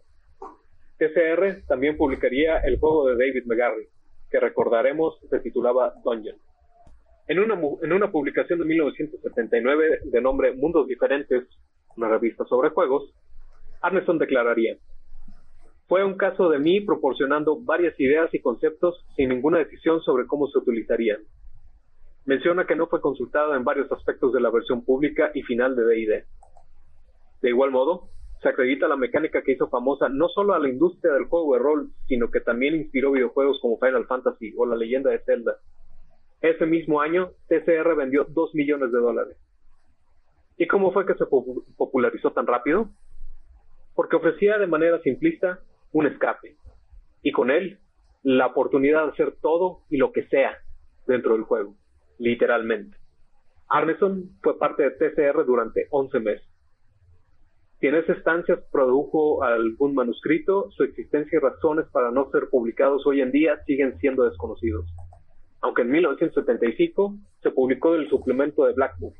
TCR 0.97 1.63
también 1.67 1.97
publicaría 1.97 2.59
el 2.59 2.79
juego 2.79 3.07
de 3.07 3.13
David 3.17 3.43
McGarry, 3.45 3.87
que 4.31 4.39
recordaremos 4.39 5.19
se 5.29 5.39
titulaba 5.39 5.93
Dungeon. 6.03 6.37
En 7.27 7.39
una, 7.39 8.11
publicación 8.11 8.59
de 8.59 8.65
1979 8.65 10.01
de 10.03 10.21
nombre 10.21 10.53
Mundos 10.53 10.87
Diferentes, 10.87 11.45
una 11.95 12.09
revista 12.09 12.43
sobre 12.45 12.69
juegos, 12.69 13.13
Arneson 13.81 14.17
declararía, 14.17 14.77
fue 15.87 16.03
un 16.03 16.15
caso 16.15 16.49
de 16.49 16.59
mí 16.59 16.81
proporcionando 16.81 17.61
varias 17.61 17.97
ideas 17.97 18.33
y 18.33 18.39
conceptos 18.39 19.05
sin 19.15 19.29
ninguna 19.29 19.59
decisión 19.59 20.01
sobre 20.01 20.27
cómo 20.27 20.47
se 20.47 20.57
utilizarían. 20.57 21.21
Menciona 22.25 22.65
que 22.65 22.75
no 22.75 22.87
fue 22.87 22.99
consultado 22.99 23.55
en 23.55 23.63
varios 23.63 23.89
aspectos 23.91 24.33
de 24.33 24.41
la 24.41 24.49
versión 24.49 24.83
pública 24.83 25.31
y 25.33 25.43
final 25.43 25.75
de 25.77 25.85
D&D. 25.85 26.25
De 27.41 27.49
igual 27.49 27.71
modo, 27.71 28.09
se 28.41 28.49
acredita 28.49 28.89
la 28.89 28.97
mecánica 28.97 29.43
que 29.43 29.53
hizo 29.53 29.69
famosa 29.69 30.09
no 30.09 30.27
solo 30.27 30.53
a 30.53 30.59
la 30.59 30.67
industria 30.67 31.13
del 31.13 31.25
juego 31.25 31.53
de 31.53 31.59
rol, 31.59 31.91
sino 32.07 32.29
que 32.29 32.41
también 32.41 32.75
inspiró 32.75 33.11
videojuegos 33.11 33.59
como 33.61 33.79
Final 33.79 34.05
Fantasy 34.07 34.53
o 34.57 34.65
La 34.65 34.75
leyenda 34.75 35.09
de 35.09 35.19
Zelda. 35.19 35.57
Ese 36.43 36.65
mismo 36.65 36.99
año, 36.99 37.31
TCR 37.47 37.95
vendió 37.95 38.25
2 38.25 38.53
millones 38.53 38.91
de 38.91 38.99
dólares. 38.99 39.37
¿Y 40.57 40.67
cómo 40.67 40.91
fue 40.91 41.05
que 41.05 41.13
se 41.13 41.23
popu- 41.23 41.63
popularizó 41.77 42.31
tan 42.33 42.45
rápido? 42.45 42.89
Porque 43.95 44.17
ofrecía 44.17 44.57
de 44.57 44.67
manera 44.67 44.99
simplista 45.03 45.61
un 45.93 46.05
escape, 46.05 46.57
y 47.21 47.31
con 47.31 47.49
él 47.49 47.79
la 48.23 48.47
oportunidad 48.47 49.05
de 49.05 49.11
hacer 49.11 49.35
todo 49.41 49.83
y 49.89 49.95
lo 49.95 50.11
que 50.11 50.27
sea 50.27 50.57
dentro 51.07 51.33
del 51.33 51.43
juego, 51.43 51.75
literalmente. 52.19 52.97
Arneson 53.69 54.31
fue 54.41 54.59
parte 54.59 54.83
de 54.83 54.91
TCR 54.91 55.45
durante 55.45 55.87
11 55.91 56.19
meses. 56.19 56.47
Si 57.79 57.87
en 57.87 57.95
esas 57.95 58.17
estancias 58.17 58.59
produjo 58.69 59.43
algún 59.43 59.95
manuscrito, 59.95 60.69
su 60.71 60.83
existencia 60.83 61.37
y 61.37 61.39
razones 61.39 61.85
para 61.93 62.11
no 62.11 62.29
ser 62.31 62.49
publicados 62.49 63.05
hoy 63.07 63.21
en 63.21 63.31
día 63.31 63.63
siguen 63.65 63.97
siendo 63.99 64.25
desconocidos. 64.25 64.85
Aunque 65.63 65.83
en 65.83 65.91
1975 65.91 67.15
se 67.41 67.51
publicó 67.51 67.95
el 67.95 68.09
suplemento 68.09 68.65
de 68.65 68.73
Blackmoor, 68.73 69.13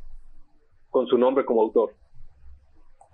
con 0.90 1.08
su 1.08 1.18
nombre 1.18 1.46
como 1.46 1.62
autor. 1.62 1.94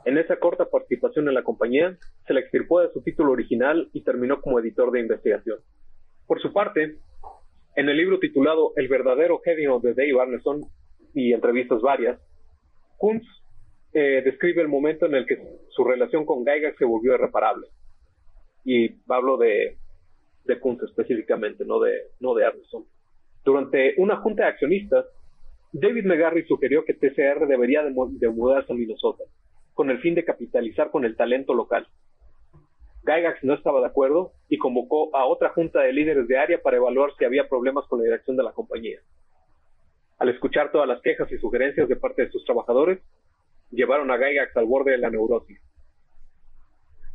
En 0.03 0.17
esa 0.17 0.37
corta 0.37 0.65
participación 0.65 1.27
en 1.27 1.35
la 1.35 1.43
compañía, 1.43 1.95
se 2.25 2.33
le 2.33 2.39
extirpó 2.39 2.79
de 2.79 2.91
su 2.91 3.03
título 3.03 3.31
original 3.31 3.87
y 3.93 4.01
terminó 4.01 4.41
como 4.41 4.59
editor 4.59 4.89
de 4.89 5.01
investigación. 5.01 5.59
Por 6.25 6.41
su 6.41 6.51
parte, 6.51 6.97
en 7.75 7.89
el 7.89 7.97
libro 7.97 8.17
titulado 8.17 8.73
El 8.75 8.87
verdadero 8.87 9.39
genio 9.41 9.79
de 9.79 9.93
Dave 9.93 10.19
Arneson 10.19 10.65
y 11.13 11.31
entrevistas 11.31 11.81
varias, 11.81 12.19
Kuntz 12.97 13.27
eh, 13.93 14.23
describe 14.25 14.63
el 14.63 14.69
momento 14.69 15.05
en 15.05 15.13
el 15.13 15.27
que 15.27 15.37
su 15.69 15.83
relación 15.83 16.25
con 16.25 16.43
Gygax 16.43 16.79
se 16.79 16.85
volvió 16.85 17.13
irreparable. 17.13 17.67
Y 18.65 18.89
hablo 19.07 19.37
de, 19.37 19.77
de 20.45 20.59
Kuntz 20.59 20.81
específicamente, 20.81 21.63
no 21.63 21.79
de, 21.79 22.07
no 22.19 22.33
de 22.33 22.45
Arneson. 22.45 22.85
Durante 23.43 23.93
una 23.97 24.17
junta 24.17 24.43
de 24.43 24.49
accionistas, 24.49 25.05
David 25.71 26.05
McGarry 26.05 26.45
sugirió 26.45 26.83
que 26.83 26.93
TCR 26.93 27.47
debería 27.47 27.83
de, 27.83 27.93
de 27.93 28.29
mudarse 28.29 28.73
a 28.73 28.75
Minnesota, 28.75 29.23
con 29.73 29.89
el 29.89 29.99
fin 29.99 30.15
de 30.15 30.25
capitalizar 30.25 30.91
con 30.91 31.05
el 31.05 31.15
talento 31.15 31.53
local. 31.53 31.87
Gygax 33.05 33.43
no 33.43 33.53
estaba 33.53 33.79
de 33.79 33.87
acuerdo 33.87 34.33
y 34.49 34.57
convocó 34.57 35.15
a 35.15 35.25
otra 35.25 35.49
junta 35.49 35.81
de 35.81 35.93
líderes 35.93 36.27
de 36.27 36.37
área 36.37 36.61
para 36.61 36.77
evaluar 36.77 37.11
si 37.17 37.25
había 37.25 37.47
problemas 37.47 37.85
con 37.87 37.99
la 37.99 38.05
dirección 38.05 38.35
de 38.35 38.43
la 38.43 38.51
compañía. 38.51 38.99
Al 40.17 40.29
escuchar 40.29 40.71
todas 40.71 40.87
las 40.87 41.01
quejas 41.01 41.31
y 41.31 41.37
sugerencias 41.37 41.87
de 41.87 41.95
parte 41.95 42.25
de 42.25 42.31
sus 42.31 42.43
trabajadores, 42.45 42.99
llevaron 43.71 44.11
a 44.11 44.17
Gygax 44.17 44.55
al 44.57 44.65
borde 44.65 44.91
de 44.91 44.97
la 44.97 45.09
neurosis. 45.09 45.59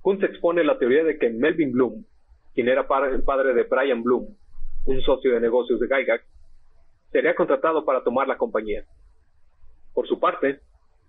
Kuntz 0.01 0.25
expone 0.25 0.65
la 0.65 0.79
teoría 0.79 1.05
de 1.05 1.19
que 1.19 1.31
Melvin 1.31 1.73
Bloom, 1.73 2.05
quien 2.55 2.69
era 2.69 2.87
el 3.11 3.23
padre 3.25 3.55
de 3.55 3.63
Brian 3.65 4.03
Bloom, 4.03 4.27
un 4.87 5.01
socio 5.03 5.33
de 5.33 5.41
negocios 5.41 5.81
de 5.81 5.87
Gygax, 5.87 6.25
sería 7.11 7.35
contratado 7.35 7.85
para 7.85 8.03
tomar 8.03 8.29
la 8.29 8.37
compañía. 8.37 8.85
Por 9.95 10.07
su 10.09 10.19
parte, 10.19 10.61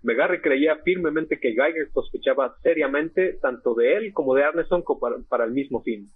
McGarry 0.02 0.40
creía 0.40 0.76
firmemente 0.84 1.40
que 1.40 1.50
Gygax 1.50 1.92
sospechaba 1.92 2.56
seriamente 2.62 3.34
tanto 3.34 3.74
de 3.74 3.96
él 3.96 4.12
como 4.12 4.34
de 4.34 4.44
Arneson 4.44 4.84
para, 5.28 5.44
el 5.44 5.50
mismo 5.52 5.82
fin. 5.82 6.10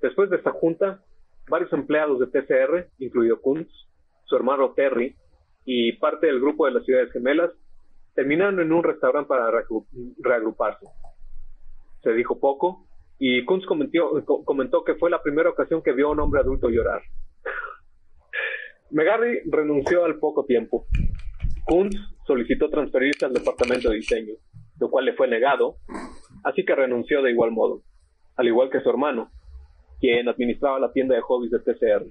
Después 0.00 0.30
de 0.30 0.36
esta 0.36 0.52
junta, 0.52 1.02
varios 1.48 1.72
empleados 1.72 2.20
de 2.20 2.26
TCR, 2.26 2.88
incluido 2.98 3.40
Kuntz, 3.40 3.70
su 4.24 4.36
hermano 4.36 4.72
Terry 4.72 5.16
y 5.64 5.92
parte 5.94 6.26
del 6.26 6.40
grupo 6.40 6.66
de 6.66 6.72
las 6.72 6.84
ciudades 6.84 7.10
gemelas, 7.12 7.50
terminaron 8.14 8.60
en 8.60 8.72
un 8.72 8.84
restaurante 8.84 9.28
para 9.28 9.50
reagru- 9.50 9.86
reagruparse. 10.18 10.86
Se 12.02 12.12
dijo 12.12 12.38
poco 12.38 12.85
y 13.18 13.44
Kuntz 13.44 13.66
comentó, 13.66 14.22
co- 14.24 14.44
comentó 14.44 14.84
que 14.84 14.94
fue 14.96 15.10
la 15.10 15.22
primera 15.22 15.50
ocasión 15.50 15.82
que 15.82 15.92
vio 15.92 16.08
a 16.08 16.12
un 16.12 16.20
hombre 16.20 16.40
adulto 16.40 16.68
llorar. 16.68 17.02
McGarry 18.90 19.40
renunció 19.50 20.04
al 20.04 20.18
poco 20.18 20.44
tiempo. 20.44 20.86
Kuntz 21.64 21.96
solicitó 22.26 22.68
transferirse 22.70 23.24
al 23.26 23.32
departamento 23.32 23.90
de 23.90 23.96
diseño, 23.96 24.34
lo 24.78 24.90
cual 24.90 25.06
le 25.06 25.14
fue 25.14 25.28
negado, 25.28 25.76
así 26.44 26.64
que 26.64 26.74
renunció 26.74 27.22
de 27.22 27.30
igual 27.32 27.50
modo, 27.50 27.82
al 28.36 28.46
igual 28.46 28.70
que 28.70 28.80
su 28.80 28.90
hermano, 28.90 29.30
quien 30.00 30.28
administraba 30.28 30.78
la 30.78 30.92
tienda 30.92 31.14
de 31.14 31.22
hobbies 31.22 31.50
de 31.50 31.60
TCR. 31.60 32.06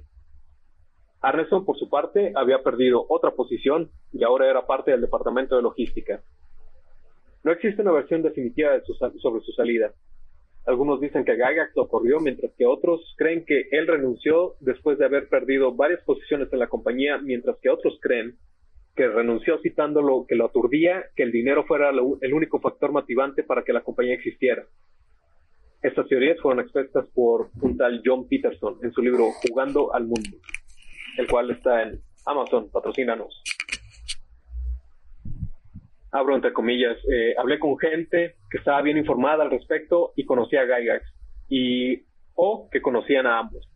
Arneson, 1.21 1.65
por 1.65 1.77
su 1.77 1.89
parte, 1.89 2.33
había 2.35 2.61
perdido 2.61 3.05
otra 3.09 3.31
posición 3.31 3.89
y 4.11 4.23
ahora 4.23 4.49
era 4.49 4.67
parte 4.67 4.91
del 4.91 5.01
departamento 5.01 5.55
de 5.55 5.61
logística. 5.63 6.21
No 7.43 7.51
existe 7.51 7.81
una 7.81 7.91
versión 7.91 8.21
definitiva 8.21 8.71
sobre 8.83 9.41
su 9.41 9.51
salida. 9.53 9.93
Algunos 10.65 10.99
dicen 10.99 11.23
que 11.25 11.35
Gygax 11.35 11.75
lo 11.75 11.87
corrió, 11.87 12.19
mientras 12.19 12.51
que 12.57 12.65
otros 12.65 13.13
creen 13.17 13.45
que 13.45 13.67
él 13.71 13.85
renunció 13.85 14.55
después 14.61 14.97
de 14.97 15.05
haber 15.05 15.29
perdido 15.29 15.75
varias 15.75 16.01
posiciones 16.03 16.51
en 16.51 16.59
la 16.59 16.67
compañía, 16.67 17.19
mientras 17.19 17.57
que 17.61 17.69
otros 17.69 17.99
creen 18.01 18.35
que 18.95 19.07
renunció 19.07 19.59
citando 19.59 20.01
lo 20.01 20.25
que 20.27 20.35
lo 20.35 20.45
aturdía, 20.45 21.05
que 21.15 21.23
el 21.23 21.31
dinero 21.31 21.65
fuera 21.65 21.91
el 21.91 22.33
único 22.33 22.59
factor 22.59 22.91
motivante 22.91 23.43
para 23.43 23.63
que 23.63 23.73
la 23.73 23.81
compañía 23.81 24.15
existiera. 24.15 24.65
Estas 25.83 26.07
teorías 26.07 26.39
fueron 26.41 26.63
expuestas 26.63 27.07
por 27.09 27.49
un 27.61 27.77
tal 27.77 28.01
John 28.03 28.27
Peterson 28.27 28.79
en 28.81 28.91
su 28.91 29.03
libro 29.03 29.25
Jugando 29.47 29.93
al 29.93 30.05
Mundo, 30.05 30.37
el 31.17 31.27
cual 31.27 31.51
está 31.51 31.83
en 31.83 31.99
Amazon, 32.25 32.71
patrocínanos. 32.71 33.43
Abro 36.15 36.33
entre 36.33 36.53
comillas, 36.53 36.97
eh, 37.11 37.35
hablé 37.37 37.59
con 37.59 37.77
gente 37.77 38.35
que 38.49 38.59
estaba 38.59 38.81
bien 38.81 38.97
informada 38.97 39.43
al 39.43 39.51
respecto 39.51 40.13
y 40.15 40.23
conocía 40.23 40.61
a 40.61 40.65
Gygax, 40.65 41.03
y 41.49 42.05
o 42.35 42.69
que 42.71 42.81
conocían 42.81 43.27
a 43.27 43.39
ambos, 43.39 43.67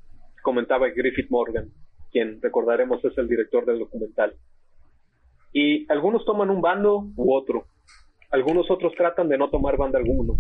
comentaba 0.42 0.88
Griffith 0.88 1.30
Morgan, 1.30 1.68
quien 2.14 2.42
recordaremos 2.42 3.04
es 3.04 3.18
el 3.18 3.28
director 3.28 3.66
del 3.66 3.80
documental. 3.80 4.36
Y 5.52 5.86
algunos 5.92 6.24
toman 6.24 6.50
un 6.50 6.62
bando 6.62 7.08
u 7.18 7.34
otro. 7.34 7.66
Algunos 8.32 8.72
otros 8.72 8.94
tratan 8.96 9.28
de 9.28 9.38
no 9.38 9.50
tomar 9.50 9.76
bando 9.76 9.98
alguno. 9.98 10.38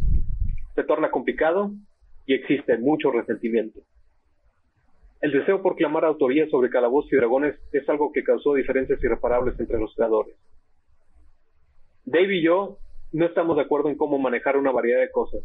Se 0.76 0.86
torna 0.86 1.12
complicado 1.12 1.72
y 2.26 2.34
existe 2.34 2.78
mucho 2.78 3.12
resentimiento. 3.12 3.82
El 5.20 5.34
deseo 5.34 5.62
por 5.62 5.76
clamar 5.76 6.06
autoría 6.06 6.48
sobre 6.48 6.70
calabozos 6.70 7.12
y 7.12 7.18
dragones 7.18 7.60
es 7.74 7.90
algo 7.90 8.14
que 8.14 8.24
causó 8.24 8.54
diferencias 8.54 9.04
irreparables 9.04 9.60
entre 9.60 9.78
los 9.78 9.94
creadores. 9.96 10.38
Dave 12.12 12.38
y 12.38 12.42
yo 12.44 12.78
no 13.12 13.26
estamos 13.26 13.56
de 13.56 13.64
acuerdo 13.64 13.90
en 13.90 13.98
cómo 13.98 14.18
manejar 14.20 14.58
una 14.58 14.72
variedad 14.72 15.00
de 15.02 15.12
cosas, 15.12 15.42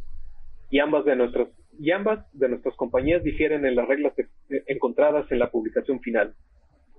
y 0.71 0.79
ambas 0.79 1.05
de 1.05 1.17
nuestras, 1.17 1.49
y 1.79 1.91
ambas 1.91 2.27
de 2.33 2.49
nuestras 2.49 2.75
compañías 2.77 3.23
difieren 3.23 3.65
en 3.67 3.77
las 3.77 3.87
reglas 3.87 4.15
que- 4.15 4.29
encontradas 4.67 5.31
en 5.31 5.39
la 5.39 5.51
publicación 5.51 6.01
final. 6.01 6.35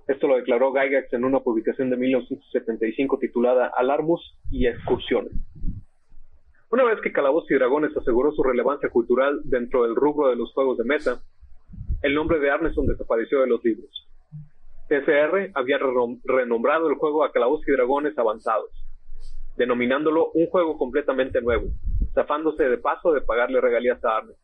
Esto 0.06 0.28
lo 0.28 0.36
declaró 0.36 0.72
Gygax 0.72 1.12
en 1.14 1.24
una 1.24 1.40
publicación 1.40 1.90
de 1.90 1.96
1975 1.96 3.18
titulada 3.18 3.72
Alarmus 3.76 4.38
y 4.52 4.66
Excursiones. 4.66 5.32
Una 6.70 6.84
vez 6.84 7.00
que 7.00 7.12
Calabozos 7.12 7.50
y 7.50 7.54
Dragones 7.54 7.96
aseguró 7.96 8.30
su 8.32 8.42
relevancia 8.42 8.88
cultural 8.88 9.40
dentro 9.44 9.82
del 9.84 9.96
rubro 9.96 10.28
de 10.28 10.36
los 10.36 10.52
juegos 10.52 10.78
de 10.78 10.84
meta, 10.84 11.20
el 12.02 12.14
nombre 12.14 12.38
de 12.38 12.50
Arneson 12.50 12.86
desapareció 12.86 13.40
de 13.40 13.46
los 13.48 13.64
libros. 13.64 13.90
TCR 14.88 15.50
había 15.54 15.78
renom- 15.78 16.20
renombrado 16.24 16.88
el 16.88 16.96
juego 16.96 17.24
a 17.24 17.32
Calabozos 17.32 17.66
y 17.68 17.72
Dragones 17.72 18.16
Avanzados. 18.18 18.70
Denominándolo 19.56 20.30
un 20.32 20.46
juego 20.46 20.76
completamente 20.78 21.40
nuevo, 21.40 21.68
zafándose 22.14 22.64
de 22.64 22.78
paso 22.78 23.12
de 23.12 23.20
pagarle 23.22 23.60
regalías 23.60 24.02
a 24.04 24.18
Arne. 24.18 24.34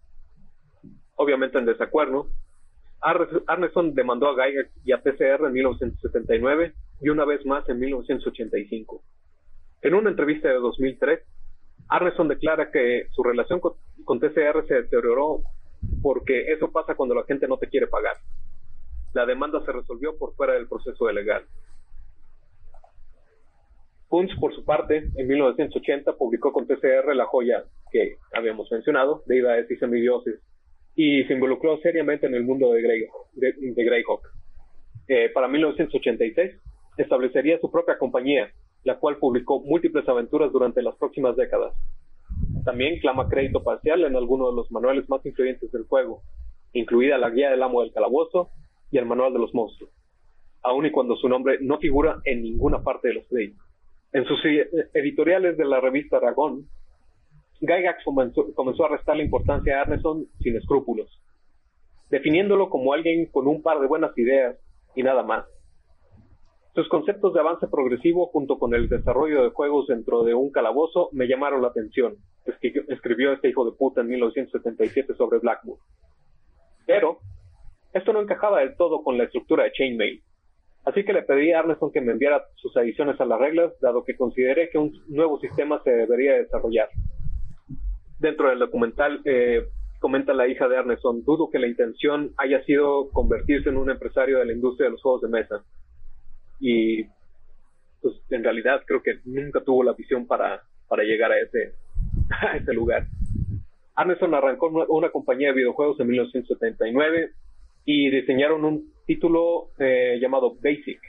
Obviamente 1.17 1.59
en 1.59 1.67
desacuerdo, 1.67 2.29
Ar- 3.01 3.29
Arneson 3.47 3.95
demandó 3.95 4.29
a 4.29 4.35
Gygax 4.35 4.71
y 4.85 4.93
a 4.93 5.03
TCR 5.03 5.47
en 5.47 5.53
1979 5.53 6.73
y 7.01 7.09
una 7.09 7.25
vez 7.25 7.45
más 7.47 7.69
en 7.69 7.79
1985. 7.81 9.03
En 9.83 9.95
una 9.95 10.11
entrevista 10.11 10.49
de 10.49 10.55
2003, 10.55 11.21
Arneson 11.89 12.29
declara 12.29 12.71
que 12.71 13.07
su 13.11 13.23
relación 13.23 13.61
con, 13.61 13.73
con 14.05 14.21
TCR 14.21 14.67
se 14.69 14.75
deterioró 14.75 15.43
porque 16.01 16.53
eso 16.53 16.71
pasa 16.71 16.95
cuando 16.95 17.15
la 17.15 17.25
gente 17.25 17.49
no 17.49 17.57
te 17.59 17.69
quiere 17.69 17.89
pagar. 17.89 18.17
La 19.13 19.27
demanda 19.27 19.63
se 19.65 19.73
resolvió 19.73 20.17
por 20.17 20.35
fuera 20.35 20.55
del 20.55 20.69
proceso 20.69 21.11
legal. 21.11 21.45
Kunz, 24.13 24.31
por 24.39 24.55
su 24.55 24.63
parte, 24.63 25.09
en 25.17 25.27
1980 25.27 26.19
publicó 26.19 26.53
con 26.53 26.67
TCR 26.67 27.17
la 27.17 27.25
joya 27.25 27.65
que 27.91 28.17
habíamos 28.35 28.71
mencionado, 28.71 29.23
Deidades 29.25 29.71
y 29.71 29.77
Semidioses, 29.77 30.39
y 30.95 31.25
se 31.25 31.33
involucró 31.33 31.79
seriamente 31.79 32.27
en 32.27 32.35
el 32.35 32.45
mundo 32.45 32.75
de, 32.75 32.83
Grey, 32.83 33.07
de, 33.33 33.55
de 33.59 33.85
Greyhawk. 33.85 34.21
Eh, 35.09 35.31
para 35.31 35.49
1986 35.49 36.53
establecería 36.99 37.59
su 37.59 37.71
propia 37.71 37.97
compañía, 37.97 38.51
la 38.85 38.99
cual 38.99 39.17
publicó 39.17 39.63
múltiples 39.65 40.07
aventuras 40.07 40.53
durante 40.53 40.83
las 40.83 40.95
próximas 40.97 41.35
décadas. 41.35 41.73
También 42.67 43.01
clama 43.01 43.31
crédito 43.31 43.65
parcial 43.65 44.05
en 44.05 44.15
algunos 44.15 44.51
de 44.51 44.57
los 44.57 44.71
manuales 44.71 45.09
más 45.09 45.25
influyentes 45.25 45.73
del 45.73 45.87
juego, 45.87 46.21
incluida 46.75 47.17
la 47.17 47.31
guía 47.31 47.51
del 47.51 47.63
amo 47.63 47.81
del 47.81 47.95
calabozo 47.95 48.51
y 48.91 48.99
el 48.99 49.07
manual 49.07 49.33
de 49.33 49.39
los 49.39 49.55
monstruos, 49.55 49.91
aun 50.61 50.85
y 50.85 50.91
cuando 50.91 51.17
su 51.17 51.31
nombre 51.31 51.57
no 51.63 51.79
figura 51.79 52.21
en 52.27 52.43
ninguna 52.43 52.83
parte 52.83 53.09
de 53.09 53.15
los 53.15 53.27
créditos. 53.27 53.72
En 54.13 54.27
sus 54.27 54.41
editoriales 54.93 55.57
de 55.57 55.65
la 55.65 55.81
revista 55.81 56.19
Aragón, 56.19 56.69
Gygax 57.61 58.05
comenzó, 58.05 58.85
a 58.85 58.89
restar 58.89 59.19
importancia 59.19 59.79
a 59.79 59.83
Arneson 59.83 60.27
sin 60.41 60.57
escrúpulos, 60.57 61.09
definiéndolo 62.11 62.69
como 62.69 62.93
alguien 62.93 63.27
con 63.27 63.47
un 63.47 63.63
par 63.63 63.81
de 63.81 63.87
buenas 63.87 64.17
ideas 64.19 64.59
y 64.95 65.03
nada 65.03 65.23
más. 65.23 65.47
Sus 66.75 66.89
conceptos 66.89 67.33
de 67.33 67.41
avance 67.41 67.69
progresivo 67.69 68.27
junto 68.27 68.59
con 68.59 68.75
el 68.75 68.89
desarrollo 68.89 69.45
de 69.45 69.51
juegos 69.51 69.87
dentro 69.87 70.25
de 70.25 70.35
un 70.35 70.51
calabozo 70.51 71.09
me 71.13 71.27
llamaron 71.27 71.63
la 71.63 71.69
atención, 71.69 72.17
escribió, 72.89 73.33
este 73.33 73.49
hijo 73.49 73.65
de 73.65 73.77
puta 73.77 74.01
en 74.01 74.09
1977 74.09 75.15
sobre 75.15 75.39
Blackmoor. 75.39 75.79
Pero, 76.87 77.19
esto 77.93 78.13
no 78.13 78.21
encajaba 78.21 78.61
del 78.61 78.77
todo 78.77 79.03
con 79.03 79.17
la 79.17 79.25
estructura 79.25 79.65
de 79.65 79.73
Chainmail, 79.73 80.23
así 80.85 81.05
que 81.05 81.13
le 81.13 81.23
pedí 81.23 81.53
a 81.53 81.61
Arneson 81.61 81.93
que 81.93 82.01
me 82.01 82.13
enviara 82.13 82.45
sus 82.57 82.77
adiciones 82.77 83.21
a 83.21 83.25
las 83.25 83.39
reglas, 83.39 83.73
dado 83.81 84.05
que 84.05 84.17
consideré 84.17 84.71
que 84.71 84.79
un 84.79 84.93
nuevo 85.09 85.39
sistema 85.41 85.81
se 85.85 85.91
debería 85.91 86.35
desarrollar. 86.35 86.89
Dentro 88.19 88.49
del 88.49 88.59
documental 88.59 89.21
eh, 89.25 89.67
comenta 89.99 90.35
la 90.35 90.49
hija 90.49 90.69
de 90.69 90.77
Arneson, 90.77 91.25
dudo 91.25 91.51
que 91.51 91.59
la 91.59 91.69
intención 91.69 92.33
haya 92.37 92.63
sido 92.65 93.09
convertirse 93.11 93.69
en 93.69 93.77
un 93.77 93.91
empresario 93.91 94.39
de 94.39 94.47
la 94.47 94.53
industria 94.53 94.87
de 94.87 94.93
los 94.93 95.03
juegos 95.03 95.23
de 95.23 95.29
mesa. 95.29 95.65
Y 96.61 97.05
pues 98.01 98.15
en 98.31 98.43
realidad 98.43 98.83
creo 98.87 99.03
que 99.03 99.19
nunca 99.25 99.61
tuvo 99.61 99.85
la 99.85 99.93
visión 99.93 100.27
para, 100.27 100.63
para 100.89 101.05
llegar 101.05 101.33
a 101.33 101.41
ese, 101.41 101.75
ese 102.61 102.73
lugar. 102.75 103.07
Arneson 103.95 104.35
arrancó 104.35 104.69
una, 104.69 104.85
una 104.89 105.11
compañía 105.11 105.49
de 105.49 105.55
videojuegos 105.55 106.01
en 106.01 106.09
1979 106.09 107.31
y 107.85 108.11
diseñaron 108.11 108.65
un 108.65 108.92
título 109.07 109.71
eh, 109.79 110.19
llamado 110.21 110.55
Basic. 110.63 111.01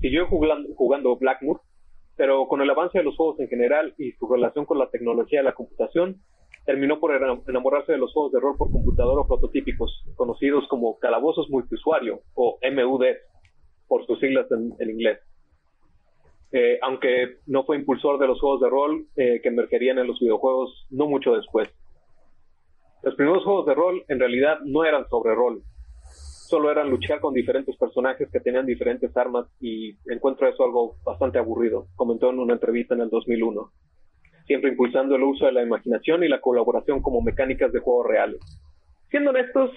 Siguió 0.00 0.26
jugando, 0.28 1.16
Blackmoor, 1.16 1.60
pero 2.16 2.46
con 2.48 2.60
el 2.62 2.70
avance 2.70 2.98
de 2.98 3.04
los 3.04 3.16
juegos 3.16 3.40
en 3.40 3.48
general 3.48 3.94
y 3.98 4.12
su 4.12 4.26
relación 4.28 4.64
con 4.64 4.78
la 4.78 4.90
tecnología 4.90 5.40
de 5.40 5.44
la 5.44 5.54
computación, 5.54 6.20
terminó 6.64 6.98
por 6.98 7.12
enam- 7.12 7.42
enamorarse 7.48 7.92
de 7.92 7.98
los 7.98 8.12
juegos 8.12 8.32
de 8.32 8.40
rol 8.40 8.56
por 8.56 8.70
computador 8.70 9.18
o 9.18 9.26
prototípicos, 9.26 10.04
conocidos 10.16 10.66
como 10.68 10.98
calabozos 10.98 11.48
multiusuario 11.50 12.20
o 12.34 12.58
MUD, 12.62 13.04
por 13.88 14.04
sus 14.06 14.18
siglas 14.18 14.50
en, 14.50 14.72
en 14.78 14.90
inglés. 14.90 15.20
Eh, 16.52 16.78
aunque 16.82 17.38
no 17.46 17.64
fue 17.64 17.76
impulsor 17.76 18.18
de 18.18 18.26
los 18.26 18.40
juegos 18.40 18.60
de 18.60 18.70
rol 18.70 19.06
eh, 19.16 19.40
que 19.42 19.48
emergerían 19.48 19.98
en 19.98 20.06
los 20.06 20.18
videojuegos 20.20 20.86
no 20.90 21.06
mucho 21.06 21.34
después. 21.34 21.68
Los 23.02 23.14
primeros 23.14 23.44
juegos 23.44 23.66
de 23.66 23.74
rol 23.74 24.04
en 24.08 24.18
realidad 24.18 24.58
no 24.64 24.84
eran 24.84 25.08
sobre 25.08 25.34
rol, 25.34 25.62
solo 26.46 26.70
eran 26.70 26.90
luchar 26.90 27.20
con 27.20 27.34
diferentes 27.34 27.76
personajes 27.76 28.28
que 28.30 28.40
tenían 28.40 28.66
diferentes 28.66 29.16
armas 29.16 29.46
y 29.60 29.96
encuentro 30.10 30.48
eso 30.48 30.64
algo 30.64 30.96
bastante 31.04 31.38
aburrido, 31.38 31.86
comentó 31.96 32.30
en 32.30 32.38
una 32.38 32.54
entrevista 32.54 32.94
en 32.94 33.02
el 33.02 33.10
2001, 33.10 33.70
siempre 34.46 34.70
impulsando 34.70 35.16
el 35.16 35.22
uso 35.22 35.46
de 35.46 35.52
la 35.52 35.62
imaginación 35.62 36.22
y 36.24 36.28
la 36.28 36.40
colaboración 36.40 37.02
como 37.02 37.20
mecánicas 37.20 37.72
de 37.72 37.80
juegos 37.80 38.06
reales. 38.06 38.40
Siendo 39.10 39.30
honestos, 39.30 39.70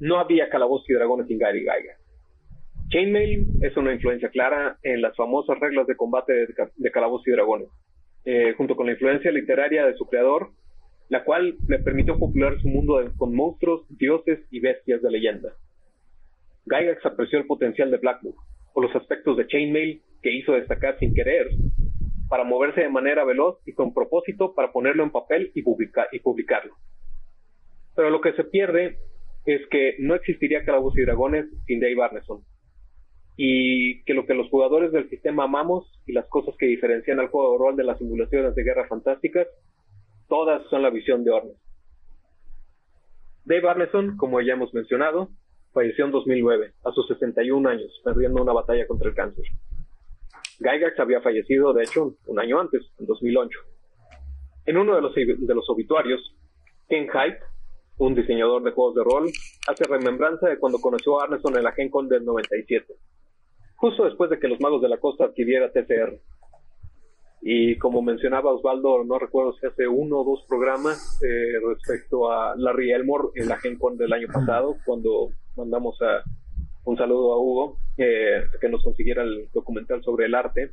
no 0.00 0.18
había 0.18 0.48
calabozos 0.48 0.88
y 0.90 0.94
dragones 0.94 1.26
sin 1.26 1.38
Gary 1.38 1.60
Geiger. 1.60 1.96
Chainmail 2.88 3.46
es 3.62 3.76
una 3.76 3.92
influencia 3.92 4.28
clara 4.28 4.78
en 4.82 5.00
las 5.00 5.16
famosas 5.16 5.58
reglas 5.58 5.86
de 5.86 5.96
combate 5.96 6.32
de, 6.32 6.46
de 6.76 6.90
calabozos 6.90 7.26
y 7.28 7.32
dragones, 7.32 7.68
eh, 8.24 8.54
junto 8.56 8.76
con 8.76 8.86
la 8.86 8.92
influencia 8.92 9.30
literaria 9.30 9.86
de 9.86 9.94
su 9.94 10.06
creador, 10.06 10.50
la 11.08 11.24
cual 11.24 11.56
le 11.68 11.78
permitió 11.78 12.18
popular 12.18 12.60
su 12.60 12.68
mundo 12.68 13.00
con 13.16 13.34
monstruos, 13.34 13.86
dioses 13.88 14.40
y 14.50 14.60
bestias 14.60 15.02
de 15.02 15.10
leyenda. 15.10 15.52
Gygax 16.66 17.04
apreció 17.06 17.38
el 17.38 17.46
potencial 17.46 17.90
de 17.90 17.98
Blackmoor, 17.98 18.34
o 18.74 18.82
los 18.82 18.94
aspectos 18.96 19.36
de 19.36 19.46
Chainmail 19.46 20.02
que 20.22 20.32
hizo 20.32 20.52
destacar 20.52 20.98
sin 20.98 21.14
querer, 21.14 21.48
para 22.28 22.44
moverse 22.44 22.80
de 22.80 22.88
manera 22.88 23.24
veloz 23.24 23.58
y 23.66 23.74
con 23.74 23.92
propósito 23.92 24.54
para 24.54 24.72
ponerlo 24.72 25.02
en 25.04 25.10
papel 25.10 25.52
y, 25.54 25.62
publica- 25.62 26.08
y 26.10 26.20
publicarlo. 26.20 26.74
Pero 27.94 28.10
lo 28.10 28.20
que 28.20 28.32
se 28.32 28.44
pierde 28.44 28.98
es 29.44 29.60
que 29.68 29.96
no 29.98 30.14
existiría 30.14 30.64
Calabozos 30.64 30.98
y 30.98 31.02
Dragones 31.02 31.46
sin 31.66 31.80
Dave 31.80 32.02
Arneson. 32.02 32.40
Y 33.36 34.02
que 34.04 34.14
lo 34.14 34.26
que 34.26 34.34
los 34.34 34.48
jugadores 34.48 34.90
del 34.92 35.10
sistema 35.10 35.44
amamos 35.44 35.92
y 36.06 36.12
las 36.12 36.26
cosas 36.28 36.54
que 36.58 36.66
diferencian 36.66 37.20
al 37.20 37.28
juego 37.28 37.52
de 37.52 37.58
rol 37.58 37.76
de 37.76 37.84
las 37.84 37.98
simulaciones 37.98 38.54
de 38.54 38.62
guerra 38.64 38.88
fantásticas, 38.88 39.46
todas 40.28 40.66
son 40.70 40.82
la 40.82 40.90
visión 40.90 41.24
de 41.24 41.30
Ornes. 41.30 41.56
Dave 43.44 43.68
Arneson, 43.68 44.16
como 44.16 44.40
ya 44.40 44.54
hemos 44.54 44.72
mencionado, 44.72 45.28
falleció 45.74 46.06
en 46.06 46.12
2009, 46.12 46.72
a 46.84 46.92
sus 46.92 47.06
61 47.08 47.68
años, 47.68 48.00
perdiendo 48.04 48.40
una 48.40 48.52
batalla 48.52 48.86
contra 48.86 49.08
el 49.08 49.14
cáncer. 49.14 49.44
Gygax 50.60 50.98
había 51.00 51.20
fallecido, 51.20 51.72
de 51.72 51.82
hecho, 51.82 52.14
un 52.26 52.38
año 52.38 52.60
antes, 52.60 52.82
en 52.98 53.06
2008. 53.06 53.58
En 54.66 54.78
uno 54.78 54.94
de 54.94 55.02
los, 55.02 55.14
de 55.14 55.54
los 55.54 55.68
obituarios, 55.68 56.34
Ken 56.88 57.08
Hyde, 57.08 57.40
un 57.98 58.14
diseñador 58.14 58.62
de 58.62 58.70
juegos 58.70 58.94
de 58.94 59.04
rol, 59.04 59.30
hace 59.68 59.84
remembranza 59.84 60.48
de 60.48 60.58
cuando 60.58 60.78
conoció 60.78 61.20
a 61.20 61.24
Arneson 61.24 61.56
en 61.56 61.64
la 61.64 61.72
Gen 61.72 61.90
Con 61.90 62.08
del 62.08 62.24
97, 62.24 62.94
justo 63.76 64.04
después 64.04 64.30
de 64.30 64.38
que 64.38 64.48
los 64.48 64.60
magos 64.60 64.80
de 64.80 64.88
la 64.88 64.98
costa 64.98 65.24
adquiriera 65.24 65.72
TCR. 65.72 66.20
Y 67.42 67.76
como 67.76 68.00
mencionaba 68.00 68.52
Osvaldo, 68.52 69.04
no 69.04 69.18
recuerdo 69.18 69.52
si 69.54 69.66
hace 69.66 69.86
uno 69.86 70.20
o 70.20 70.24
dos 70.24 70.46
programas 70.48 71.20
eh, 71.22 71.60
respecto 71.68 72.30
a 72.30 72.54
Larry 72.56 72.92
Elmore 72.92 73.28
en 73.34 73.48
la 73.48 73.58
Gen 73.58 73.76
Con 73.76 73.98
del 73.98 74.12
año 74.12 74.28
pasado, 74.32 74.76
cuando 74.86 75.28
mandamos 75.56 76.00
a 76.02 76.22
un 76.84 76.96
saludo 76.96 77.32
a 77.32 77.38
Hugo, 77.38 77.78
que 77.96 78.68
nos 78.68 78.82
consiguiera 78.82 79.22
el 79.22 79.48
documental 79.52 80.02
sobre 80.02 80.26
el 80.26 80.34
arte. 80.34 80.70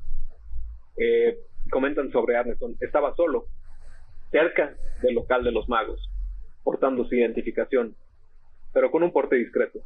Eh, 0.97 1.37
comentan 1.71 2.11
sobre 2.11 2.35
Arneson, 2.35 2.75
estaba 2.79 3.15
solo, 3.15 3.45
cerca 4.29 4.75
del 5.01 5.15
local 5.15 5.43
de 5.43 5.51
los 5.51 5.69
magos, 5.69 6.09
portando 6.63 7.05
su 7.05 7.15
identificación, 7.15 7.95
pero 8.73 8.91
con 8.91 9.03
un 9.03 9.11
porte 9.11 9.35
discreto. 9.35 9.79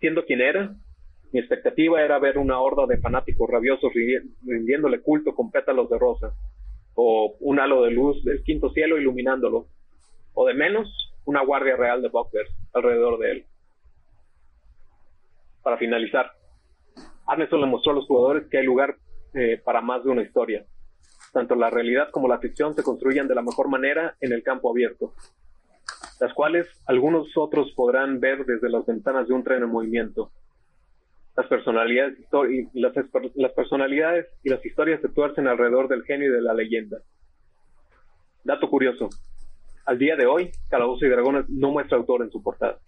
Siendo 0.00 0.24
quien 0.26 0.42
era, 0.42 0.74
mi 1.32 1.40
expectativa 1.40 2.02
era 2.02 2.18
ver 2.18 2.38
una 2.38 2.60
horda 2.60 2.86
de 2.86 2.98
fanáticos 2.98 3.48
rabiosos 3.48 3.92
rindi- 3.92 4.34
rindiéndole 4.44 5.00
culto 5.00 5.34
con 5.34 5.50
pétalos 5.50 5.88
de 5.88 5.98
rosa, 5.98 6.34
o 6.94 7.36
un 7.40 7.58
halo 7.58 7.82
de 7.82 7.90
luz 7.90 8.22
del 8.24 8.42
quinto 8.42 8.70
cielo 8.70 8.98
iluminándolo, 8.98 9.66
o 10.34 10.46
de 10.46 10.54
menos, 10.54 11.14
una 11.24 11.42
guardia 11.44 11.76
real 11.76 12.02
de 12.02 12.08
butlers 12.08 12.50
alrededor 12.72 13.18
de 13.18 13.30
él. 13.30 13.46
Para 15.66 15.78
finalizar, 15.78 16.30
Arneson 17.26 17.60
le 17.60 17.66
mostró 17.66 17.90
a 17.90 17.96
los 17.96 18.06
jugadores 18.06 18.46
que 18.48 18.58
hay 18.58 18.64
lugar 18.64 18.98
eh, 19.34 19.60
para 19.64 19.80
más 19.80 20.04
de 20.04 20.10
una 20.10 20.22
historia. 20.22 20.64
Tanto 21.32 21.56
la 21.56 21.70
realidad 21.70 22.10
como 22.12 22.28
la 22.28 22.38
ficción 22.38 22.76
se 22.76 22.84
construyen 22.84 23.26
de 23.26 23.34
la 23.34 23.42
mejor 23.42 23.68
manera 23.68 24.14
en 24.20 24.32
el 24.32 24.44
campo 24.44 24.70
abierto, 24.70 25.14
las 26.20 26.32
cuales 26.34 26.68
algunos 26.86 27.36
otros 27.36 27.72
podrán 27.72 28.20
ver 28.20 28.46
desde 28.46 28.70
las 28.70 28.86
ventanas 28.86 29.26
de 29.26 29.34
un 29.34 29.42
tren 29.42 29.64
en 29.64 29.68
movimiento. 29.68 30.30
Las 31.36 31.48
personalidades, 31.48 32.16
las, 32.72 32.92
las 33.34 33.52
personalidades 33.54 34.28
y 34.44 34.50
las 34.50 34.64
historias 34.64 35.00
se 35.00 35.08
tuercen 35.08 35.48
alrededor 35.48 35.88
del 35.88 36.04
genio 36.04 36.28
y 36.28 36.32
de 36.32 36.42
la 36.42 36.54
leyenda. 36.54 36.98
Dato 38.44 38.70
curioso. 38.70 39.08
Al 39.84 39.98
día 39.98 40.14
de 40.14 40.26
hoy, 40.26 40.52
Calabozos 40.70 41.02
y 41.02 41.08
Dragones 41.08 41.48
no 41.48 41.72
muestra 41.72 41.98
autor 41.98 42.22
en 42.22 42.30
su 42.30 42.40
portada. 42.40 42.78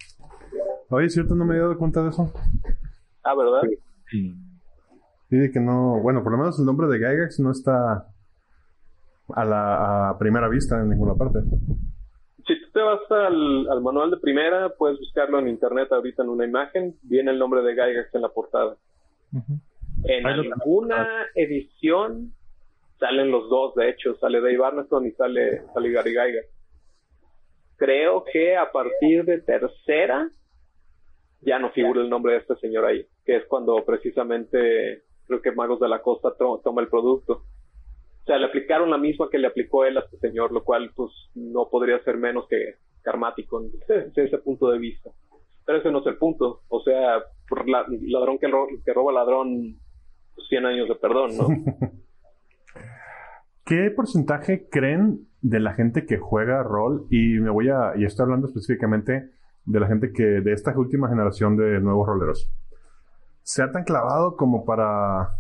Oye, 0.90 1.06
¿es 1.06 1.14
cierto? 1.14 1.34
No 1.34 1.44
me 1.44 1.54
había 1.54 1.64
dado 1.64 1.78
cuenta 1.78 2.02
de 2.02 2.10
eso. 2.10 2.32
Ah, 3.22 3.34
¿verdad? 3.34 3.62
Dice 5.28 5.52
que 5.52 5.60
no, 5.60 6.00
bueno, 6.00 6.22
por 6.22 6.32
lo 6.32 6.38
menos 6.38 6.58
el 6.58 6.64
nombre 6.64 6.86
de 6.88 6.98
Gygax 6.98 7.40
no 7.40 7.50
está 7.50 8.06
a 9.34 9.44
la 9.44 10.08
a 10.08 10.18
primera 10.18 10.48
vista 10.48 10.80
en 10.80 10.88
ninguna 10.88 11.14
parte. 11.14 11.40
Si 12.46 12.60
tú 12.62 12.70
te 12.72 12.80
vas 12.80 13.00
al, 13.10 13.68
al 13.68 13.82
manual 13.82 14.10
de 14.10 14.16
primera, 14.16 14.70
puedes 14.70 14.98
buscarlo 14.98 15.38
en 15.38 15.48
internet 15.48 15.92
ahorita 15.92 16.22
en 16.22 16.30
una 16.30 16.46
imagen, 16.46 16.96
viene 17.02 17.32
el 17.32 17.38
nombre 17.38 17.60
de 17.60 17.74
Gygax 17.74 18.14
en 18.14 18.22
la 18.22 18.30
portada. 18.30 18.76
En 20.04 20.26
alguna 20.26 21.06
edición 21.34 22.32
salen 22.98 23.30
los 23.30 23.50
dos, 23.50 23.74
de 23.74 23.90
hecho, 23.90 24.16
sale 24.16 24.40
Dave 24.40 24.64
Arneson 24.64 25.06
y 25.06 25.10
sale, 25.12 25.62
sale 25.74 25.90
Gary 25.90 26.12
Gygax. 26.12 26.46
Creo 27.76 28.24
que 28.24 28.56
a 28.56 28.72
partir 28.72 29.24
de 29.26 29.40
tercera 29.40 30.30
ya 31.40 31.58
no 31.58 31.70
figura 31.70 32.00
el 32.00 32.10
nombre 32.10 32.32
de 32.32 32.38
este 32.40 32.56
señor 32.56 32.84
ahí, 32.84 33.06
que 33.24 33.36
es 33.36 33.44
cuando 33.46 33.84
precisamente 33.84 35.02
creo 35.26 35.40
que 35.42 35.52
Magos 35.52 35.80
de 35.80 35.88
la 35.88 36.00
Costa 36.02 36.34
to- 36.38 36.60
toma 36.64 36.82
el 36.82 36.88
producto. 36.88 37.32
O 38.22 38.24
sea, 38.26 38.38
le 38.38 38.46
aplicaron 38.46 38.90
la 38.90 38.98
misma 38.98 39.28
que 39.30 39.38
le 39.38 39.46
aplicó 39.46 39.84
él 39.84 39.96
a 39.96 40.00
este 40.00 40.18
señor, 40.18 40.52
lo 40.52 40.64
cual 40.64 40.90
pues 40.94 41.10
no 41.34 41.68
podría 41.70 41.98
ser 42.04 42.16
menos 42.18 42.46
que 42.48 42.74
karmático 43.02 43.62
desde 43.88 44.10
ese 44.24 44.38
punto 44.38 44.70
de 44.70 44.78
vista. 44.78 45.10
Pero 45.64 45.78
ese 45.78 45.90
no 45.90 46.00
es 46.00 46.06
el 46.06 46.16
punto. 46.16 46.62
O 46.68 46.80
sea, 46.82 47.22
ladrón 48.06 48.38
que, 48.38 48.48
ro- 48.48 48.66
que 48.84 48.92
roba 48.92 49.12
ladrón, 49.12 49.78
pues, 50.34 50.46
100 50.48 50.66
años 50.66 50.88
de 50.88 50.94
perdón, 50.96 51.30
¿no? 51.36 51.48
¿Qué 53.64 53.90
porcentaje 53.94 54.68
creen 54.70 55.26
de 55.42 55.60
la 55.60 55.74
gente 55.74 56.06
que 56.06 56.16
juega 56.16 56.62
rol? 56.62 57.06
Y 57.10 57.38
me 57.38 57.50
voy 57.50 57.68
a, 57.68 57.92
y 57.96 58.04
estoy 58.04 58.24
hablando 58.24 58.46
específicamente 58.46 59.30
de 59.68 59.80
la 59.80 59.86
gente 59.86 60.12
que, 60.12 60.22
de 60.22 60.52
esta 60.52 60.76
última 60.76 61.08
generación 61.08 61.56
de 61.56 61.78
nuevos 61.80 62.06
roleros. 62.06 62.50
¿Se 63.42 63.62
ha 63.62 63.70
tan 63.70 63.84
clavado 63.84 64.36
como 64.36 64.64
para, 64.64 65.36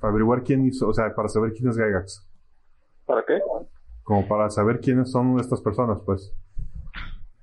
para 0.00 0.10
averiguar 0.10 0.44
quién 0.44 0.64
hizo, 0.66 0.88
o 0.88 0.94
sea, 0.94 1.12
para 1.14 1.28
saber 1.28 1.52
quién 1.52 1.68
es 1.68 1.76
Gygax? 1.76 2.28
¿Para 3.06 3.24
qué? 3.26 3.38
Como 4.04 4.26
para 4.28 4.50
saber 4.50 4.80
quiénes 4.80 5.10
son 5.10 5.40
estas 5.40 5.60
personas, 5.60 5.98
pues. 6.06 6.32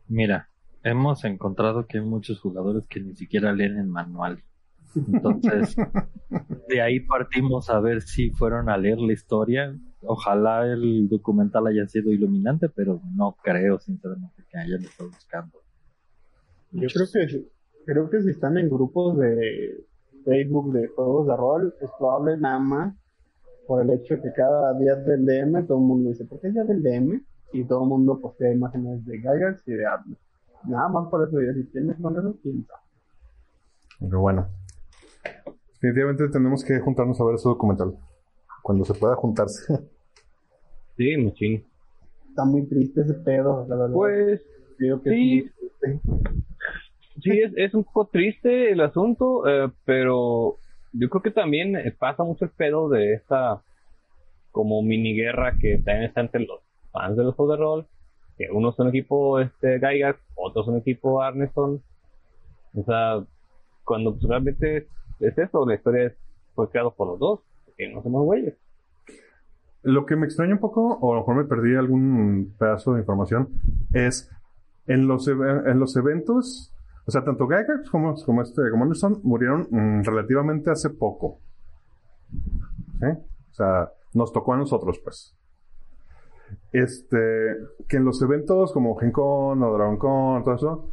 Mira, 0.07 0.47
hemos 0.81 1.25
encontrado 1.25 1.88
que 1.88 1.97
hay 1.97 2.05
muchos 2.05 2.39
jugadores 2.39 2.88
que 2.88 3.01
ni 3.01 3.15
siquiera 3.15 3.51
leen 3.51 3.77
el 3.77 3.88
manual. 3.88 4.41
Entonces, 4.95 5.75
de 6.69 6.81
ahí 6.81 7.01
partimos 7.01 7.69
a 7.69 7.81
ver 7.81 8.01
si 8.01 8.29
fueron 8.29 8.69
a 8.69 8.77
leer 8.77 8.99
la 8.99 9.12
historia. 9.12 9.75
Ojalá 10.01 10.65
el 10.67 11.09
documental 11.09 11.67
haya 11.67 11.86
sido 11.88 12.12
iluminante, 12.12 12.69
pero 12.69 13.01
no 13.13 13.36
creo, 13.43 13.79
sinceramente, 13.79 14.43
que 14.49 14.57
hayan 14.57 14.83
estado 14.83 15.09
buscando. 15.09 15.62
Yo 16.73 16.88
creo 16.93 17.05
que 17.12 17.27
si- 17.29 17.49
creo 17.86 18.09
que 18.09 18.21
si 18.21 18.29
están 18.31 18.57
en 18.57 18.69
grupos 18.69 19.17
de 19.17 19.86
Facebook 20.25 20.73
de 20.73 20.88
juegos 20.88 21.27
de 21.27 21.36
rol, 21.36 21.75
es 21.81 21.89
probable 21.97 22.38
nada 22.38 22.59
más 22.59 22.95
por 23.67 23.81
el 23.81 23.89
hecho 23.91 24.21
que 24.21 24.31
cada 24.33 24.73
día 24.77 24.95
del 24.95 25.25
DM 25.25 25.63
todo 25.65 25.77
el 25.77 25.83
mundo 25.86 26.09
dice, 26.09 26.25
¿por 26.25 26.39
qué 26.39 26.47
es 26.47 26.53
día 26.53 26.63
del 26.63 26.81
DM? 26.83 27.21
Y 27.53 27.63
todo 27.65 27.83
el 27.83 27.89
mundo 27.89 28.19
postea 28.19 28.51
imágenes 28.51 29.05
de 29.05 29.17
Gygax 29.19 29.67
y 29.67 29.73
de 29.73 29.86
Arnold. 29.86 30.17
Nada 30.67 30.88
más 30.89 31.09
por 31.09 31.27
eso, 31.27 31.41
y 31.41 31.53
si 31.53 31.63
tienes 31.71 31.97
con 32.01 32.17
eso, 32.17 32.36
sabe. 32.43 32.63
Pero 33.99 34.21
bueno. 34.21 34.47
Definitivamente 35.73 36.29
tenemos 36.29 36.63
que 36.63 36.79
juntarnos 36.79 37.19
a 37.19 37.25
ver 37.25 37.36
ese 37.36 37.49
documental. 37.49 37.97
Cuando 38.63 38.86
se 38.86 38.93
pueda 38.93 39.15
juntarse. 39.15 39.79
Sí, 40.95 41.17
machín. 41.17 41.65
Está 42.29 42.45
muy 42.45 42.67
triste 42.67 43.01
ese 43.01 43.15
pedo, 43.15 43.65
la 43.67 43.75
verdad. 43.75 43.93
Pues 43.95 44.41
Creo 44.77 45.01
que 45.01 45.09
sí. 45.09 45.51
Sí, 47.21 47.32
es, 47.32 47.54
es 47.56 47.73
un 47.73 47.84
poco 47.84 48.08
triste 48.08 48.71
el 48.71 48.82
asunto, 48.82 49.47
eh, 49.47 49.71
pero 49.86 50.58
yo 50.93 51.10
creo 51.10 51.21
que 51.21 51.32
también 51.32 51.76
eh, 51.76 51.95
pasa 51.97 52.23
mucho 52.23 52.45
el 52.45 52.52
pedo 52.52 52.89
de 52.89 53.13
esta 53.13 53.62
como 54.52 54.82
mini 54.84 55.15
guerra 55.15 55.56
que 55.60 55.78
también 55.78 56.04
está 56.04 56.21
entre 56.21 56.45
los 56.45 56.62
fans 56.91 57.17
de 57.17 57.23
los 57.23 57.36
juegos 57.36 57.58
de 57.58 57.63
rol, 57.63 57.88
que 58.38 58.49
unos 58.52 58.76
son 58.76 58.89
equipo 58.89 59.39
este 59.39 59.80
Gygax, 59.80 60.19
otros 60.36 60.65
son 60.65 60.78
equipo 60.78 61.21
Arneson. 61.21 61.82
O 62.76 62.84
sea, 62.84 63.23
cuando 63.84 64.12
pues, 64.13 64.23
realmente 64.23 64.88
es 65.19 65.38
eso, 65.38 65.65
la 65.65 65.76
historia 65.76 66.06
es, 66.06 66.13
fue 66.56 66.69
creado 66.69 66.93
por 66.93 67.08
los 67.08 67.19
dos, 67.19 67.39
que 67.78 67.91
no 67.91 68.02
somos 68.04 68.23
güeyes. 68.23 68.56
Lo 69.82 70.06
que 70.06 70.15
me 70.15 70.26
extraña 70.26 70.54
un 70.54 70.60
poco, 70.60 70.97
o 71.02 71.12
a 71.12 71.15
lo 71.15 71.21
mejor 71.21 71.36
me 71.36 71.43
perdí 71.43 71.76
algún 71.76 72.56
pedazo 72.58 72.93
de 72.93 73.02
información, 73.02 73.49
es 73.93 74.32
en 74.88 75.08
los, 75.08 75.28
en 75.28 75.80
los 75.80 75.95
eventos, 75.95 76.72
o 77.05 77.11
sea, 77.11 77.23
tanto 77.23 77.47
Gygax 77.47 77.89
como, 77.89 78.13
este, 78.41 78.61
como 78.71 78.83
Anderson 78.83 79.19
murieron 79.23 79.67
mm, 79.69 80.03
relativamente 80.03 80.71
hace 80.71 80.89
poco. 80.89 81.39
¿Sí? 82.99 83.07
O 83.07 83.53
sea, 83.53 83.91
nos 84.13 84.31
tocó 84.31 84.53
a 84.53 84.57
nosotros, 84.57 84.99
pues. 85.03 85.35
Este, 86.71 87.17
que 87.87 87.97
en 87.97 88.05
los 88.05 88.21
eventos 88.21 88.71
como 88.71 88.95
Gen 88.95 89.11
Con 89.11 89.61
o 89.61 89.73
Dragon 89.73 89.97
Con, 89.97 90.43
todo 90.43 90.55
eso, 90.55 90.89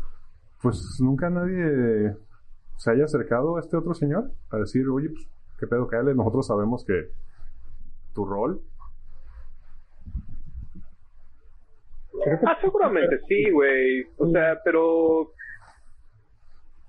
pues 0.62 0.98
nunca 1.00 1.30
nadie 1.30 2.16
se 2.76 2.90
haya 2.90 3.04
acercado 3.04 3.56
a 3.56 3.60
este 3.60 3.76
otro 3.76 3.94
señor 3.94 4.30
a 4.50 4.56
decir, 4.56 4.88
oye, 4.88 5.10
pues, 5.10 5.28
qué 5.58 5.66
pedo, 5.66 5.86
cállale, 5.86 6.14
nosotros 6.14 6.46
sabemos 6.46 6.84
que 6.84 7.10
tu 8.14 8.24
rol 8.24 8.62
Ah, 12.46 12.58
seguramente 12.60 13.18
sí, 13.28 13.50
güey. 13.50 14.04
O 14.18 14.28
sea, 14.28 14.60
pero 14.64 15.32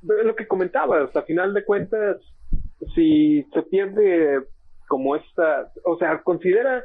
es 0.03 0.25
lo 0.25 0.35
que 0.35 0.47
comentabas, 0.47 1.15
a 1.15 1.21
final 1.23 1.53
de 1.53 1.63
cuentas, 1.63 2.17
si 2.95 3.43
se 3.53 3.61
pierde 3.63 4.43
como 4.87 5.15
esta, 5.15 5.71
o 5.85 5.97
sea, 5.97 6.21
considera, 6.23 6.83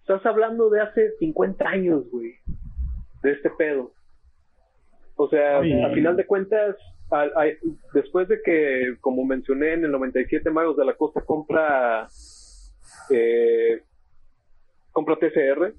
estás 0.00 0.24
hablando 0.26 0.70
de 0.70 0.80
hace 0.80 1.10
50 1.18 1.68
años, 1.68 2.08
güey, 2.10 2.34
de 3.22 3.32
este 3.32 3.50
pedo. 3.50 3.92
O 5.16 5.28
sea, 5.28 5.60
a 5.84 5.90
final 5.94 6.16
de 6.16 6.26
cuentas, 6.26 6.76
al- 7.10 7.32
al- 7.36 7.58
después 7.94 8.28
de 8.28 8.40
que, 8.44 8.96
como 9.00 9.24
mencioné, 9.24 9.72
en 9.72 9.84
el 9.84 9.90
97 9.92 10.50
Magos 10.50 10.76
de 10.76 10.84
la 10.84 10.94
Costa 10.94 11.22
compra, 11.22 12.06
eh, 13.10 13.82
compra 14.92 15.16
TCR, 15.16 15.72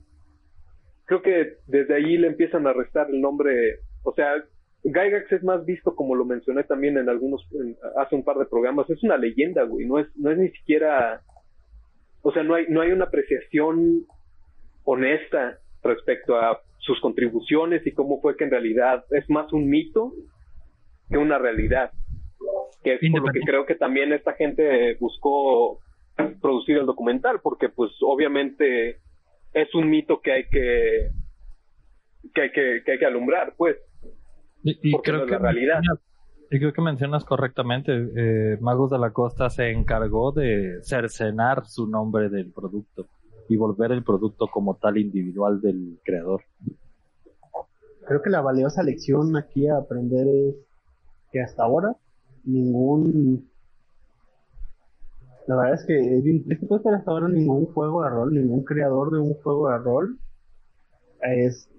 creo 1.05 1.21
que 1.21 1.57
desde 1.67 1.95
ahí 1.95 2.17
le 2.17 2.27
empiezan 2.27 2.67
a 2.67 2.73
restar 2.73 3.09
el 3.09 3.21
nombre, 3.21 3.79
o 4.03 4.13
sea, 4.13 4.33
Gygax 4.83 5.31
es 5.31 5.43
más 5.43 5.65
visto 5.65 5.95
como 5.95 6.15
lo 6.15 6.25
mencioné 6.25 6.63
también 6.63 6.97
en 6.97 7.09
algunos, 7.09 7.45
en- 7.53 7.75
hace 7.97 8.15
un 8.15 8.23
par 8.23 8.37
de 8.37 8.45
programas, 8.45 8.89
es 8.89 9.03
una 9.03 9.17
leyenda, 9.17 9.63
güey, 9.63 9.85
no 9.85 9.99
es, 9.99 10.07
no 10.15 10.31
es 10.31 10.37
ni 10.37 10.49
siquiera, 10.49 11.21
o 12.21 12.31
sea, 12.31 12.43
no 12.43 12.55
hay, 12.55 12.65
no 12.69 12.81
hay 12.81 12.91
una 12.91 13.05
apreciación 13.05 14.05
honesta 14.83 15.57
respecto 15.83 16.37
a 16.37 16.61
sus 16.79 16.99
contribuciones 17.01 17.85
y 17.85 17.91
cómo 17.91 18.21
fue 18.21 18.37
que 18.37 18.45
en 18.45 18.51
realidad 18.51 19.03
es 19.11 19.29
más 19.29 19.51
un 19.51 19.67
mito 19.69 20.13
que 21.09 21.17
una 21.17 21.37
realidad. 21.37 21.91
Que 22.83 22.93
es 22.93 22.99
por 23.11 23.21
lo 23.21 23.33
que 23.33 23.39
creo 23.41 23.65
que 23.65 23.75
también 23.75 24.13
esta 24.13 24.33
gente 24.33 24.95
buscó 24.99 25.79
producir 26.41 26.77
el 26.77 26.85
documental, 26.85 27.41
porque 27.41 27.67
pues 27.69 27.91
obviamente 28.01 28.99
es 29.53 29.73
un 29.75 29.89
mito 29.89 30.21
que 30.21 30.31
hay 30.31 30.43
que 30.49 31.09
que 32.33 32.41
hay 32.41 32.51
que, 32.51 32.81
que 32.85 32.91
hay 32.93 32.99
que 32.99 33.05
alumbrar, 33.05 33.53
pues. 33.57 33.77
Y, 34.67 34.89
y 34.89 34.91
Porque 34.91 35.12
no 35.12 35.17
creo 35.19 35.25
es 35.25 35.25
que 35.27 35.32
la 35.38 35.39
realidad. 35.39 35.75
mencionas- 35.75 36.03
y 36.49 36.60
creo 36.60 36.73
que 36.73 36.82
mencionas 36.82 37.25
correctamente. 37.25 37.91
eh, 38.15 38.58
Magos 38.62 38.89
de 38.91 38.99
la 38.99 39.12
Costa 39.12 39.49
se 39.49 39.69
encargó 39.71 40.32
de 40.32 40.80
cercenar 40.82 41.65
su 41.65 41.88
nombre 41.88 42.30
del 42.30 42.51
producto 42.51 43.06
y 43.49 43.56
volver 43.58 43.91
el 43.91 44.03
producto 44.03 44.47
como 44.47 44.75
tal 44.75 44.97
individual 44.97 45.60
del 45.62 45.99
creador. 46.03 46.41
Creo 48.06 48.21
que 48.21 48.30
la 48.30 48.41
valiosa 48.41 48.84
lección 48.84 49.36
aquí 49.36 49.67
a 49.67 49.77
aprender 49.77 50.27
es 50.27 50.56
que 51.32 51.41
hasta 51.41 51.63
ahora 51.63 51.95
ningún 52.45 53.49
la 55.47 55.56
verdad 55.56 55.73
es 55.75 55.86
que 55.86 56.17
es 56.17 56.23
bien 56.23 56.43
triste 56.43 56.65
pues, 56.67 56.82
pero 56.84 56.95
hasta 56.97 57.12
ahora 57.12 57.27
ningún 57.30 57.65
juego 57.67 58.03
de 58.03 58.10
rol, 58.10 58.34
ningún 58.34 58.63
creador 58.63 59.12
de 59.12 59.19
un 59.19 59.34
juego 59.36 59.69
de 59.69 59.77
rol 59.80 60.18
es 61.22 61.70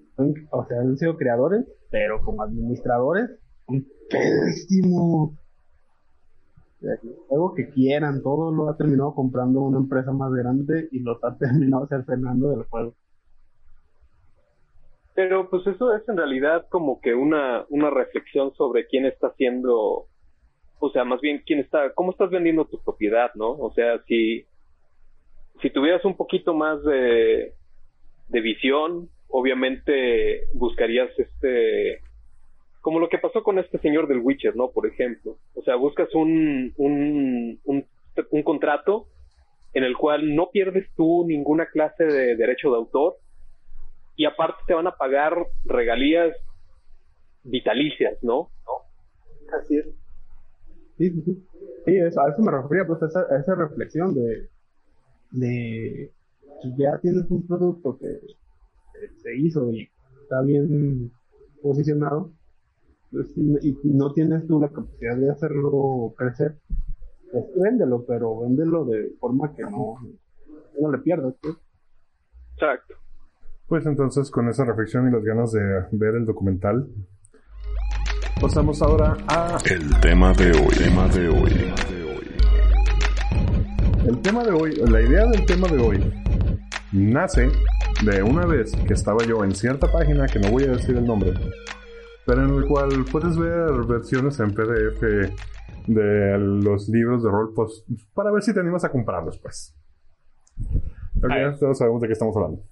o 0.51 0.67
sea, 0.67 0.81
han 0.81 0.97
sido 0.99 1.17
creadores, 1.17 1.65
pero 1.91 2.21
como 2.23 2.43
administradores, 2.43 3.31
son 3.67 3.87
pésimos. 4.11 5.33
Que 7.57 7.71
quieran, 7.71 8.23
todo 8.23 8.53
lo 8.53 8.69
ha 8.69 8.77
terminado 8.77 9.13
comprando 9.13 9.61
una 9.61 9.79
empresa 9.79 10.13
más 10.13 10.33
grande 10.33 10.89
y 10.93 11.01
lo 11.01 11.19
ha 11.25 11.37
terminado 11.39 11.87
cercenando 11.89 12.51
del 12.51 12.65
juego. 12.65 12.95
Pero 15.15 15.51
pues 15.51 15.67
eso 15.67 15.93
es 15.97 16.09
en 16.09 16.17
realidad 16.17 16.67
como 16.69 17.01
que 17.01 17.15
una, 17.15 17.67
una 17.71 17.91
reflexión 17.91 18.55
sobre 18.55 18.87
quién 18.87 19.05
está 19.05 19.29
haciendo, 19.29 20.07
o 20.79 20.91
sea, 20.93 21.05
más 21.05 21.21
bien 21.21 21.43
quién 21.45 21.59
está, 21.59 21.93
cómo 21.95 22.13
estás 22.13 22.31
vendiendo 22.31 22.67
tu 22.67 22.79
propiedad, 22.79 23.33
¿no? 23.35 23.51
O 23.51 23.73
sea, 23.73 24.01
si, 24.07 24.47
si 25.61 25.71
tuvieras 25.71 26.05
un 26.05 26.17
poquito 26.17 26.55
más 26.55 26.81
de, 26.85 27.55
de 28.29 28.41
visión, 28.41 29.09
obviamente 29.29 30.45
buscarías 30.55 31.11
este, 31.19 32.01
como 32.81 33.01
lo 33.01 33.09
que 33.09 33.19
pasó 33.19 33.43
con 33.43 33.59
este 33.59 33.79
señor 33.79 34.09
del 34.09 34.21
Witcher, 34.21 34.57
¿no? 34.57 34.71
Por 34.71 34.87
ejemplo. 34.87 35.37
O 35.55 35.63
sea, 35.63 35.77
buscas 35.77 36.15
un, 36.15 36.73
un, 36.77 37.61
un, 37.65 37.87
un 38.31 38.43
contrato 38.43 39.07
en 39.75 39.85
el 39.85 39.97
cual 39.97 40.35
no 40.35 40.51
pierdes 40.51 40.89
tú 40.97 41.25
ninguna 41.27 41.67
clase 41.67 42.05
de 42.05 42.37
derecho 42.37 42.71
de 42.71 42.77
autor 42.77 43.17
y 44.17 44.25
aparte 44.25 44.63
te 44.67 44.75
van 44.75 44.87
a 44.87 44.97
pagar 44.97 45.47
regalías 45.65 46.35
vitalicias, 47.45 48.19
¿no? 48.23 48.51
Así 49.53 49.77
es. 49.77 49.87
Sí, 50.97 51.11
sí, 51.11 51.23
sí. 51.23 51.47
Sí, 51.85 51.97
eso, 51.97 52.21
a 52.21 52.31
eso 52.31 52.43
me 52.43 52.51
refería, 52.51 52.87
pues 52.87 53.03
a 53.03 53.07
esa, 53.07 53.21
a 53.31 53.39
esa 53.39 53.55
reflexión 53.55 54.15
de, 54.15 54.49
de 55.31 56.13
pues, 56.61 56.75
ya 56.77 56.99
tienes 57.01 57.31
un 57.31 57.47
producto 57.47 57.99
que 57.99 58.07
se 59.23 59.37
hizo 59.37 59.71
y 59.73 59.89
está 60.23 60.43
bien 60.43 61.13
posicionado 61.63 62.33
pues, 63.11 63.27
y 63.37 63.77
no 63.85 64.13
tienes 64.13 64.47
tú 64.47 64.61
la 64.61 64.69
capacidad 64.69 65.17
de 65.17 65.31
hacerlo 65.31 66.15
crecer, 66.17 66.59
pues 67.33 67.45
véndelo, 67.57 68.05
pero 68.07 68.41
véndelo 68.41 68.85
de 68.85 69.13
forma 69.19 69.55
que 69.55 69.63
no, 69.63 69.97
no 70.81 70.91
le 70.91 70.99
pierdas. 70.99 71.35
pues. 71.41 71.57
Exacto. 72.55 72.95
Pues 73.67 73.87
entonces, 73.87 74.31
con 74.31 74.49
esa 74.49 74.65
reflexión 74.65 75.09
y 75.09 75.13
las 75.13 75.23
ganas 75.23 75.53
de 75.53 75.61
ver 75.93 76.17
el 76.17 76.27
documental, 76.27 76.89
pasamos 78.41 78.81
ahora 78.83 79.17
a 79.27 79.59
El 79.71 80.01
tema 80.01 80.33
de 80.33 80.51
hoy. 80.51 80.75
Tema 80.77 81.09
de 81.09 81.29
hoy. 81.29 81.75
El 84.07 84.23
tema 84.23 84.45
de 84.45 84.53
hoy, 84.53 84.75
la 84.77 85.03
idea 85.03 85.27
del 85.27 85.45
tema 85.45 85.69
de 85.69 85.79
hoy 85.79 86.15
nace 86.93 87.51
de 88.05 88.23
una 88.23 88.47
vez 88.47 88.73
que 88.87 88.95
estaba 88.95 89.25
yo 89.25 89.43
en 89.45 89.53
cierta 89.53 89.91
página, 89.91 90.27
que 90.27 90.39
no 90.39 90.51
voy 90.51 90.65
a 90.65 90.69
decir 90.69 90.97
el 90.97 91.05
nombre, 91.05 91.35
pero 92.25 92.45
en 92.45 92.55
el 92.55 92.67
cual 92.67 92.91
puedes 93.11 93.37
ver 93.37 93.73
versiones 93.87 94.39
en 94.39 94.55
PDF 94.55 95.03
de 95.87 96.39
los 96.39 96.89
libros 96.89 97.25
de 97.25 97.31
rol, 97.31 97.53
pues, 97.55 97.85
para 98.15 98.31
ver 98.31 98.43
si 98.43 98.55
te 98.55 98.61
animas 98.61 98.85
a 98.85 98.91
comprarlos, 98.91 99.39
pues. 99.39 99.75
Ok, 101.17 101.59
todos 101.59 101.79
sabemos 101.79 102.01
de 102.01 102.07
qué 102.07 102.13
estamos 102.13 102.37
hablando. 102.37 102.63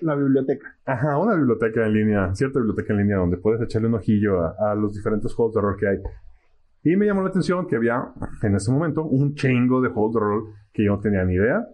La 0.00 0.14
biblioteca. 0.14 0.76
Ajá, 0.84 1.18
una 1.18 1.34
biblioteca 1.34 1.86
en 1.86 1.92
línea, 1.92 2.34
cierta 2.34 2.58
biblioteca 2.58 2.92
en 2.92 2.98
línea 3.00 3.16
donde 3.18 3.36
puedes 3.36 3.60
echarle 3.60 3.88
un 3.88 3.94
ojillo 3.94 4.40
a, 4.40 4.72
a 4.72 4.74
los 4.74 4.94
diferentes 4.94 5.34
juegos 5.34 5.54
de 5.54 5.60
rol 5.60 5.76
que 5.76 5.88
hay. 5.88 5.98
Y 6.82 6.96
me 6.96 7.06
llamó 7.06 7.22
la 7.22 7.28
atención 7.28 7.66
que 7.66 7.76
había 7.76 8.12
en 8.42 8.54
ese 8.54 8.72
momento 8.72 9.04
un 9.04 9.34
chingo 9.34 9.80
de 9.80 9.90
juegos 9.90 10.14
de 10.14 10.20
rol 10.20 10.54
que 10.72 10.84
yo 10.84 10.92
no 10.92 11.00
tenía 11.00 11.24
ni 11.24 11.34
idea 11.34 11.66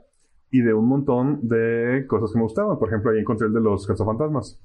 y 0.56 0.62
de 0.62 0.72
un 0.72 0.86
montón 0.86 1.40
de 1.48 2.04
cosas 2.06 2.30
que 2.32 2.38
me 2.38 2.44
gustaban. 2.44 2.78
Por 2.78 2.88
ejemplo, 2.88 3.10
ahí 3.10 3.18
encontré 3.18 3.48
el 3.48 3.52
de 3.54 3.60
los 3.60 3.86
cazafantasmas, 3.88 4.60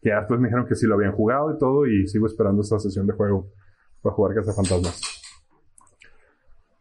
que 0.00 0.10
después 0.10 0.40
me 0.40 0.48
dijeron 0.48 0.66
que 0.66 0.74
sí 0.74 0.86
lo 0.86 0.94
habían 0.94 1.12
jugado 1.12 1.54
y 1.54 1.58
todo 1.58 1.86
y 1.86 2.06
sigo 2.06 2.26
esperando 2.26 2.62
esta 2.62 2.78
sesión 2.78 3.06
de 3.06 3.12
juego 3.12 3.50
para 4.00 4.14
jugar 4.14 4.34
cazafantasmas. 4.34 5.00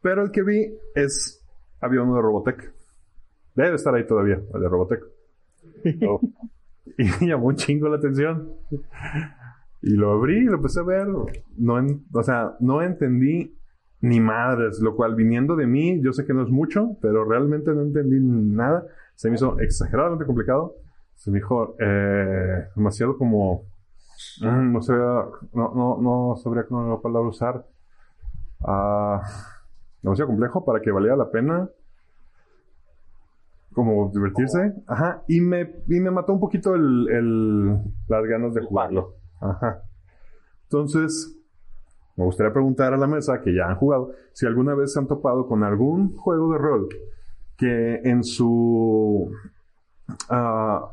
Pero 0.02 0.24
el 0.24 0.32
que 0.32 0.44
vi 0.44 0.74
es, 0.94 1.44
había 1.82 2.02
uno 2.02 2.16
de 2.16 2.22
Robotech. 2.22 2.74
Debe 3.56 3.76
estar 3.76 3.94
ahí 3.94 4.06
todavía, 4.08 4.40
el 4.54 4.62
de 4.62 4.70
Robotech. 4.70 5.04
Oh. 6.08 6.20
Y 6.98 7.04
me 7.20 7.28
llamó 7.28 7.48
un 7.48 7.56
chingo 7.56 7.90
la 7.90 7.98
atención. 7.98 8.54
Y 9.82 9.96
lo 9.96 10.12
abrí 10.14 10.46
lo 10.46 10.56
empecé 10.58 10.80
a 10.80 10.84
ver. 10.84 11.08
No 11.58 11.78
en- 11.80 12.06
o 12.14 12.24
sea, 12.24 12.56
no 12.62 12.82
entendí 12.82 13.54
ni 14.06 14.20
madres, 14.20 14.80
lo 14.80 14.96
cual 14.96 15.16
viniendo 15.16 15.56
de 15.56 15.68
mí, 15.68 16.02
yo 16.02 16.14
sé 16.14 16.26
que 16.26 16.34
no 16.34 16.44
es 16.44 16.50
mucho, 16.50 16.98
pero 17.02 17.26
realmente 17.26 17.74
no 17.74 17.82
entendí 17.82 18.20
nada. 18.20 18.86
Se 19.16 19.30
me 19.30 19.36
hizo 19.36 19.60
exageradamente 19.60 20.26
complicado. 20.26 20.76
Se 21.16 21.32
me 21.32 21.40
dijo 21.40 21.76
eh, 21.80 22.68
demasiado 22.76 23.18
como... 23.18 23.64
mm, 24.42 24.72
no 24.74 24.82
sé, 24.82 24.94
no, 24.94 25.34
no, 25.54 25.98
no 26.02 26.36
sabría 26.38 26.66
cómo 26.66 26.90
la 26.96 27.02
palabra 27.02 27.30
usar. 27.30 27.66
Ah, 28.64 29.22
demasiado 30.02 30.30
complejo 30.30 30.64
para 30.66 30.82
que 30.82 30.92
valiera 30.92 31.16
la 31.16 31.32
pena 31.32 31.70
como 33.74 34.10
divertirse. 34.14 34.74
Ajá. 34.88 35.24
Y 35.28 35.42
me, 35.42 35.62
y 35.88 36.00
me 36.00 36.12
mató 36.12 36.34
un 36.34 36.40
poquito 36.40 36.76
el, 36.76 37.08
el- 37.10 37.80
las 38.08 38.24
ganas 38.26 38.54
de 38.54 38.62
jugarlo. 38.62 39.16
Ajá. 39.42 39.82
Entonces, 40.64 41.35
me 42.16 42.24
gustaría 42.26 42.54
preguntar 42.54 42.94
a 42.94 42.98
la 42.98 43.08
mesa 43.08 43.42
que 43.42 43.54
ya 43.54 43.66
han 43.68 43.76
jugado 43.76 44.12
si 44.34 44.46
alguna 44.46 44.74
vez 44.74 44.94
se 44.94 45.00
han 45.00 45.08
topado 45.08 45.48
con 45.48 45.64
algún 45.64 46.16
juego 46.18 46.52
de 46.54 46.58
rol 46.58 46.90
que 47.58 48.02
en 48.04 48.24
su. 48.24 49.32
ah, 50.30 50.92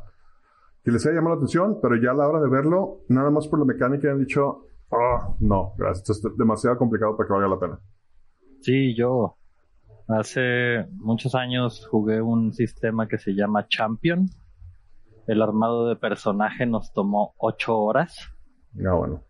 que 0.83 0.91
les 0.91 1.05
haya 1.05 1.15
llamado 1.15 1.35
la 1.35 1.39
atención, 1.39 1.79
pero 1.81 1.95
ya 1.95 2.11
a 2.11 2.13
la 2.13 2.27
hora 2.27 2.41
de 2.41 2.49
verlo, 2.49 2.99
nada 3.07 3.29
más 3.29 3.47
por 3.47 3.59
la 3.59 3.65
mecánica 3.65 4.11
han 4.11 4.19
dicho, 4.19 4.65
"Ah, 4.91 5.33
no, 5.39 5.73
gracias, 5.77 6.09
esto 6.09 6.27
es 6.29 6.37
demasiado 6.37 6.77
complicado 6.77 7.15
para 7.15 7.27
que 7.27 7.33
valga 7.33 7.47
la 7.47 7.59
pena. 7.59 7.79
Sí, 8.61 8.93
yo 8.95 9.37
hace 10.09 10.85
muchos 10.91 11.35
años 11.35 11.87
jugué 11.89 12.21
un 12.21 12.51
sistema 12.53 13.07
que 13.07 13.17
se 13.17 13.31
llama 13.33 13.67
Champion. 13.67 14.27
El 15.27 15.41
armado 15.41 15.87
de 15.87 15.95
personaje 15.95 16.65
nos 16.65 16.91
tomó 16.91 17.33
8 17.37 17.77
horas 17.77 18.17
Ah, 18.85 18.93
bueno. 18.93 19.21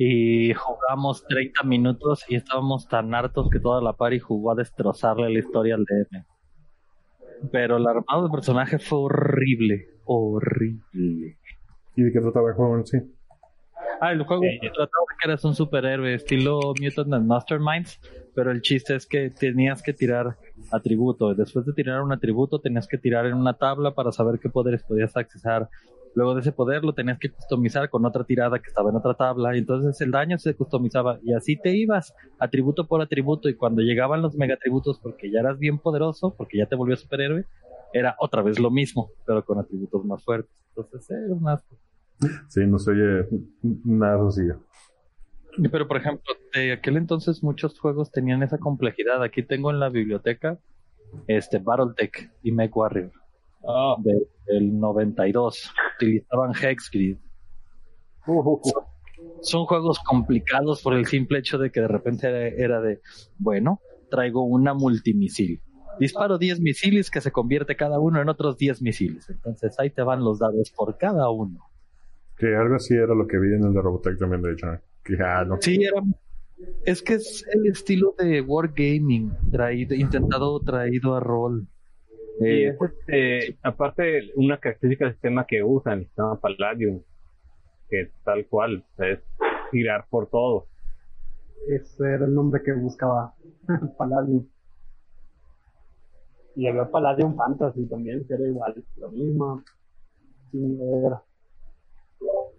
Y 0.00 0.54
jugamos 0.54 1.26
30 1.26 1.64
minutos 1.64 2.24
y 2.28 2.36
estábamos 2.36 2.86
tan 2.86 3.12
hartos 3.12 3.50
que 3.50 3.58
toda 3.58 3.82
la 3.82 3.94
party 3.94 4.20
jugó 4.20 4.52
a 4.52 4.54
destrozarle 4.54 5.28
la 5.28 5.40
historia 5.40 5.74
al 5.74 5.84
DM. 5.84 6.24
Pero 7.50 7.78
el 7.78 7.86
armado 7.86 8.22
de 8.22 8.30
personaje 8.30 8.78
fue 8.78 9.00
horrible, 9.00 9.88
horrible. 10.04 11.36
¿Y 11.96 12.02
de 12.02 12.12
qué 12.12 12.20
trataba 12.20 12.50
el 12.50 12.54
juego 12.54 12.76
en 12.76 12.86
sí? 12.86 12.98
Ah, 14.00 14.12
el 14.12 14.22
juego 14.22 14.44
Eh, 14.44 14.60
trataba 14.60 14.86
de 14.86 15.16
que 15.20 15.28
eras 15.28 15.44
un 15.44 15.56
superhéroe 15.56 16.14
estilo 16.14 16.60
Mutant 16.80 17.12
and 17.14 17.26
Masterminds, 17.26 17.98
pero 18.36 18.52
el 18.52 18.62
chiste 18.62 18.94
es 18.94 19.04
que 19.04 19.30
tenías 19.30 19.82
que 19.82 19.94
tirar 19.94 20.36
atributo. 20.70 21.34
Después 21.34 21.66
de 21.66 21.72
tirar 21.72 22.02
un 22.02 22.12
atributo, 22.12 22.60
tenías 22.60 22.86
que 22.86 22.98
tirar 22.98 23.26
en 23.26 23.34
una 23.34 23.54
tabla 23.54 23.96
para 23.96 24.12
saber 24.12 24.38
qué 24.38 24.48
poderes 24.48 24.84
podías 24.84 25.16
accesar. 25.16 25.68
Luego 26.18 26.34
de 26.34 26.40
ese 26.40 26.50
poder 26.50 26.82
lo 26.82 26.94
tenías 26.94 27.16
que 27.16 27.30
customizar 27.30 27.88
con 27.90 28.04
otra 28.04 28.24
tirada 28.24 28.58
que 28.58 28.66
estaba 28.66 28.90
en 28.90 28.96
otra 28.96 29.14
tabla. 29.14 29.54
Y 29.54 29.60
entonces 29.60 30.00
el 30.00 30.10
daño 30.10 30.36
se 30.36 30.52
customizaba 30.52 31.20
y 31.22 31.32
así 31.32 31.54
te 31.54 31.76
ibas, 31.76 32.12
atributo 32.40 32.88
por 32.88 33.00
atributo. 33.00 33.48
Y 33.48 33.54
cuando 33.54 33.82
llegaban 33.82 34.20
los 34.20 34.34
megatributos, 34.34 34.98
porque 34.98 35.30
ya 35.30 35.38
eras 35.38 35.60
bien 35.60 35.78
poderoso, 35.78 36.34
porque 36.36 36.58
ya 36.58 36.66
te 36.66 36.74
volvió 36.74 36.96
superhéroe, 36.96 37.44
era 37.92 38.16
otra 38.18 38.42
vez 38.42 38.58
lo 38.58 38.68
mismo, 38.68 39.12
pero 39.26 39.44
con 39.44 39.60
atributos 39.60 40.04
más 40.04 40.24
fuertes. 40.24 40.50
Entonces 40.70 41.08
era 41.08 41.32
un 41.32 41.48
asco. 41.48 41.76
Sí, 42.48 42.66
no 42.66 42.80
se 42.80 42.90
oye 42.90 43.28
nada 43.84 44.18
sencillo. 44.32 44.64
Pero, 45.70 45.86
por 45.86 45.98
ejemplo, 45.98 46.34
de 46.52 46.72
aquel 46.72 46.96
entonces 46.96 47.44
muchos 47.44 47.78
juegos 47.78 48.10
tenían 48.10 48.42
esa 48.42 48.58
complejidad. 48.58 49.22
Aquí 49.22 49.44
tengo 49.44 49.70
en 49.70 49.78
la 49.78 49.88
biblioteca 49.88 50.58
este 51.28 51.60
Battletech 51.60 52.32
y 52.42 52.50
MechWarrior 52.50 53.12
Ah, 53.66 53.96
de- 54.02 54.28
del 54.46 54.78
92. 54.78 55.72
Utilizaban 55.96 56.52
Hexgrid. 56.52 57.16
Son 59.42 59.66
juegos 59.66 59.98
complicados 60.00 60.82
por 60.82 60.94
el 60.94 61.06
simple 61.06 61.38
hecho 61.38 61.58
de 61.58 61.70
que 61.70 61.80
de 61.80 61.88
repente 61.88 62.28
era, 62.28 62.48
era 62.48 62.80
de, 62.80 63.00
bueno, 63.38 63.80
traigo 64.10 64.42
una 64.42 64.74
multimisil. 64.74 65.60
Disparo 65.98 66.38
10 66.38 66.60
misiles 66.60 67.10
que 67.10 67.20
se 67.20 67.32
convierte 67.32 67.76
cada 67.76 67.98
uno 67.98 68.20
en 68.20 68.28
otros 68.28 68.56
10 68.56 68.82
misiles. 68.82 69.28
Entonces 69.30 69.78
ahí 69.80 69.90
te 69.90 70.02
van 70.02 70.22
los 70.22 70.38
dados 70.38 70.70
por 70.70 70.96
cada 70.96 71.30
uno. 71.30 71.60
Que 72.36 72.54
algo 72.54 72.76
así 72.76 72.94
era 72.94 73.14
lo 73.14 73.26
que 73.26 73.38
vi 73.38 73.54
en 73.54 73.64
el 73.64 73.72
de 73.72 73.80
Robotech 73.82 74.16
también, 74.18 74.42
de 74.42 74.52
hecho. 74.52 74.66
Que 75.02 75.16
ah, 75.20 75.44
no. 75.44 75.56
Sí, 75.60 75.82
era. 75.82 76.00
Es 76.84 77.02
que 77.02 77.14
es 77.14 77.44
el 77.52 77.66
estilo 77.70 78.14
de 78.18 78.40
Wargaming 78.40 79.32
traído, 79.50 79.94
intentado 79.94 80.60
traído 80.60 81.14
a 81.14 81.20
rol. 81.20 81.66
Y 82.40 82.44
Eh, 82.46 82.68
es 82.68 82.80
este, 82.80 83.58
aparte 83.62 84.30
una 84.36 84.58
característica 84.58 85.04
del 85.06 85.14
sistema 85.14 85.46
que 85.46 85.62
usan, 85.62 86.00
el 86.00 86.04
sistema 86.06 86.40
Palladium, 86.40 87.02
que 87.88 88.02
es 88.02 88.10
tal 88.24 88.46
cual, 88.46 88.84
es 88.98 89.20
tirar 89.70 90.06
por 90.08 90.28
todo. 90.28 90.66
Ese 91.68 92.04
era 92.04 92.24
el 92.26 92.34
nombre 92.34 92.62
que 92.64 92.72
buscaba 92.72 93.34
Palladium. 93.98 94.46
Y 96.56 96.66
había 96.66 96.90
Palladium 96.90 97.36
Fantasy 97.36 97.86
también, 97.86 98.26
que 98.26 98.34
era 98.34 98.46
igual, 98.46 98.84
lo 98.96 99.10
mismo. 99.10 99.62
Sí, 100.50 100.78
era. 101.06 101.22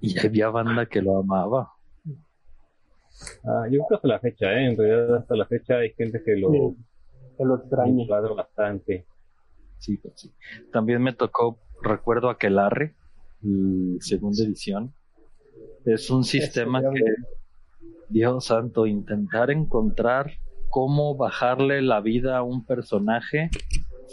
y 0.02 0.26
había 0.26 0.50
banda 0.50 0.86
que 0.86 1.02
lo 1.02 1.18
amaba. 1.18 1.74
Ah, 3.44 3.66
yo 3.70 3.80
creo 3.80 3.88
que 3.90 3.96
hasta 3.96 4.08
la 4.08 4.20
fecha, 4.20 4.46
¿eh? 4.54 4.68
en 4.72 4.78
realidad 4.78 5.16
hasta 5.18 5.36
la 5.36 5.46
fecha 5.48 5.78
hay 5.78 5.92
gente 5.94 6.22
que 6.24 6.36
lo 6.38 6.52
Sí, 6.52 6.78
que 7.38 7.44
lo 7.46 7.56
extraña. 7.58 8.06
bastante. 8.36 9.06
Sí, 9.80 9.98
pues 9.98 10.14
sí. 10.18 10.32
También 10.72 11.02
me 11.02 11.14
tocó, 11.14 11.60
recuerdo 11.82 12.30
Aquelarre, 12.30 12.96
el 13.44 13.98
segunda 14.00 14.44
edición. 14.44 14.94
Es 15.86 16.10
un 16.10 16.24
sistema 16.24 16.82
que. 16.82 17.04
Dios 18.10 18.46
santo, 18.46 18.88
intentar 18.88 19.52
encontrar 19.52 20.32
cómo 20.70 21.16
bajarle 21.16 21.82
la 21.82 22.02
vida 22.02 22.38
a 22.38 22.44
un 22.44 22.66
personaje 22.66 23.50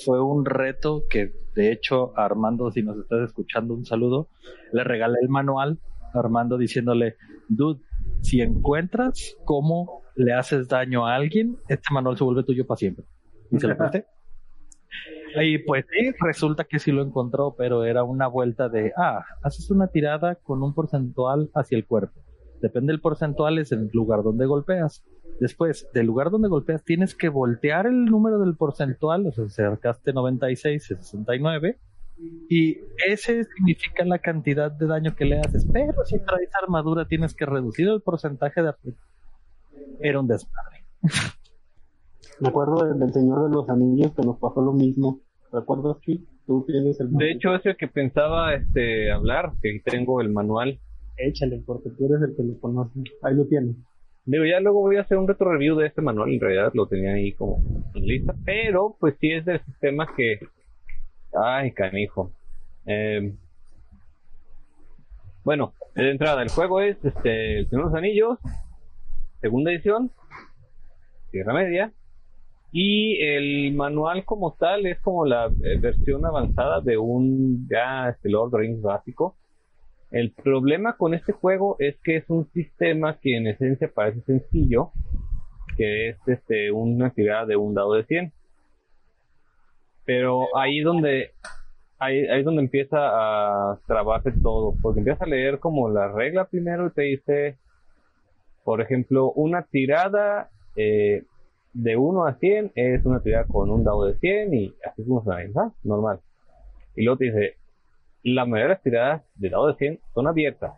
fue 0.04 0.22
un 0.22 0.44
reto 0.44 1.04
que, 1.08 1.32
de 1.54 1.72
hecho, 1.72 2.12
a 2.18 2.24
Armando, 2.26 2.70
si 2.70 2.82
nos 2.82 2.98
estás 2.98 3.28
escuchando, 3.28 3.74
un 3.74 3.86
saludo, 3.86 4.28
le 4.72 4.84
regalé 4.84 5.16
el 5.22 5.30
manual 5.30 5.78
a 6.12 6.18
Armando 6.18 6.58
diciéndole, 6.58 7.16
dude, 7.48 7.80
si 8.20 8.42
encuentras 8.42 9.36
cómo 9.44 10.02
le 10.14 10.34
haces 10.34 10.68
daño 10.68 11.06
a 11.06 11.14
alguien, 11.14 11.56
este 11.68 11.92
manual 11.92 12.18
se 12.18 12.24
vuelve 12.24 12.44
tuyo 12.44 12.66
para 12.66 12.76
siempre. 12.76 13.06
Y 13.50 13.58
se 13.58 13.68
lo 13.68 13.76
presté. 13.76 14.06
Y 15.42 15.58
pues 15.58 15.84
sí, 15.90 16.12
resulta 16.20 16.64
que 16.64 16.78
sí 16.78 16.92
lo 16.92 17.02
encontró, 17.02 17.54
pero 17.56 17.84
era 17.84 18.04
una 18.04 18.26
vuelta 18.26 18.68
de, 18.68 18.92
ah, 18.96 19.24
haces 19.42 19.70
una 19.70 19.88
tirada 19.88 20.36
con 20.36 20.62
un 20.62 20.74
porcentual 20.74 21.50
hacia 21.54 21.76
el 21.76 21.86
cuerpo. 21.86 22.20
Depende 22.60 22.92
del 22.92 23.00
porcentual, 23.00 23.58
es 23.58 23.72
el 23.72 23.90
lugar 23.92 24.22
donde 24.22 24.46
golpeas. 24.46 25.04
Después, 25.40 25.88
del 25.92 26.06
lugar 26.06 26.30
donde 26.30 26.48
golpeas, 26.48 26.82
tienes 26.84 27.14
que 27.14 27.28
voltear 27.28 27.86
el 27.86 28.06
número 28.06 28.38
del 28.38 28.56
porcentual, 28.56 29.26
o 29.26 29.32
sea, 29.32 29.44
acercaste 29.44 30.12
96, 30.14 30.82
69, 30.82 31.78
y 32.48 32.78
ese 33.06 33.44
significa 33.44 34.04
la 34.04 34.18
cantidad 34.18 34.70
de 34.70 34.86
daño 34.86 35.14
que 35.14 35.26
le 35.26 35.38
haces. 35.38 35.66
Pero 35.70 36.04
si 36.06 36.18
traes 36.18 36.48
armadura, 36.62 37.06
tienes 37.06 37.34
que 37.34 37.44
reducir 37.44 37.88
el 37.88 38.00
porcentaje 38.00 38.62
de. 38.62 38.72
Era 40.00 40.20
un 40.20 40.26
desmadre. 40.26 40.84
Me 42.40 42.48
acuerdo 42.48 42.94
del 42.94 43.12
Señor 43.12 43.48
de 43.48 43.54
los 43.54 43.68
Anillos 43.68 44.12
que 44.14 44.22
nos 44.22 44.38
pasó 44.38 44.60
lo 44.60 44.72
mismo. 44.72 45.20
¿Recuerdas, 45.52 46.00
Chi? 46.00 46.24
Tú 46.46 46.64
tienes 46.66 47.00
el 47.00 47.10
De 47.12 47.32
hecho, 47.32 47.54
es 47.54 47.66
el 47.66 47.76
que 47.76 47.88
pensaba 47.88 48.54
este 48.54 49.10
hablar, 49.10 49.52
que 49.62 49.80
tengo 49.84 50.20
el 50.20 50.30
manual. 50.30 50.78
échale, 51.16 51.62
porque 51.66 51.90
tú 51.90 52.06
eres 52.06 52.28
el 52.28 52.36
que 52.36 52.42
lo 52.42 52.60
conoce. 52.60 53.00
Ahí 53.22 53.34
lo 53.34 53.46
tienes. 53.46 53.76
Digo, 54.26 54.44
ya 54.44 54.58
luego 54.58 54.80
voy 54.80 54.96
a 54.96 55.02
hacer 55.02 55.18
un 55.18 55.28
retro 55.28 55.52
review 55.52 55.76
de 55.76 55.86
este 55.86 56.02
manual, 56.02 56.32
en 56.32 56.40
realidad 56.40 56.72
lo 56.74 56.88
tenía 56.88 57.12
ahí 57.12 57.32
como 57.32 57.62
en 57.94 58.06
lista, 58.06 58.34
pero 58.44 58.96
pues 58.98 59.14
sí 59.20 59.30
es 59.30 59.44
del 59.44 59.64
sistema 59.64 60.08
que... 60.16 60.40
Ay, 61.32 61.70
canijo. 61.70 62.32
Eh, 62.86 63.32
bueno, 65.44 65.74
de 65.94 66.10
entrada, 66.10 66.42
el 66.42 66.48
juego 66.48 66.80
es 66.80 66.96
este, 67.04 67.60
El 67.60 67.68
Señor 67.68 67.84
de 67.84 67.90
los 67.90 67.98
Anillos, 67.98 68.38
segunda 69.40 69.70
edición, 69.70 70.10
Tierra 71.30 71.54
Media, 71.54 71.92
y 72.78 73.22
el 73.22 73.72
manual 73.72 74.26
como 74.26 74.52
tal 74.52 74.84
es 74.84 75.00
como 75.00 75.24
la 75.24 75.46
eh, 75.46 75.78
versión 75.80 76.26
avanzada 76.26 76.82
de 76.82 76.98
un 76.98 77.66
ya 77.70 78.10
este 78.10 78.28
Lord 78.28 78.54
Rings 78.54 78.82
básico. 78.82 79.34
El 80.10 80.32
problema 80.32 80.94
con 80.98 81.14
este 81.14 81.32
juego 81.32 81.76
es 81.78 81.96
que 82.04 82.16
es 82.16 82.28
un 82.28 82.44
sistema 82.52 83.18
que 83.18 83.38
en 83.38 83.46
esencia 83.46 83.90
parece 83.94 84.20
sencillo, 84.26 84.90
que 85.78 86.10
es 86.10 86.18
este 86.26 86.70
una 86.70 87.08
tirada 87.08 87.46
de 87.46 87.56
un 87.56 87.72
dado 87.72 87.94
de 87.94 88.04
100. 88.04 88.30
Pero 90.04 90.54
ahí 90.54 90.80
donde 90.80 91.30
ahí, 91.98 92.26
ahí 92.26 92.42
donde 92.42 92.60
empieza 92.60 92.98
a 92.98 93.78
trabarse 93.86 94.32
todo, 94.42 94.74
porque 94.82 94.98
empieza 95.00 95.24
a 95.24 95.28
leer 95.28 95.60
como 95.60 95.88
la 95.88 96.12
regla 96.12 96.44
primero 96.44 96.88
y 96.88 96.90
te 96.90 97.02
dice, 97.04 97.56
por 98.64 98.82
ejemplo, 98.82 99.32
una 99.32 99.62
tirada 99.62 100.50
eh, 100.76 101.22
de 101.76 101.94
1 101.96 102.26
a 102.26 102.34
100 102.34 102.72
es 102.74 103.04
una 103.04 103.20
tirada 103.20 103.44
con 103.44 103.70
un 103.70 103.84
dado 103.84 104.06
de 104.06 104.18
100 104.18 104.54
y 104.54 104.74
así 104.84 105.04
funciona. 105.04 105.72
Normal. 105.82 106.20
Y 106.96 107.04
luego 107.04 107.18
te 107.18 107.26
dice, 107.26 107.56
la 108.22 108.46
mayoría 108.46 108.68
de 108.68 108.74
las 108.74 108.82
tiradas 108.82 109.22
de 109.34 109.50
dado 109.50 109.68
de 109.68 109.74
100 109.74 110.00
son 110.14 110.26
abiertas. 110.26 110.72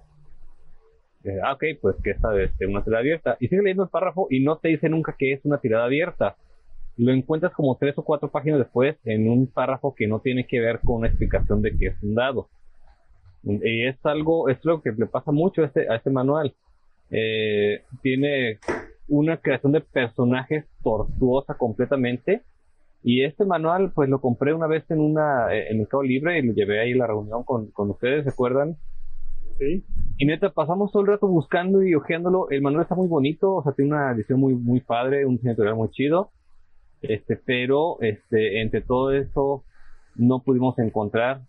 Dices, 1.22 1.40
ah, 1.44 1.52
ok, 1.52 1.64
pues 1.80 1.96
que 2.02 2.10
esta 2.10 2.36
es 2.40 2.50
una 2.66 2.82
tirada 2.82 3.00
abierta. 3.00 3.36
Y 3.38 3.46
sigue 3.46 3.62
leyendo 3.62 3.84
el 3.84 3.90
párrafo 3.90 4.26
y 4.28 4.40
no 4.40 4.56
te 4.58 4.68
dice 4.68 4.88
nunca 4.88 5.14
que 5.16 5.32
es 5.32 5.44
una 5.44 5.58
tirada 5.58 5.84
abierta. 5.84 6.36
Lo 6.96 7.12
encuentras 7.12 7.52
como 7.52 7.76
tres 7.76 7.96
o 7.96 8.02
cuatro 8.02 8.28
páginas 8.28 8.58
después 8.58 8.96
en 9.04 9.28
un 9.30 9.46
párrafo 9.46 9.94
que 9.94 10.08
no 10.08 10.18
tiene 10.18 10.48
que 10.48 10.60
ver 10.60 10.80
con 10.80 10.96
una 10.96 11.08
explicación 11.08 11.62
de 11.62 11.76
qué 11.76 11.86
es 11.88 12.02
un 12.02 12.16
dado. 12.16 12.48
Y 13.44 13.86
es 13.86 14.04
algo, 14.04 14.48
es 14.48 14.58
lo 14.64 14.82
que 14.82 14.90
le 14.90 15.06
pasa 15.06 15.30
mucho 15.30 15.62
a 15.62 15.66
este, 15.66 15.86
este 15.94 16.10
manual. 16.10 16.54
Eh, 17.10 17.84
tiene 18.02 18.58
una 19.08 19.38
creación 19.38 19.72
de 19.72 19.80
personajes 19.80 20.66
tortuosa 20.82 21.54
completamente. 21.54 22.42
Y 23.02 23.22
este 23.22 23.44
manual, 23.44 23.92
pues 23.94 24.08
lo 24.08 24.20
compré 24.20 24.52
una 24.52 24.66
vez 24.66 24.84
en 24.90 25.00
una 25.00 25.54
eh, 25.54 25.70
en 25.70 25.78
Mercado 25.78 26.02
Libre 26.02 26.38
y 26.38 26.42
lo 26.42 26.52
llevé 26.52 26.80
ahí 26.80 26.92
a 26.92 26.96
la 26.96 27.06
reunión 27.06 27.44
con, 27.44 27.70
con 27.70 27.90
ustedes, 27.90 28.24
¿se 28.24 28.30
acuerdan? 28.30 28.76
Sí. 29.58 29.84
Y 30.18 30.26
neta, 30.26 30.50
pasamos 30.50 30.92
todo 30.92 31.02
el 31.02 31.08
rato 31.08 31.28
buscando 31.28 31.82
y 31.82 31.94
hojeándolo. 31.94 32.50
El 32.50 32.62
manual 32.62 32.82
está 32.82 32.94
muy 32.94 33.08
bonito, 33.08 33.54
o 33.54 33.62
sea, 33.62 33.72
tiene 33.72 33.92
una 33.92 34.12
edición 34.12 34.40
muy, 34.40 34.54
muy 34.54 34.80
padre, 34.80 35.24
un 35.24 35.36
diseño 35.36 35.52
editorial 35.52 35.76
muy 35.76 35.90
chido. 35.90 36.30
Este, 37.02 37.36
pero, 37.36 38.00
este, 38.00 38.60
entre 38.60 38.80
todo 38.80 39.12
eso, 39.12 39.64
no 40.16 40.42
pudimos 40.42 40.78
encontrar 40.78 41.42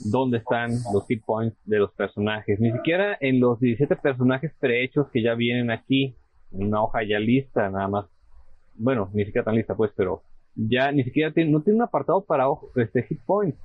dónde 0.00 0.38
están 0.38 0.70
los 0.92 1.06
hit 1.06 1.24
points 1.24 1.56
de 1.64 1.78
los 1.78 1.92
personajes. 1.92 2.60
Ni 2.60 2.72
siquiera 2.72 3.16
en 3.20 3.40
los 3.40 3.58
17 3.60 3.96
personajes 3.96 4.52
prehechos 4.58 5.08
que 5.10 5.22
ya 5.22 5.34
vienen 5.34 5.70
aquí, 5.70 6.14
en 6.52 6.68
una 6.68 6.82
hoja 6.82 7.02
ya 7.02 7.18
lista, 7.18 7.68
nada 7.68 7.88
más. 7.88 8.06
Bueno, 8.74 9.10
ni 9.12 9.24
siquiera 9.24 9.44
tan 9.44 9.56
lista, 9.56 9.74
pues, 9.74 9.92
pero 9.96 10.22
ya 10.54 10.92
ni 10.92 11.04
siquiera 11.04 11.32
tiene, 11.32 11.50
no 11.50 11.62
tiene 11.62 11.78
un 11.78 11.82
apartado 11.82 12.24
para 12.24 12.46
este 12.76 13.02
hit 13.04 13.20
points. 13.24 13.58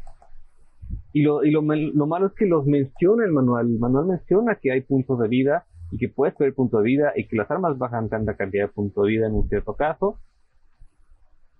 Y 1.14 1.24
lo, 1.24 1.44
y 1.44 1.52
lo, 1.52 1.62
lo 1.62 2.08
malo 2.08 2.28
es 2.28 2.34
que 2.34 2.46
los 2.46 2.66
menciona 2.66 3.26
el 3.26 3.32
manual. 3.32 3.68
El 3.68 3.80
manual 3.80 4.06
menciona 4.06 4.56
que 4.56 4.72
hay 4.72 4.82
puntos 4.82 5.20
de 5.20 5.28
vida 5.28 5.66
y 5.92 5.98
que 5.98 6.10
puedes 6.10 6.36
perder 6.36 6.56
punto 6.56 6.78
de 6.78 6.84
vida 6.84 7.12
y 7.16 7.28
que 7.28 7.36
las 7.36 7.52
armas 7.52 7.78
bajan 7.78 8.10
tanta 8.10 8.36
cantidad 8.36 8.66
de 8.66 8.74
puntos 8.74 9.04
de 9.04 9.10
vida 9.10 9.28
en 9.28 9.34
un 9.34 9.48
cierto 9.50 9.76
caso, 9.76 10.20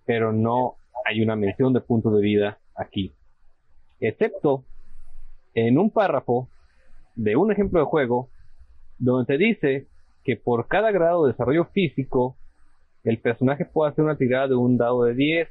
pero 0.06 0.32
no 0.32 0.76
hay 1.06 1.22
una 1.22 1.36
mención 1.36 1.74
de 1.74 1.82
puntos 1.82 2.16
de 2.16 2.22
vida 2.22 2.58
aquí. 2.76 3.14
Excepto 4.02 4.66
en 5.54 5.78
un 5.78 5.92
párrafo 5.92 6.50
de 7.16 7.36
un 7.36 7.52
ejemplo 7.52 7.80
de 7.80 7.86
juego 7.86 8.30
donde 8.98 9.26
te 9.26 9.38
dice 9.38 9.88
que 10.24 10.36
por 10.36 10.68
cada 10.68 10.92
grado 10.92 11.26
de 11.26 11.32
desarrollo 11.32 11.66
físico 11.66 12.36
el 13.04 13.20
personaje 13.20 13.66
puede 13.66 13.92
hacer 13.92 14.04
una 14.04 14.18
tirada 14.18 14.48
de 14.48 14.56
un 14.56 14.78
dado 14.78 15.04
de 15.04 15.14
10 15.14 15.50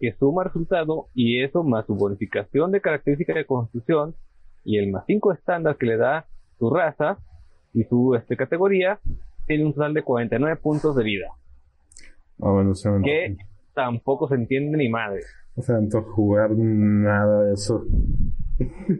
que 0.00 0.12
suma 0.18 0.44
resultado 0.44 1.08
y 1.14 1.42
eso 1.42 1.62
más 1.62 1.86
su 1.86 1.94
bonificación 1.94 2.72
de 2.72 2.80
característica 2.80 3.34
de 3.34 3.46
constitución 3.46 4.16
y 4.64 4.78
el 4.78 4.90
más 4.90 5.04
5 5.06 5.32
estándar 5.32 5.76
que 5.76 5.86
le 5.86 5.96
da 5.96 6.26
su 6.58 6.70
raza 6.70 7.18
y 7.72 7.84
su 7.84 8.14
este, 8.16 8.36
categoría 8.36 8.98
tiene 9.46 9.64
un 9.64 9.74
total 9.74 9.94
de 9.94 10.02
49 10.02 10.56
puntos 10.56 10.96
de 10.96 11.04
vida. 11.04 11.28
Ah, 12.40 12.50
bueno, 12.50 12.74
se 12.74 12.90
me 12.90 13.02
que 13.02 13.36
tampoco 13.74 14.28
se 14.28 14.34
entiende 14.34 14.76
ni 14.76 14.88
madre 14.88 15.20
No 15.56 15.62
se 15.62 15.72
me 15.72 15.78
antoja 15.78 16.10
jugar 16.10 16.50
nada 16.56 17.44
de 17.44 17.54
eso. 17.54 17.84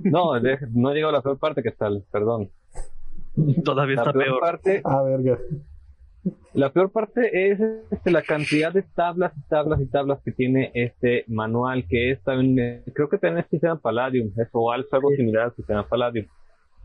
no, 0.05 0.33
de- 0.41 0.59
no 0.73 0.91
he 0.91 0.95
llegado 0.95 1.11
a 1.15 1.17
la 1.19 1.23
peor 1.23 1.39
parte 1.39 1.63
que 1.63 1.71
tal, 1.73 2.05
perdón 2.11 2.51
Todavía 3.65 3.97
la 3.97 4.03
está 4.03 4.13
peor 4.13 4.25
peor. 4.25 4.41
parte 4.41 4.81
Ah, 4.85 5.03
verga. 5.03 5.39
La 6.55 6.73
peor 6.73 6.91
parte 6.91 7.51
es 7.51 7.61
este, 7.91 8.11
la 8.11 8.23
cantidad 8.23 8.73
de 8.73 8.83
tablas 8.83 9.33
y 9.37 9.43
tablas 9.49 9.81
y 9.81 9.87
tablas 9.87 10.21
que 10.25 10.33
tiene 10.33 10.71
este 10.75 11.25
manual, 11.29 11.85
que 11.89 12.13
es 12.13 12.23
también, 12.23 12.83
creo 12.95 13.09
que 13.09 13.19
también 13.19 13.45
es 13.45 13.51
sistema 13.51 13.77
Palladium, 13.79 14.31
es 14.37 14.49
o 14.53 14.71
algo 14.73 14.89
algo 14.93 15.11
similar 15.11 15.45
al 15.47 15.55
sistema 15.55 15.87
Palladium. 15.87 16.27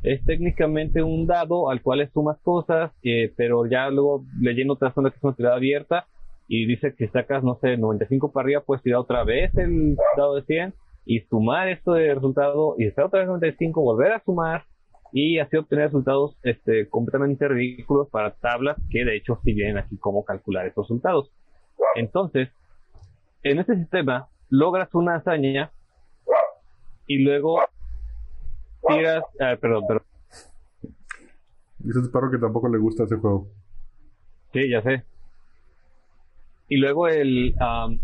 Es 0.01 0.23
técnicamente 0.25 1.01
un 1.03 1.25
dado 1.27 1.69
al 1.69 1.81
cual 1.81 1.99
le 1.99 2.09
sumas 2.09 2.37
cosas, 2.41 2.91
eh, 3.03 3.31
pero 3.37 3.65
ya 3.67 3.89
luego 3.89 4.25
leyendo 4.41 4.75
te 4.75 4.85
das 4.85 4.93
cuenta 4.93 5.11
que 5.11 5.17
es 5.17 5.23
una 5.23 5.35
tirada 5.35 5.55
abierta 5.55 6.07
y 6.49 6.65
dice 6.65 6.95
que 6.95 7.05
si 7.05 7.13
sacas, 7.13 7.43
no 7.43 7.59
sé, 7.61 7.77
95 7.77 8.31
para 8.31 8.43
arriba, 8.43 8.61
puedes 8.61 8.81
tirar 8.81 8.99
otra 8.99 9.23
vez 9.23 9.55
el 9.55 9.95
dado 10.17 10.35
de 10.35 10.41
100 10.41 10.73
y 11.05 11.21
sumar 11.21 11.69
esto 11.69 11.93
de 11.93 12.13
resultado 12.13 12.73
y 12.79 12.87
hacer 12.87 13.03
otra 13.03 13.19
vez 13.19 13.29
95, 13.29 13.79
volver 13.81 14.13
a 14.13 14.23
sumar 14.25 14.63
y 15.13 15.37
así 15.37 15.57
obtener 15.57 15.85
resultados 15.85 16.37
este, 16.41 16.89
completamente 16.89 17.47
ridículos 17.47 18.09
para 18.09 18.33
tablas 18.33 18.77
que 18.89 19.05
de 19.05 19.15
hecho 19.15 19.39
sí 19.43 19.53
vienen 19.53 19.77
aquí 19.77 19.97
cómo 19.97 20.25
calcular 20.25 20.65
esos 20.65 20.85
resultados. 20.85 21.31
Entonces, 21.95 22.49
en 23.43 23.59
este 23.59 23.75
sistema 23.75 24.27
logras 24.49 24.93
una 24.95 25.17
hazaña 25.17 25.71
y 27.05 27.19
luego 27.19 27.59
tiras, 28.87 29.23
ah, 29.39 29.55
perdón, 29.61 29.83
perdón, 29.87 30.03
Dice 31.77 32.09
perro 32.11 32.31
que 32.31 32.39
tampoco 32.39 32.67
le 32.69 32.79
gusta 32.79 33.03
ese 33.03 33.17
juego. 33.17 33.47
sí, 34.51 34.67
ya 34.67 34.81
sé. 34.81 35.03
Y 36.69 36.77
luego 36.77 37.07
el, 37.07 37.55
am, 37.59 37.99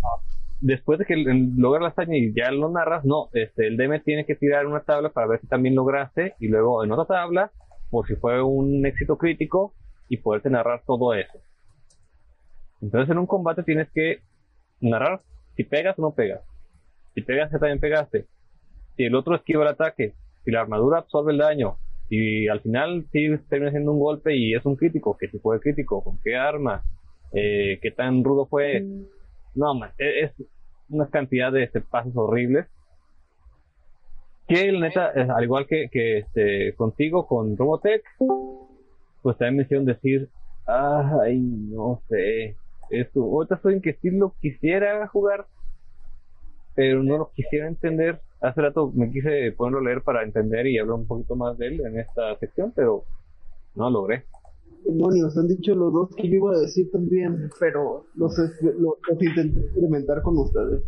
después 0.59 0.99
de 0.99 1.05
que 1.05 1.15
logras 1.15 1.81
la 1.81 1.89
hazaña 1.89 2.17
y 2.17 2.33
ya 2.33 2.51
lo 2.51 2.69
narras, 2.69 3.05
no, 3.05 3.29
este, 3.33 3.67
el 3.67 3.77
DM 3.77 4.01
tiene 4.03 4.25
que 4.25 4.35
tirar 4.35 4.65
una 4.65 4.81
tabla 4.81 5.09
para 5.09 5.27
ver 5.27 5.39
si 5.39 5.47
también 5.47 5.75
lograste 5.75 6.33
y 6.39 6.47
luego 6.47 6.83
en 6.83 6.91
otra 6.91 7.05
tabla, 7.05 7.51
por 7.89 8.07
si 8.07 8.15
fue 8.15 8.41
un 8.41 8.85
éxito 8.85 9.17
crítico 9.17 9.73
y 10.09 10.17
poderte 10.17 10.49
narrar 10.49 10.81
todo 10.85 11.13
eso. 11.13 11.39
Entonces 12.81 13.09
en 13.09 13.19
un 13.19 13.27
combate 13.27 13.63
tienes 13.63 13.89
que 13.91 14.19
narrar 14.81 15.21
si 15.55 15.63
pegas 15.63 15.97
o 15.99 16.01
no 16.01 16.11
pegas. 16.11 16.41
Si 17.13 17.21
pegas, 17.21 17.51
ya 17.51 17.59
también 17.59 17.79
pegaste. 17.79 18.25
Si 18.97 19.03
el 19.03 19.15
otro 19.15 19.35
esquiva 19.35 19.63
el 19.63 19.69
ataque, 19.69 20.13
si 20.43 20.51
la 20.51 20.61
armadura 20.61 20.99
absorbe 20.99 21.31
el 21.31 21.37
daño, 21.37 21.77
y 22.09 22.47
al 22.47 22.61
final 22.61 23.05
sí 23.11 23.27
termina 23.49 23.71
siendo 23.71 23.93
un 23.93 23.99
golpe 23.99 24.35
y 24.35 24.53
es 24.53 24.65
un 24.65 24.75
crítico, 24.75 25.17
que 25.17 25.27
si 25.29 25.39
fue 25.39 25.59
crítico, 25.59 26.03
con 26.03 26.19
qué 26.23 26.35
arma, 26.35 26.83
eh, 27.35 27.79
qué 27.81 27.91
tan 27.91 28.23
rudo 28.23 28.47
fue. 28.47 28.85
No, 29.53 29.75
man, 29.75 29.91
e- 29.97 30.21
es 30.21 30.31
una 30.89 31.09
cantidad 31.09 31.51
de 31.51 31.63
este, 31.63 31.81
pasos 31.81 32.13
horribles. 32.15 32.67
Que 34.47 34.71
la 34.71 34.79
neta, 34.79 35.11
eh, 35.15 35.27
al 35.29 35.43
igual 35.43 35.65
que, 35.67 35.89
que 35.89 36.19
este, 36.19 36.75
contigo, 36.75 37.27
con 37.27 37.57
Robotech, 37.57 38.03
pues 39.21 39.37
también 39.37 39.57
me 39.57 39.63
hicieron 39.63 39.85
decir, 39.85 40.29
ay, 40.65 41.39
no 41.39 42.01
sé, 42.07 42.55
esto, 42.89 43.23
ahorita 43.23 43.55
estoy 43.55 43.73
en 43.73 43.81
que 43.81 43.93
sí 44.01 44.11
lo 44.11 44.35
quisiera 44.39 45.07
jugar, 45.07 45.47
pero 46.75 47.03
no 47.03 47.17
lo 47.17 47.31
quisiera 47.33 47.67
entender. 47.67 48.21
Hace 48.41 48.61
rato 48.61 48.91
me 48.93 49.11
quise 49.11 49.51
ponerlo 49.53 49.79
a 49.79 49.83
leer 49.83 50.03
para 50.03 50.23
entender 50.23 50.67
y 50.67 50.77
hablar 50.77 50.99
un 50.99 51.07
poquito 51.07 51.35
más 51.35 51.57
de 51.57 51.67
él 51.67 51.81
en 51.85 51.99
esta 51.99 52.37
sección, 52.37 52.71
pero 52.75 53.03
no 53.73 53.89
lo 53.89 54.01
logré. 54.01 54.25
Demonios, 54.85 55.37
han 55.37 55.47
dicho 55.47 55.73
los 55.75 55.91
dos 55.93 56.09
que 56.15 56.27
yo 56.29 56.35
iba 56.35 56.51
a 56.55 56.59
decir 56.59 56.89
también, 56.91 57.49
pero 57.59 58.05
los, 58.15 58.37
es- 58.39 58.61
los, 58.61 58.75
los 59.09 59.21
intenté 59.21 59.59
experimentar 59.61 60.21
con 60.21 60.37
ustedes. 60.37 60.81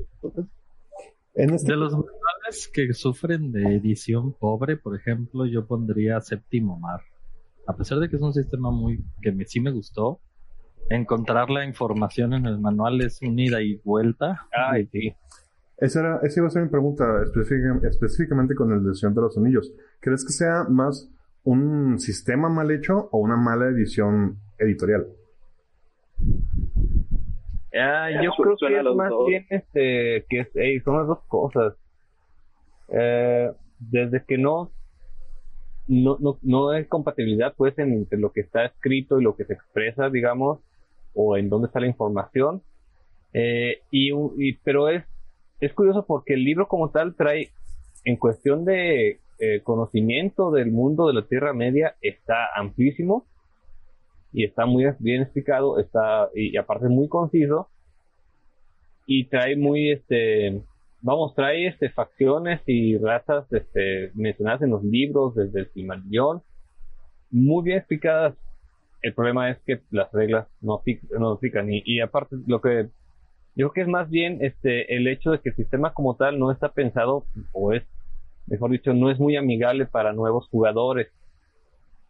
En 1.33 1.51
este, 1.53 1.71
De 1.73 1.77
los 1.77 1.91
manuales 1.93 2.69
que 2.73 2.93
sufren 2.93 3.51
de 3.51 3.75
edición 3.75 4.33
pobre, 4.33 4.77
por 4.77 4.95
ejemplo, 4.95 5.45
yo 5.45 5.65
pondría 5.67 6.19
Séptimo 6.21 6.79
Mar. 6.79 7.01
A 7.67 7.75
pesar 7.75 7.99
de 7.99 8.09
que 8.09 8.15
es 8.15 8.21
un 8.21 8.33
sistema 8.33 8.71
muy 8.71 9.03
que 9.21 9.31
me, 9.31 9.45
sí 9.45 9.59
me 9.59 9.71
gustó, 9.71 10.19
encontrar 10.89 11.49
la 11.49 11.65
información 11.65 12.33
en 12.33 12.45
el 12.45 12.59
manual 12.59 13.01
es 13.01 13.19
un 13.21 13.37
ida 13.37 13.61
y 13.61 13.75
vuelta. 13.83 14.47
Ay, 14.51 14.87
sí. 14.91 15.13
esa, 15.77 15.99
era, 15.99 16.19
esa 16.23 16.39
iba 16.39 16.47
a 16.47 16.51
ser 16.51 16.63
mi 16.63 16.69
pregunta 16.69 17.03
específica- 17.23 17.81
específicamente 17.87 18.55
con 18.55 18.71
el 18.71 18.83
de 18.83 18.95
Señor 18.95 19.15
de 19.15 19.21
los 19.21 19.37
Anillos. 19.37 19.73
¿Crees 19.99 20.25
que 20.25 20.31
sea 20.31 20.63
más 20.69 21.11
un 21.49 21.97
sistema 21.99 22.49
mal 22.49 22.69
hecho 22.71 23.07
o 23.11 23.19
una 23.19 23.37
mala 23.37 23.67
edición 23.67 24.37
editorial? 24.59 25.07
Ah, 27.73 28.09
yo 28.21 28.31
creo 28.31 28.57
que 28.57 28.77
es 28.79 28.95
más 28.95 29.09
dos. 29.09 29.27
bien 29.27 29.45
este, 29.49 30.25
que 30.29 30.39
es, 30.41 30.55
ey, 30.55 30.79
son 30.81 30.97
las 30.97 31.07
dos 31.07 31.19
cosas. 31.27 31.75
Eh, 32.89 33.49
desde 33.79 34.23
que 34.25 34.37
no, 34.37 34.71
no, 35.87 36.17
no, 36.19 36.37
no 36.41 36.69
hay 36.71 36.85
compatibilidad 36.85 37.53
pues 37.55 37.77
entre 37.79 38.19
lo 38.19 38.31
que 38.33 38.41
está 38.41 38.65
escrito 38.65 39.19
y 39.19 39.23
lo 39.23 39.35
que 39.37 39.45
se 39.45 39.53
expresa, 39.53 40.09
digamos, 40.09 40.59
o 41.13 41.37
en 41.37 41.49
dónde 41.49 41.67
está 41.67 41.79
la 41.79 41.87
información. 41.87 42.61
Eh, 43.33 43.81
y, 43.91 44.11
y- 44.37 44.57
pero 44.65 44.89
es, 44.89 45.05
es 45.61 45.71
curioso 45.73 46.05
porque 46.05 46.33
el 46.33 46.43
libro 46.43 46.67
como 46.67 46.89
tal 46.89 47.15
trae, 47.15 47.51
en 48.03 48.17
cuestión 48.17 48.65
de 48.65 49.19
eh, 49.39 49.61
conocimiento 49.63 50.51
del 50.51 50.71
mundo 50.71 51.07
de 51.07 51.13
la 51.13 51.27
Tierra 51.27 51.53
Media, 51.53 51.95
está 52.01 52.47
amplísimo 52.55 53.25
y 54.33 54.43
está 54.43 54.65
muy 54.65 54.85
bien 54.99 55.21
explicado, 55.21 55.79
está 55.79 56.29
y, 56.33 56.53
y 56.53 56.57
aparte 56.57 56.87
muy 56.87 57.07
conciso 57.07 57.69
y 59.05 59.25
trae 59.25 59.55
muy 59.55 59.91
este 59.91 60.61
vamos 61.01 61.33
trae 61.33 61.67
este 61.67 61.89
facciones 61.89 62.61
y 62.65 62.97
razas 62.97 63.51
este 63.51 64.11
mencionadas 64.13 64.61
en 64.61 64.71
los 64.71 64.83
libros 64.83 65.35
desde 65.35 65.61
el 65.61 65.71
Silmarillion 65.71 66.41
muy 67.31 67.63
bien 67.63 67.77
explicadas. 67.79 68.35
El 69.01 69.13
problema 69.13 69.49
es 69.49 69.59
que 69.59 69.81
las 69.91 70.11
reglas 70.11 70.47
no 70.61 70.81
no 71.17 71.33
explican 71.33 71.71
y, 71.71 71.81
y 71.85 72.01
aparte 72.01 72.35
lo 72.45 72.61
que 72.61 72.89
yo 73.55 73.69
creo 73.69 73.71
que 73.71 73.81
es 73.81 73.87
más 73.87 74.09
bien 74.09 74.39
este 74.41 74.95
el 74.95 75.07
hecho 75.07 75.31
de 75.31 75.39
que 75.39 75.49
el 75.49 75.55
sistema 75.55 75.93
como 75.93 76.15
tal 76.15 76.37
no 76.39 76.51
está 76.51 76.73
pensado 76.73 77.25
o 77.53 77.73
es 77.73 77.83
mejor 78.47 78.71
dicho 78.71 78.93
no 78.93 79.11
es 79.11 79.19
muy 79.19 79.35
amigable 79.35 79.85
para 79.85 80.13
nuevos 80.13 80.47
jugadores 80.49 81.07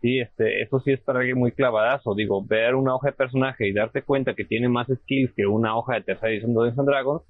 Sí, 0.02 0.20
este, 0.20 0.62
eso 0.62 0.80
sí 0.80 0.92
es 0.92 1.02
para 1.02 1.20
alguien 1.20 1.40
muy 1.40 1.52
clavadazo. 1.52 2.14
Digo, 2.14 2.46
ver 2.46 2.76
una 2.76 2.96
hoja 2.96 3.08
de 3.08 3.14
personaje 3.14 3.68
y 3.68 3.74
darte 3.74 4.04
cuenta 4.04 4.36
que 4.36 4.46
tiene 4.46 4.70
más 4.70 4.88
skills 4.88 5.34
que 5.34 5.48
una 5.48 5.76
hoja 5.76 5.96
de 5.96 6.04
tercera 6.04 6.32
edición 6.32 6.54
de 6.54 6.60
Dungeons 6.60 6.86
Dragons, 6.86 7.24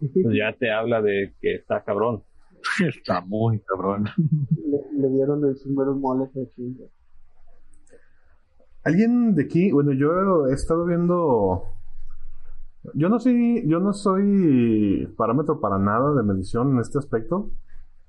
pues 0.00 0.36
ya 0.36 0.52
te 0.58 0.70
habla 0.70 1.00
de 1.00 1.32
que 1.40 1.54
está 1.54 1.82
cabrón. 1.82 2.22
Está 2.86 3.22
muy 3.22 3.60
cabrón. 3.60 4.04
le, 4.16 5.00
le 5.00 5.08
dieron 5.08 5.42
el 5.46 5.56
sombrero 5.56 5.94
mole 5.94 6.24
a 6.24 6.54
chinga. 6.54 6.84
¿Alguien 8.84 9.34
de 9.34 9.44
aquí? 9.44 9.72
Bueno, 9.72 9.92
yo 9.92 10.46
he 10.48 10.52
estado 10.52 10.84
viendo. 10.84 11.64
Yo 12.94 13.08
no 13.08 13.18
soy, 13.18 13.66
yo 13.66 13.78
no 13.78 13.94
soy 13.94 15.06
parámetro 15.16 15.60
para 15.60 15.78
nada 15.78 16.14
de 16.14 16.22
medición 16.22 16.72
en 16.72 16.80
este 16.80 16.98
aspecto. 16.98 17.50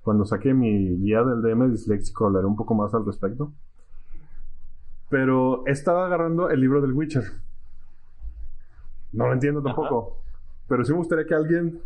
Cuando 0.04 0.26
saque 0.26 0.54
mi 0.54 0.98
guía 0.98 1.24
del 1.24 1.42
DM 1.42 1.72
disléxico 1.72 2.26
hablaré 2.26 2.48
un 2.48 2.56
poco 2.56 2.74
más 2.74 2.94
al 2.94 3.06
respecto. 3.06 3.52
Pero 5.10 5.66
he 5.68 5.72
estado 5.72 6.02
agarrando 6.02 6.50
el 6.50 6.60
libro 6.60 6.82
del 6.82 6.94
Witcher. 6.94 7.24
No 9.12 9.28
lo 9.28 9.34
entiendo 9.34 9.62
tampoco. 9.62 10.18
Pero 10.68 10.84
sí 10.86 10.92
me 10.92 11.00
gustaría 11.00 11.26
que 11.26 11.36
alguien 11.36 11.82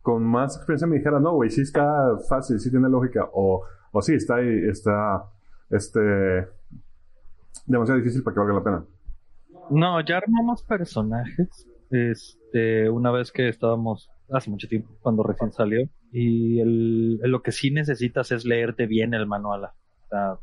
con 0.00 0.24
más 0.24 0.56
experiencia 0.56 0.86
me 0.86 0.96
dijera, 0.96 1.20
no, 1.20 1.32
güey, 1.34 1.50
sí 1.50 1.62
está 1.62 2.16
fácil, 2.28 2.60
sí 2.60 2.70
tiene 2.70 2.88
lógica. 2.88 3.28
O, 3.32 3.62
o 3.90 4.02
sí, 4.02 4.14
está 4.14 4.40
está, 4.40 5.24
este, 5.70 6.48
demasiado 7.66 7.98
difícil 8.00 8.22
para 8.22 8.34
que 8.34 8.40
valga 8.40 8.54
la 8.54 8.64
pena. 8.64 8.84
No, 9.70 10.00
ya 10.00 10.18
armamos 10.18 10.62
personajes. 10.62 11.66
Este, 11.92 12.88
una 12.90 13.10
vez 13.10 13.32
que 13.32 13.48
estábamos 13.48 14.10
hace 14.32 14.50
mucho 14.50 14.66
tiempo, 14.68 14.90
cuando 15.02 15.22
recién 15.22 15.52
salió, 15.52 15.88
y 16.10 16.58
el, 16.60 17.16
lo 17.18 17.42
que 17.42 17.52
sí 17.52 17.70
necesitas 17.70 18.32
es 18.32 18.44
leerte 18.44 18.86
bien 18.86 19.14
el 19.14 19.26
manual. 19.26 19.64
O 19.66 20.08
sea, 20.08 20.38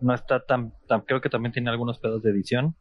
no 0.00 0.14
está 0.14 0.40
tan, 0.44 0.72
tan- 0.88 1.02
creo 1.02 1.20
que 1.20 1.28
también 1.30 1.52
tiene 1.52 1.70
algunos 1.70 1.98
pedos 1.98 2.22
de 2.22 2.30
edición. 2.30 2.74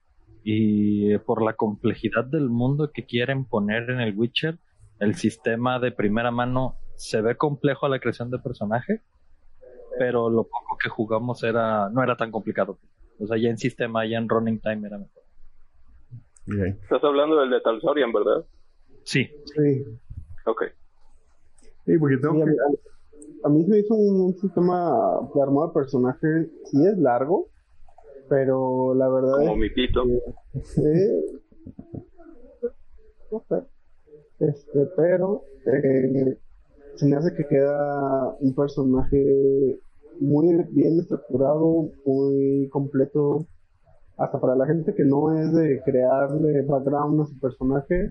Y 0.44 1.18
por 1.20 1.44
la 1.44 1.54
complejidad 1.54 2.26
del 2.26 2.50
mundo 2.50 2.92
que 2.92 3.06
quieren 3.06 3.46
poner 3.46 3.90
en 3.92 4.00
el 4.02 4.18
Witcher, 4.18 4.58
el 5.00 5.16
sistema 5.16 5.80
de 5.80 5.92
primera 5.92 6.32
mano 6.32 6.78
se 6.96 7.22
ve 7.22 7.36
complejo 7.38 7.86
a 7.86 7.90
la 7.90 8.00
creación 8.00 8.32
de 8.32 8.40
personaje, 8.40 9.02
pero 10.00 10.30
lo 10.30 10.44
poco 10.44 10.78
que 10.82 10.90
jugamos 10.90 11.44
era, 11.44 11.90
no 11.90 12.04
era 12.04 12.18
tan 12.18 12.32
complicado. 12.32 12.80
O 13.20 13.28
sea, 13.28 13.38
ya 13.38 13.50
en 13.50 13.58
sistema, 13.58 14.06
ya 14.06 14.18
en 14.18 14.30
running 14.30 14.60
time 14.60 14.88
era 14.88 14.98
mejor. 14.98 15.21
Estás 16.48 17.04
hablando 17.04 17.40
del 17.40 17.50
de 17.52 17.62
Talsorian, 17.62 18.12
¿verdad? 18.12 18.46
Sí, 19.04 19.28
Sí. 19.46 19.84
Ok. 20.46 20.64
Sí, 21.86 21.98
porque 22.00 22.18
tengo 22.18 22.36
Sí, 22.36 22.42
a, 22.42 22.46
que- 22.46 22.52
mí, 22.52 22.78
a 23.44 23.50
mí 23.50 23.64
se 23.64 23.70
me 23.72 23.80
hizo 23.80 23.94
un, 23.96 24.22
un 24.22 24.34
sistema 24.38 25.20
de 25.34 25.42
armado 25.42 25.68
de 25.68 25.74
personaje, 25.74 26.50
sí 26.66 26.78
es 26.86 26.98
largo, 26.98 27.50
pero 28.30 28.94
la 28.96 29.10
verdad 29.10 29.34
Como 29.38 29.52
es 29.54 29.58
mi 29.58 29.70
pito. 29.70 30.04
que... 30.04 31.22
no 33.32 33.44
sé. 33.48 33.64
Este, 34.40 34.86
pero 34.98 35.44
eh, 35.66 36.38
se 36.96 37.06
me 37.06 37.16
hace 37.16 37.36
que 37.36 37.48
queda 37.48 38.36
un 38.40 38.54
personaje 38.56 39.80
muy 40.20 40.64
bien 40.72 41.00
estructurado, 41.00 41.92
muy 42.06 42.68
completo, 42.70 43.46
hasta 44.22 44.40
para 44.40 44.56
la 44.56 44.68
gente 44.68 44.94
que 44.94 45.04
no 45.04 45.36
es 45.36 45.52
de 45.54 45.82
crearle 45.84 46.62
background 46.64 47.22
a 47.22 47.26
su 47.26 47.40
personaje, 47.40 48.10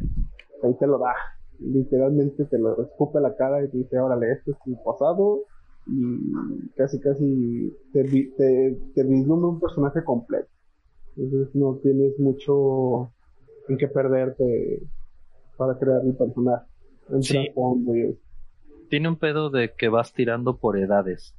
ahí 0.62 0.74
te 0.78 0.86
lo 0.86 0.98
da. 0.98 1.14
Literalmente 1.60 2.44
te 2.46 2.58
lo 2.58 2.82
escupe 2.82 3.18
a 3.18 3.22
la 3.22 3.36
cara 3.36 3.62
y 3.62 3.68
te 3.68 3.78
dice, 3.78 3.98
órale, 3.98 4.32
este 4.32 4.52
es 4.52 4.56
tu 4.64 4.82
pasado 4.82 5.40
y 5.86 6.68
casi 6.76 7.00
casi 7.00 7.76
te, 7.92 8.04
te, 8.04 8.78
te 8.94 9.02
vislumbra 9.04 9.48
un 9.48 9.60
personaje 9.60 10.02
completo. 10.04 10.48
Entonces 11.16 11.54
no 11.54 11.76
tienes 11.82 12.18
mucho 12.18 13.12
en 13.68 13.78
qué 13.78 13.88
perderte 13.88 14.82
para 15.56 15.78
crear 15.78 16.02
el 16.04 16.16
personaje. 16.16 16.66
Sí. 17.20 17.38
y 17.38 18.18
tiene 18.88 19.08
un 19.08 19.16
pedo 19.16 19.50
de 19.50 19.72
que 19.76 19.88
vas 19.88 20.12
tirando 20.12 20.58
por 20.58 20.78
edades. 20.78 21.34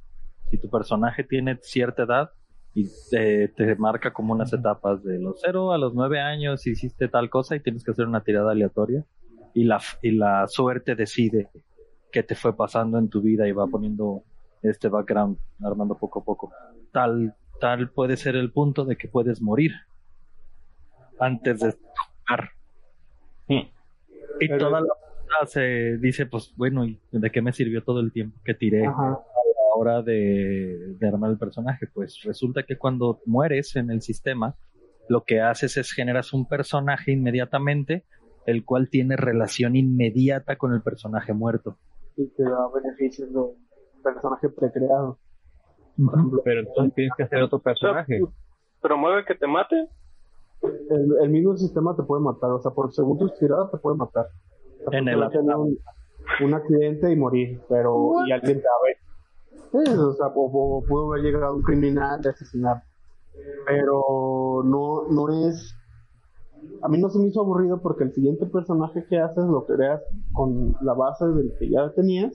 Si 0.50 0.58
tu 0.58 0.68
personaje 0.68 1.24
tiene 1.24 1.58
cierta 1.62 2.02
edad 2.02 2.30
y 2.74 2.88
te, 3.10 3.48
te 3.48 3.74
marca 3.76 4.12
como 4.12 4.32
unas 4.32 4.52
etapas 4.52 5.02
de 5.04 5.18
los 5.18 5.40
0 5.44 5.72
a 5.72 5.78
los 5.78 5.94
9 5.94 6.20
años 6.20 6.66
hiciste 6.66 7.08
tal 7.08 7.28
cosa 7.28 7.54
y 7.56 7.60
tienes 7.60 7.84
que 7.84 7.90
hacer 7.90 8.06
una 8.06 8.22
tirada 8.24 8.52
aleatoria 8.52 9.04
y 9.54 9.64
la, 9.64 9.80
y 10.00 10.12
la 10.12 10.46
suerte 10.48 10.94
decide 10.94 11.50
qué 12.10 12.22
te 12.22 12.34
fue 12.34 12.56
pasando 12.56 12.98
en 12.98 13.08
tu 13.08 13.20
vida 13.20 13.46
y 13.46 13.52
va 13.52 13.66
poniendo 13.66 14.22
este 14.62 14.88
background 14.88 15.36
armando 15.62 15.96
poco 15.98 16.20
a 16.20 16.24
poco. 16.24 16.52
Tal, 16.92 17.34
tal 17.60 17.90
puede 17.90 18.16
ser 18.16 18.36
el 18.36 18.50
punto 18.52 18.84
de 18.84 18.96
que 18.96 19.08
puedes 19.08 19.42
morir 19.42 19.72
antes 21.18 21.60
de 21.60 21.72
jugar. 22.26 22.50
Y 23.48 23.68
Pero- 24.48 24.58
toda 24.58 24.80
la 24.80 25.46
se 25.46 25.96
dice, 25.98 26.26
pues 26.26 26.52
bueno, 26.56 26.84
¿y 26.84 26.98
de 27.10 27.30
qué 27.30 27.40
me 27.42 27.52
sirvió 27.52 27.82
todo 27.82 28.00
el 28.00 28.12
tiempo 28.12 28.38
que 28.44 28.54
tiré 28.54 28.86
Ajá. 28.86 29.18
Hora 29.74 30.02
de, 30.02 30.94
de 30.98 31.08
armar 31.08 31.30
el 31.30 31.38
personaje? 31.38 31.86
Pues 31.92 32.20
resulta 32.24 32.62
que 32.62 32.76
cuando 32.76 33.20
mueres 33.26 33.76
en 33.76 33.90
el 33.90 34.02
sistema, 34.02 34.56
lo 35.08 35.24
que 35.24 35.40
haces 35.40 35.76
es 35.76 35.92
generas 35.92 36.32
un 36.32 36.46
personaje 36.46 37.12
inmediatamente, 37.12 38.04
el 38.46 38.64
cual 38.64 38.88
tiene 38.88 39.16
relación 39.16 39.76
inmediata 39.76 40.56
con 40.56 40.72
el 40.72 40.82
personaje 40.82 41.32
muerto. 41.32 41.76
Y 42.16 42.26
te 42.28 42.42
da 42.44 42.68
beneficios 42.74 43.32
de 43.32 43.38
un 43.38 43.68
personaje 44.02 44.48
precreado. 44.48 45.18
Pero 46.44 46.60
entonces 46.60 46.94
tienes 46.94 47.12
que 47.16 47.22
hacer 47.24 47.42
otro 47.42 47.60
personaje. 47.60 48.20
¿Promueve 48.80 49.24
que 49.24 49.34
te 49.34 49.46
mate? 49.46 49.88
El, 50.62 51.16
el 51.22 51.30
mismo 51.30 51.56
sistema 51.56 51.94
te 51.96 52.02
puede 52.02 52.22
matar, 52.22 52.50
o 52.50 52.60
sea, 52.60 52.70
por 52.70 52.92
según 52.92 53.18
tus 53.18 53.36
tiradas 53.38 53.70
te 53.70 53.78
puede 53.78 53.96
matar. 53.96 54.26
O 54.86 54.90
sea, 54.90 54.98
En 54.98 55.08
el 55.08 55.28
tener 55.30 55.56
un, 55.56 55.76
un 56.40 56.54
accidente 56.54 57.10
y 57.10 57.16
morir, 57.16 57.60
pero 57.68 58.12
y 58.26 58.32
alguien 58.32 58.58
te 58.58 58.64
va 58.64 58.74
a 58.80 58.86
ver. 58.86 58.96
O 59.72 60.12
sea, 60.14 60.32
pudo 60.86 61.12
haber 61.12 61.22
llegado 61.24 61.56
un 61.56 61.62
criminal 61.62 62.20
de 62.20 62.30
asesinar. 62.30 62.82
Pero 63.66 64.62
no, 64.64 65.08
no 65.10 65.48
es. 65.48 65.74
A 66.82 66.88
mí 66.88 66.98
no 66.98 67.08
se 67.08 67.18
me 67.18 67.28
hizo 67.28 67.40
aburrido 67.40 67.80
porque 67.80 68.04
el 68.04 68.12
siguiente 68.12 68.46
personaje 68.46 69.04
que 69.08 69.18
haces 69.18 69.44
lo 69.44 69.64
creas 69.66 70.00
con 70.32 70.76
la 70.82 70.92
base 70.94 71.26
del 71.26 71.52
que 71.58 71.70
ya 71.70 71.90
tenías. 71.94 72.32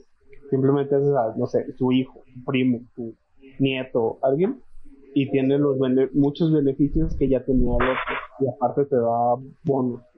Simplemente 0.50 0.94
haces, 0.96 1.14
a, 1.14 1.34
no 1.36 1.46
sé, 1.46 1.72
su 1.76 1.92
hijo, 1.92 2.22
su 2.32 2.44
primo, 2.44 2.80
su 2.94 3.14
nieto, 3.58 4.18
alguien. 4.22 4.60
Y 5.14 5.30
tiene 5.30 5.58
los 5.58 5.78
bene- 5.78 6.10
muchos 6.14 6.52
beneficios 6.52 7.14
que 7.16 7.28
ya 7.28 7.44
tenía 7.44 7.70
el 7.70 7.74
otro. 7.90 8.14
Y 8.40 8.48
aparte 8.48 8.84
te 8.86 8.96
da 8.96 9.36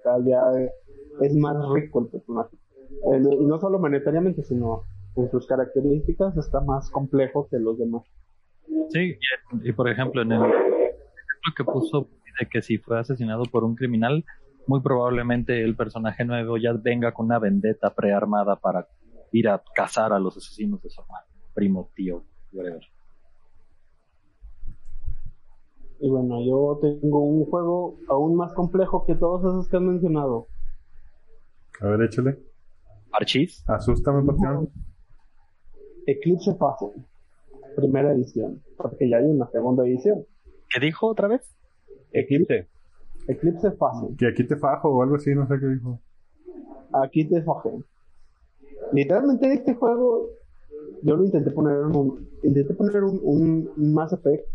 sea, 0.02 0.18
ya 0.24 0.42
es 1.20 1.34
más 1.36 1.56
rico 1.74 2.00
el 2.00 2.08
personaje. 2.08 2.56
Eh, 3.12 3.22
y 3.40 3.44
no 3.46 3.58
solo 3.60 3.78
monetariamente, 3.78 4.42
sino 4.42 4.82
en 5.16 5.30
sus 5.30 5.46
características 5.46 6.36
está 6.36 6.61
más 6.61 6.90
complejo 6.90 7.48
que 7.50 7.58
los 7.58 7.78
demás. 7.78 8.02
Sí, 8.90 9.16
y, 9.62 9.68
y 9.68 9.72
por 9.72 9.88
ejemplo, 9.88 10.22
en 10.22 10.32
el 10.32 10.42
ejemplo 10.42 10.61
que 11.56 11.64
puso 11.64 12.08
de 12.38 12.46
que 12.46 12.62
si 12.62 12.78
fue 12.78 12.98
asesinado 12.98 13.44
por 13.44 13.64
un 13.64 13.74
criminal, 13.74 14.24
muy 14.66 14.80
probablemente 14.80 15.62
el 15.62 15.76
personaje 15.76 16.24
nuevo 16.24 16.56
ya 16.56 16.72
venga 16.72 17.12
con 17.12 17.26
una 17.26 17.38
vendetta 17.38 17.94
prearmada 17.94 18.56
para 18.56 18.86
ir 19.32 19.48
a 19.48 19.62
cazar 19.74 20.12
a 20.12 20.18
los 20.18 20.36
asesinos 20.36 20.82
de 20.82 20.90
su 20.90 21.00
hermano, 21.00 21.26
primo, 21.54 21.90
tío, 21.94 22.24
whatever. 22.52 22.82
Y 26.00 26.08
bueno, 26.08 26.40
yo 26.42 26.78
tengo 26.80 27.20
un 27.20 27.44
juego 27.44 27.98
aún 28.08 28.34
más 28.34 28.54
complejo 28.54 29.04
que 29.04 29.14
todos 29.14 29.42
esos 29.42 29.68
que 29.68 29.76
han 29.76 29.86
mencionado. 29.86 30.46
A 31.80 31.88
ver, 31.88 32.02
échale. 32.02 32.38
Archis, 33.12 33.68
Asústame, 33.68 34.24
patrón. 34.24 34.70
Eclipse 36.07 36.55
Fase, 36.55 36.86
primera 37.76 38.12
edición, 38.12 38.62
porque 38.76 39.09
ya 39.09 39.18
hay 39.18 39.26
una 39.26 39.48
segunda 39.51 39.86
edición. 39.86 40.24
¿qué 40.72 40.80
dijo 40.80 41.07
otra 41.09 41.28
vez? 41.28 41.42
Eclipse. 42.12 42.68
Eclipse 43.28 43.72
Fase, 43.72 44.07
Que 44.18 44.28
aquí 44.28 44.46
te 44.46 44.57
fajo 44.57 44.88
o 44.88 45.03
algo 45.03 45.16
así, 45.16 45.34
no 45.34 45.46
sé 45.46 45.55
qué 45.61 45.66
dijo. 45.66 46.01
aquí 46.92 47.28
te 47.28 47.42
fajé. 47.42 47.70
Literalmente 48.92 49.53
este 49.53 49.74
juego, 49.74 50.28
yo 51.03 51.16
lo 51.16 51.24
intenté 51.24 51.51
poner 51.51 51.76
en 51.78 51.96
un, 51.96 52.28
intenté 52.42 52.74
poner 52.74 53.05
un, 53.05 53.20
un, 53.22 53.94
Mass 53.94 54.12
Effect 54.12 54.46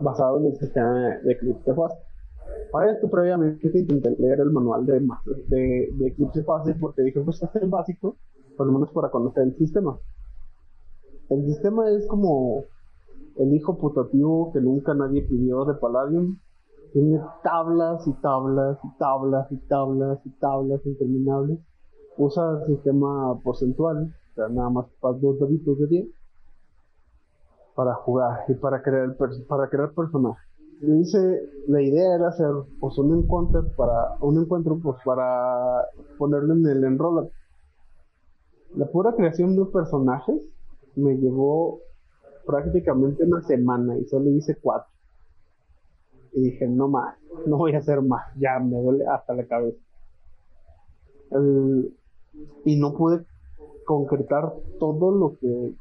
basado 0.00 0.38
en 0.40 0.46
el 0.46 0.56
sistema 0.56 0.92
de, 0.92 1.22
de 1.22 1.32
Eclipse 1.32 1.74
Fase. 1.74 1.96
Para 2.72 2.92
esto, 2.92 3.08
previamente 3.08 3.70
intenté 3.78 4.10
leer 4.18 4.40
el 4.40 4.50
manual 4.50 4.84
de, 4.84 5.00
de, 5.48 5.88
de 5.92 6.06
Eclipse 6.08 6.42
Fase 6.42 6.74
porque 6.74 7.02
dije, 7.02 7.20
pues 7.20 7.42
este 7.42 7.58
es 7.58 7.64
el 7.64 7.70
básico, 7.70 8.16
por 8.56 8.66
lo 8.66 8.72
menos 8.72 8.90
para 8.90 9.10
conocer 9.10 9.44
el 9.44 9.56
sistema. 9.56 9.98
El 11.28 11.44
sistema 11.44 11.90
es 11.90 12.06
como 12.06 12.62
el 13.36 13.52
hijo 13.52 13.76
putativo 13.78 14.52
que 14.52 14.60
nunca 14.60 14.94
nadie 14.94 15.22
pidió 15.22 15.64
de 15.64 15.74
Palladium. 15.74 16.38
Tiene 16.92 17.20
tablas 17.42 18.06
y 18.06 18.12
tablas 18.14 18.78
y 18.84 18.98
tablas 18.98 19.50
y 19.50 19.56
tablas 19.68 20.20
y 20.24 20.30
tablas 20.38 20.86
interminables. 20.86 21.58
Usa 22.16 22.60
el 22.60 22.66
sistema 22.66 23.38
porcentual, 23.42 24.14
o 24.30 24.34
sea, 24.34 24.48
nada 24.48 24.70
más 24.70 24.86
para 25.00 25.18
dos 25.18 25.38
daditos 25.38 25.78
de 25.78 25.86
10 25.88 26.06
para 27.74 27.94
jugar 27.94 28.44
y 28.48 28.54
para 28.54 28.82
crear 28.82 29.14
para 29.48 29.68
crear 29.68 29.92
personajes. 29.92 30.48
Yo 30.80 30.94
hice, 30.94 31.42
la 31.68 31.82
idea 31.82 32.14
era 32.14 32.28
hacer 32.28 32.50
pues 32.80 32.96
un 32.98 33.18
encuentro 33.18 33.66
para 33.76 34.16
un 34.20 34.38
encuentro 34.40 34.78
pues 34.82 34.96
para 35.04 35.84
ponerlo 36.18 36.54
en 36.54 36.66
el 36.66 36.84
enroll. 36.84 37.30
La 38.76 38.86
pura 38.86 39.14
creación 39.14 39.56
de 39.56 39.66
personajes 39.66 40.55
me 40.96 41.16
llevó 41.16 41.80
prácticamente 42.46 43.24
una 43.24 43.42
semana 43.42 43.98
y 43.98 44.04
solo 44.06 44.30
hice 44.30 44.56
cuatro. 44.60 44.90
Y 46.32 46.42
dije, 46.42 46.68
no 46.68 46.88
más, 46.88 47.16
no 47.46 47.56
voy 47.56 47.74
a 47.74 47.78
hacer 47.78 48.02
más, 48.02 48.22
ya 48.36 48.58
me 48.58 48.80
duele 48.80 49.06
hasta 49.06 49.34
la 49.34 49.46
cabeza. 49.46 49.78
El- 51.30 51.94
y 52.64 52.76
no 52.78 52.94
pude 52.94 53.24
concretar 53.86 54.52
todo 54.78 55.10
lo 55.10 55.38
que, 55.38 55.74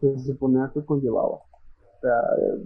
se 0.00 0.18
suponía 0.18 0.70
que 0.74 0.84
conllevaba. 0.84 1.28
O 1.28 2.00
sea, 2.00 2.18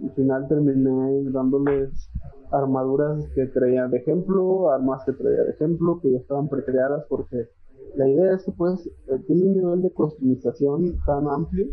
al 0.03 0.13
final 0.15 0.49
terminé 0.49 1.31
dándoles 1.31 2.11
armaduras 2.51 3.29
que 3.35 3.47
traía 3.47 3.87
de 3.89 3.99
ejemplo, 3.99 4.71
armas 4.71 5.05
que 5.05 5.13
traía 5.13 5.43
de 5.43 5.51
ejemplo, 5.51 6.01
que 6.01 6.13
ya 6.13 6.19
estaban 6.19 6.49
precreadas 6.49 7.05
porque 7.11 7.51
la 7.97 8.09
idea 8.09 8.35
es 8.35 8.45
que 8.45 8.53
pues 8.53 8.87
eh, 8.87 9.19
tiene 9.27 9.45
un 9.49 9.55
nivel 9.55 9.83
de 9.83 9.91
customización 9.91 10.99
tan 11.05 11.29
amplio 11.29 11.67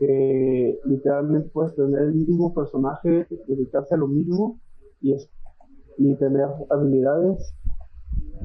que 0.00 0.80
literalmente 0.86 1.50
puedes 1.50 1.76
tener 1.76 2.00
el 2.00 2.14
mismo 2.14 2.54
personaje, 2.54 3.26
dedicarse 3.46 3.94
a 3.94 3.98
lo 3.98 4.08
mismo 4.08 4.58
y, 5.02 5.12
es, 5.12 5.28
tener 6.18 6.48
habilidades, 6.70 7.54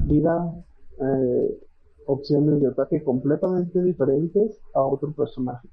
vida, 0.04 0.54
eh, 1.00 1.58
opciones 2.04 2.60
de 2.60 2.68
ataque 2.68 3.02
completamente 3.02 3.82
diferentes 3.82 4.60
a 4.74 4.82
otro 4.82 5.12
personaje. 5.12 5.66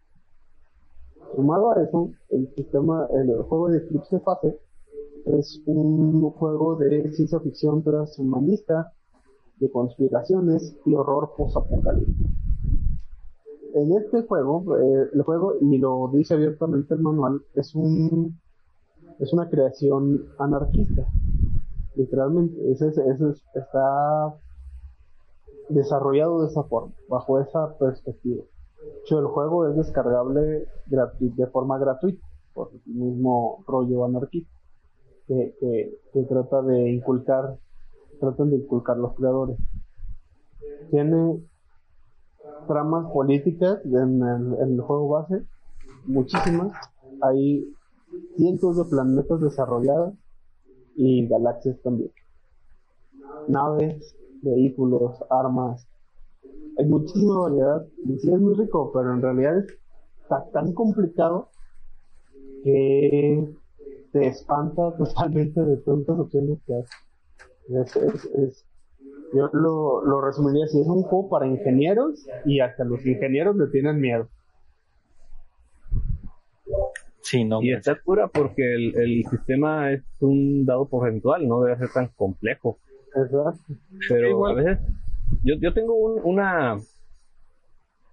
Sumado 1.35 1.71
a 1.71 1.83
eso, 1.83 2.11
el 2.29 2.47
sistema, 2.55 3.05
el 3.13 3.41
juego 3.43 3.67
de 3.67 3.79
Eclipse 3.79 4.21
Fase 4.21 4.57
es 5.25 5.61
un 5.65 6.29
juego 6.31 6.77
de 6.77 7.11
ciencia 7.11 7.41
ficción 7.41 7.83
transhumanista, 7.83 8.93
de 9.57 9.69
conspiraciones 9.69 10.77
y 10.85 10.95
horror 10.95 11.33
post-apocalíptico. 11.35 12.32
En 13.73 13.91
este 13.97 14.23
juego, 14.23 14.77
eh, 14.77 15.09
el 15.13 15.21
juego, 15.23 15.55
y 15.59 15.77
lo 15.77 16.09
dice 16.13 16.35
abiertamente 16.35 16.93
el 16.93 17.01
manual, 17.01 17.41
es 17.55 17.73
un 17.75 18.39
es 19.19 19.31
una 19.33 19.49
creación 19.49 20.25
anarquista. 20.39 21.05
Literalmente, 21.95 22.71
ese, 22.71 22.87
es- 22.89 22.97
ese 22.97 23.29
es- 23.29 23.43
está 23.53 24.33
desarrollado 25.69 26.41
de 26.41 26.47
esa 26.47 26.63
forma, 26.63 26.93
bajo 27.07 27.39
esa 27.39 27.77
perspectiva. 27.77 28.43
Hecho, 29.03 29.19
el 29.19 29.27
juego 29.27 29.67
es 29.69 29.75
descargable 29.75 30.67
de 30.87 31.47
forma 31.47 31.77
gratuita, 31.77 32.25
por 32.53 32.69
el 32.73 32.93
mismo 32.93 33.63
rollo 33.67 34.05
anarquista 34.05 34.51
que, 35.27 35.55
que, 35.59 35.97
que 36.11 36.23
trata 36.23 36.61
de 36.61 36.91
inculcar, 36.91 37.57
tratan 38.19 38.49
de 38.51 38.57
inculcar 38.57 38.97
los 38.97 39.13
creadores. 39.15 39.57
Tiene 40.91 41.41
tramas 42.67 43.11
políticas 43.11 43.79
en 43.85 44.21
el, 44.61 44.81
juego 44.81 45.09
base, 45.09 45.45
muchísimas. 46.05 46.73
Hay 47.21 47.65
cientos 48.37 48.77
de 48.77 48.85
planetas 48.85 49.41
desarrollados 49.41 50.15
y 50.95 51.27
galaxias 51.27 51.81
también. 51.83 52.11
Naves, 53.47 54.15
vehículos, 54.41 55.17
armas. 55.29 55.87
Hay 56.77 56.85
muchísima 56.87 57.39
variedad. 57.41 57.87
Sí 58.19 58.31
es 58.31 58.39
muy 58.39 58.55
rico, 58.55 58.91
pero 58.93 59.13
en 59.13 59.21
realidad 59.21 59.57
es- 59.59 59.73
tan 60.53 60.73
complicado 60.73 61.49
que 62.63 63.47
te 64.11 64.27
espanta 64.27 64.95
totalmente 64.97 65.61
de 65.61 65.77
tantas 65.77 66.19
opciones 66.19 66.59
que 66.65 66.73
hay. 66.75 66.83
Es, 67.69 67.95
es- 67.95 68.25
es- 68.25 68.65
yo 69.33 69.49
lo, 69.53 70.05
lo 70.05 70.21
resumiría 70.21 70.65
así, 70.65 70.79
es 70.79 70.87
un 70.87 71.03
juego 71.03 71.29
para 71.29 71.47
ingenieros 71.47 72.25
y 72.45 72.59
hasta 72.59 72.83
los 72.83 73.05
ingenieros 73.05 73.55
le 73.55 73.67
tienen 73.67 73.99
miedo. 73.99 74.27
Sí, 77.21 77.43
no. 77.45 77.61
Y 77.61 77.71
está 77.73 77.95
cura 78.01 78.27
porque 78.27 78.75
el, 78.75 78.95
el 78.97 79.25
sistema 79.29 79.91
es 79.91 80.03
un 80.19 80.65
dado 80.65 80.87
porcentual, 80.87 81.47
no 81.47 81.61
debe 81.61 81.77
ser 81.77 81.89
tan 81.89 82.07
complejo. 82.09 82.77
Exacto. 83.15 83.73
Pero 84.09 84.29
igual. 84.29 84.51
a 84.51 84.61
veces, 84.63 84.79
yo, 85.43 85.55
yo 85.59 85.73
tengo 85.73 85.93
un- 85.95 86.21
una 86.23 86.77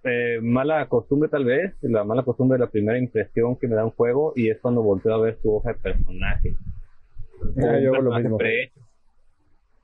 eh, 0.03 0.39
mala 0.41 0.87
costumbre 0.87 1.29
tal 1.29 1.45
vez, 1.45 1.75
la 1.81 2.03
mala 2.03 2.23
costumbre 2.23 2.57
de 2.57 2.65
la 2.65 2.71
primera 2.71 2.97
impresión 2.97 3.55
que 3.57 3.67
me 3.67 3.75
da 3.75 3.83
un 3.85 3.91
juego 3.91 4.33
y 4.35 4.49
es 4.49 4.59
cuando 4.59 4.81
volteo 4.81 5.13
a 5.13 5.19
ver 5.21 5.37
su 5.41 5.53
hoja 5.55 5.73
de 5.73 5.79
personaje. 5.79 6.55
Ah, 7.57 7.79
yo 7.79 7.93
hago 7.93 8.03
lo 8.03 8.15
mismo. 8.17 8.37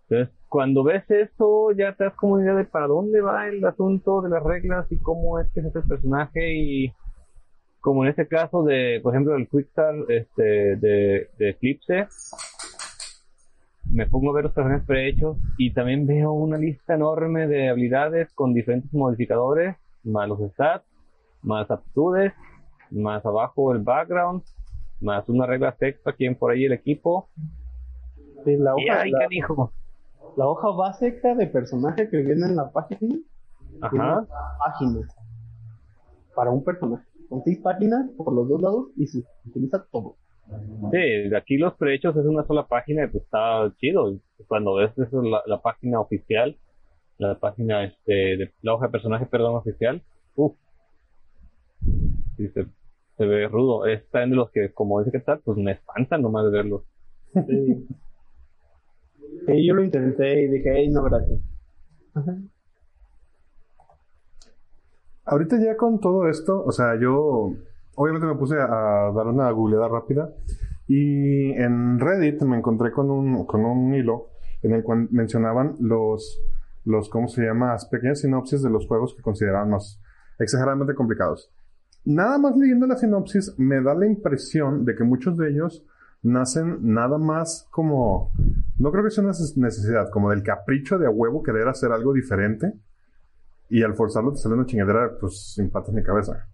Entonces, 0.09 0.33
cuando 0.49 0.83
ves 0.83 1.09
eso, 1.09 1.71
ya 1.71 1.93
te 1.93 2.05
das 2.05 2.13
como 2.15 2.33
una 2.33 2.43
idea 2.43 2.55
de 2.55 2.65
para 2.65 2.87
dónde 2.87 3.21
va 3.21 3.47
el 3.47 3.63
asunto 3.65 4.21
de 4.21 4.29
las 4.29 4.43
reglas 4.43 4.85
y 4.91 4.97
cómo 4.97 5.39
es 5.39 5.51
que 5.51 5.59
es 5.59 5.65
este 5.67 5.81
personaje 5.81 6.53
y 6.53 6.93
como 7.79 8.03
en 8.03 8.09
este 8.09 8.27
caso 8.27 8.63
de, 8.63 8.99
por 9.01 9.13
ejemplo, 9.13 9.35
el 9.35 9.47
Quickstar 9.47 9.95
este, 10.09 10.75
de, 10.77 11.29
de 11.37 11.49
Eclipse, 11.49 12.07
me 13.91 14.07
pongo 14.07 14.31
a 14.31 14.35
ver 14.35 14.45
los 14.45 14.53
personajes 14.53 14.85
prehechos 14.85 15.37
y 15.57 15.73
también 15.73 16.05
veo 16.05 16.31
una 16.31 16.57
lista 16.57 16.95
enorme 16.95 17.47
de 17.47 17.69
habilidades 17.69 18.33
con 18.33 18.53
diferentes 18.53 18.93
modificadores, 18.93 19.75
más 20.03 20.27
los 20.27 20.39
stats, 20.51 20.85
más 21.41 21.69
aptitudes, 21.71 22.33
más 22.91 23.25
abajo 23.25 23.73
el 23.73 23.79
background, 23.79 24.43
más 24.99 25.27
una 25.29 25.45
regla 25.45 25.73
texto 25.73 26.09
aquí 26.09 26.25
en 26.25 26.35
por 26.35 26.51
ahí 26.51 26.65
el 26.65 26.73
equipo. 26.73 27.29
Sí, 28.43 28.55
la 28.57 28.73
Y 28.77 28.89
ay, 28.89 29.11
la, 29.11 29.19
canijo. 29.19 29.71
La 30.37 30.47
hoja 30.47 30.69
básica 30.69 31.35
de 31.35 31.47
personaje 31.47 32.09
que 32.09 32.17
viene 32.17 32.45
en 32.45 32.55
la 32.55 32.71
página 32.71 32.99
tiene 32.99 33.25
Ajá. 33.81 34.27
páginas 34.65 35.15
para 36.35 36.51
un 36.51 36.63
personaje. 36.63 37.03
con 37.27 37.43
seis 37.43 37.59
páginas 37.59 38.09
por 38.15 38.33
los 38.33 38.47
dos 38.47 38.61
lados 38.61 38.87
y 38.95 39.07
se 39.07 39.23
utiliza 39.45 39.85
todo. 39.91 40.15
Sí, 40.91 41.35
aquí 41.35 41.57
los 41.57 41.73
prehechos 41.73 42.15
es 42.15 42.25
una 42.25 42.45
sola 42.45 42.67
página 42.67 43.03
y 43.03 43.07
pues 43.07 43.23
está 43.23 43.69
chido. 43.77 44.17
Cuando 44.47 44.75
ves 44.75 44.97
eso, 44.97 45.21
la, 45.21 45.41
la 45.45 45.61
página 45.61 45.99
oficial, 45.99 46.55
la 47.17 47.37
página 47.37 47.83
este, 47.83 48.13
de 48.13 48.53
la 48.61 48.75
hoja 48.75 48.85
de 48.85 48.91
personaje, 48.91 49.25
perdón, 49.25 49.55
oficial, 49.55 50.01
uff. 50.35 50.55
Sí, 52.37 52.47
se, 52.49 52.65
se 53.17 53.25
ve 53.25 53.47
rudo. 53.49 53.85
Está 53.87 54.23
en 54.23 54.35
los 54.35 54.49
que, 54.51 54.71
como 54.71 54.99
dice 54.99 55.11
que 55.11 55.23
tal, 55.23 55.39
pues 55.43 55.57
me 55.57 55.71
espantan 55.73 56.21
nomás 56.21 56.45
de 56.45 56.51
verlos. 56.51 56.83
Sí. 57.33 57.87
Sí, 59.45 59.65
yo 59.65 59.73
lo 59.73 59.83
intenté 59.83 60.43
y 60.43 60.47
dije, 60.47 60.73
hey, 60.75 60.89
no, 60.89 61.03
gracias. 61.03 61.39
Ajá. 62.13 62.37
Ahorita 65.25 65.59
ya 65.59 65.75
con 65.75 65.99
todo 65.99 66.29
esto, 66.29 66.63
o 66.63 66.71
sea, 66.71 66.97
yo 66.99 67.51
obviamente 67.95 68.27
me 68.27 68.35
puse 68.35 68.55
a, 68.55 69.11
dar 69.13 69.27
una 69.27 69.51
googleada 69.51 69.89
rápida 69.89 70.33
y 70.87 71.51
en 71.51 71.99
Reddit 71.99 72.41
me 72.43 72.57
encontré 72.57 72.91
con 72.91 73.11
un, 73.11 73.45
con 73.45 73.65
un 73.65 73.93
hilo 73.93 74.27
en 74.63 74.71
el 74.71 74.83
cual 74.83 75.09
mencionaban 75.11 75.75
los, 75.79 76.39
los, 76.85 77.09
¿cómo 77.09 77.27
se 77.27 77.43
llama? 77.43 77.75
Pequeñas 77.91 78.21
sinopsis 78.21 78.63
de 78.63 78.69
los 78.69 78.87
juegos 78.87 79.15
que 79.15 79.21
consideraban 79.21 79.71
más 79.71 80.01
exageradamente 80.39 80.95
complicados. 80.95 81.51
Nada 82.05 82.37
más 82.37 82.55
leyendo 82.55 82.87
la 82.87 82.95
sinopsis 82.95 83.53
me 83.57 83.81
da 83.81 83.93
la 83.95 84.05
impresión 84.05 84.85
de 84.85 84.95
que 84.95 85.03
muchos 85.03 85.37
de 85.37 85.49
ellos 85.49 85.85
nacen 86.23 86.79
nada 86.81 87.17
más 87.17 87.67
como, 87.71 88.31
no 88.77 88.91
creo 88.91 89.03
que 89.03 89.11
sea 89.11 89.23
una 89.23 89.33
necesidad, 89.55 90.09
como 90.09 90.29
del 90.31 90.43
capricho 90.43 90.97
de 90.97 91.07
a 91.07 91.09
huevo 91.09 91.43
querer 91.43 91.67
hacer 91.67 91.91
algo 91.91 92.13
diferente 92.13 92.73
y 93.69 93.83
al 93.83 93.95
forzarlo 93.95 94.31
te 94.31 94.37
sale 94.37 94.55
una 94.55 94.65
chingadera, 94.65 95.17
pues 95.19 95.53
sin 95.53 95.69
patas 95.69 95.93
ni 95.93 96.03
cabeza. 96.03 96.47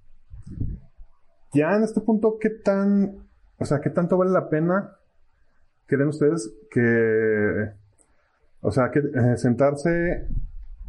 Ya 1.54 1.76
en 1.76 1.84
este 1.84 2.02
punto, 2.02 2.38
¿qué 2.40 2.50
tan, 2.50 3.28
o 3.58 3.66
sea, 3.66 3.80
qué 3.80 3.90
tanto 3.90 4.18
vale 4.18 4.32
la 4.32 4.50
pena, 4.50 4.98
creen 5.86 6.10
ustedes, 6.10 6.52
que, 6.72 7.72
o 8.62 8.72
sea, 8.72 8.90
que 8.92 9.00
eh, 9.00 9.38
sentarse 9.38 10.28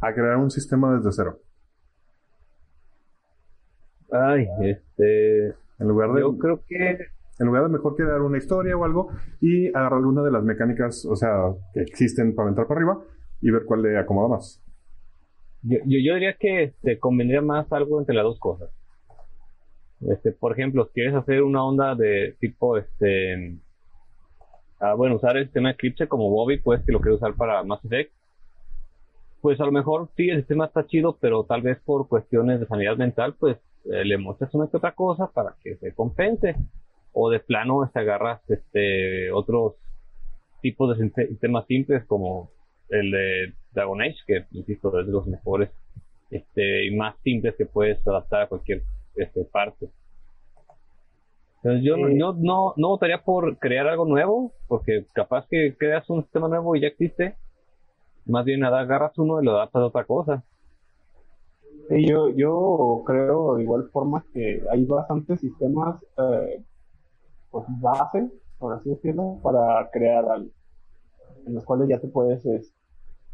a 0.01 0.13
crear 0.13 0.37
un 0.37 0.49
sistema 0.49 0.95
desde 0.95 1.11
cero? 1.11 1.39
Ay, 4.11 4.47
este. 4.61 5.47
En 5.77 5.87
lugar 5.87 6.13
de, 6.13 6.21
Yo 6.21 6.37
creo 6.37 6.63
que. 6.67 7.14
En 7.39 7.47
lugar 7.47 7.63
de 7.63 7.69
mejor 7.69 7.95
crear 7.95 8.21
una 8.21 8.37
historia 8.37 8.77
o 8.77 8.83
algo 8.83 9.09
y 9.41 9.67
agarrar 9.69 9.99
alguna 9.99 10.23
de 10.23 10.31
las 10.31 10.43
mecánicas, 10.43 11.05
o 11.05 11.15
sea, 11.15 11.53
que 11.73 11.81
existen 11.81 12.33
para 12.35 12.49
entrar 12.49 12.67
para 12.67 12.79
arriba 12.79 13.03
y 13.41 13.51
ver 13.51 13.63
cuál 13.65 13.81
le 13.81 13.97
acomoda 13.97 14.29
más. 14.29 14.61
Yo, 15.63 15.79
yo, 15.85 16.13
diría 16.13 16.37
que 16.39 16.73
te 16.81 16.99
convendría 16.99 17.41
más 17.41 17.71
algo 17.73 17.99
entre 17.99 18.15
las 18.15 18.23
dos 18.23 18.39
cosas. 18.39 18.69
Este, 20.01 20.31
por 20.31 20.51
ejemplo, 20.51 20.85
si 20.85 20.93
quieres 20.93 21.15
hacer 21.15 21.41
una 21.41 21.63
onda 21.63 21.95
de 21.95 22.35
tipo, 22.39 22.77
este, 22.77 23.57
ah, 24.79 24.93
bueno, 24.93 25.15
usar 25.15 25.37
el 25.37 25.45
sistema 25.45 25.71
Eclipse 25.71 26.07
como 26.07 26.29
Bobby, 26.29 26.59
pues 26.59 26.83
que 26.85 26.91
lo 26.91 26.99
quieres 26.99 27.19
usar 27.19 27.35
para 27.35 27.63
Mass 27.63 27.83
Effect, 27.83 28.13
pues 29.41 29.59
a 29.59 29.65
lo 29.65 29.71
mejor 29.71 30.09
sí, 30.15 30.29
el 30.29 30.39
sistema 30.39 30.65
está 30.65 30.85
chido, 30.85 31.17
pero 31.19 31.43
tal 31.43 31.61
vez 31.61 31.79
por 31.83 32.07
cuestiones 32.07 32.59
de 32.59 32.65
sanidad 32.67 32.97
mental, 32.97 33.35
pues 33.39 33.57
eh, 33.85 34.03
le 34.03 34.17
muestras 34.17 34.53
una 34.55 34.67
que 34.67 34.77
otra 34.77 34.93
cosa 34.93 35.31
para 35.31 35.55
que 35.61 35.75
se 35.77 35.93
compense. 35.93 36.55
O 37.17 37.29
de 37.29 37.39
plano, 37.39 37.83
este, 37.85 37.99
agarras 37.99 38.41
este, 38.49 39.31
otros 39.31 39.75
tipos 40.61 40.97
de 40.97 41.09
sistemas 41.27 41.65
simples 41.67 42.03
como 42.05 42.49
el 42.89 43.09
de 43.11 43.53
Dragon 43.71 44.01
Age, 44.01 44.17
que 44.27 44.45
insisto 44.51 44.99
es 44.99 45.05
de 45.05 45.11
los 45.13 45.25
mejores 45.25 45.69
este, 46.29 46.85
y 46.87 46.95
más 46.95 47.15
simples 47.23 47.55
que 47.57 47.65
puedes 47.65 48.05
adaptar 48.05 48.41
a 48.41 48.47
cualquier 48.47 48.81
este, 49.15 49.45
parte. 49.45 49.87
Entonces 51.57 51.83
yo 51.83 51.97
no- 51.97 52.07
Sí. 52.09 52.13
no, 52.15 52.33
no, 52.33 52.73
no 52.77 52.87
votaría 52.89 53.23
por 53.23 53.57
crear 53.59 53.87
algo 53.87 54.05
nuevo, 54.05 54.51
porque 54.67 55.05
capaz 55.13 55.47
que 55.47 55.75
creas 55.77 56.07
un 56.09 56.21
sistema 56.23 56.47
nuevo 56.47 56.75
y 56.75 56.81
ya 56.81 56.87
existe. 56.87 57.35
Más 58.25 58.43
bien 58.43 58.63
agarras 58.63 59.17
uno 59.17 59.41
y 59.41 59.45
lo 59.45 59.51
adaptas 59.51 59.81
a 59.81 59.85
otra 59.85 60.03
cosa. 60.03 60.43
Sí, 61.89 62.07
yo, 62.07 62.29
yo 62.29 63.03
creo 63.05 63.55
de 63.55 63.63
igual 63.63 63.89
forma 63.91 64.25
que 64.33 64.61
hay 64.71 64.83
bastantes 64.85 65.39
sistemas 65.39 66.03
eh, 66.17 66.63
pues 67.55 67.67
base, 67.79 68.29
por 68.59 68.73
así 68.73 68.89
decirlo, 68.89 69.39
para 69.41 69.89
crear 69.89 70.25
algo, 70.25 70.49
en 71.45 71.53
los 71.53 71.63
cuales 71.63 71.87
ya 71.87 72.01
te 72.01 72.09
puedes 72.09 72.45
es, 72.45 72.75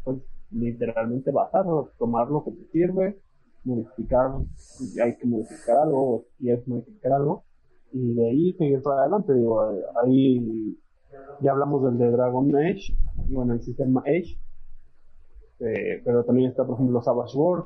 pues, 0.04 0.18
literalmente 0.52 1.32
basar 1.32 1.66
o 1.66 1.90
tomar 1.98 2.28
lo 2.28 2.44
que 2.44 2.52
te 2.52 2.64
sirve, 2.70 3.18
modificar, 3.64 4.30
si 4.54 5.00
hay 5.00 5.16
que 5.16 5.26
modificar 5.26 5.78
algo, 5.78 6.14
o 6.14 6.24
si 6.38 6.50
es 6.50 6.68
modificar 6.68 7.14
algo, 7.14 7.42
y 7.90 8.14
de 8.14 8.30
ahí 8.30 8.52
seguir 8.52 8.80
para 8.80 9.00
adelante. 9.00 9.34
Digo, 9.34 9.72
eh, 9.72 9.82
ahí 10.04 10.78
ya 11.40 11.50
hablamos 11.50 11.82
del 11.82 11.98
de 11.98 12.12
Dragon 12.12 12.54
Age, 12.54 12.96
bueno, 13.28 13.54
el 13.54 13.62
sistema 13.62 14.02
Age, 14.02 14.38
eh, 15.58 16.00
pero 16.04 16.22
también 16.22 16.50
está, 16.50 16.64
por 16.64 16.76
ejemplo, 16.76 17.02
Savage 17.02 17.36
World, 17.36 17.64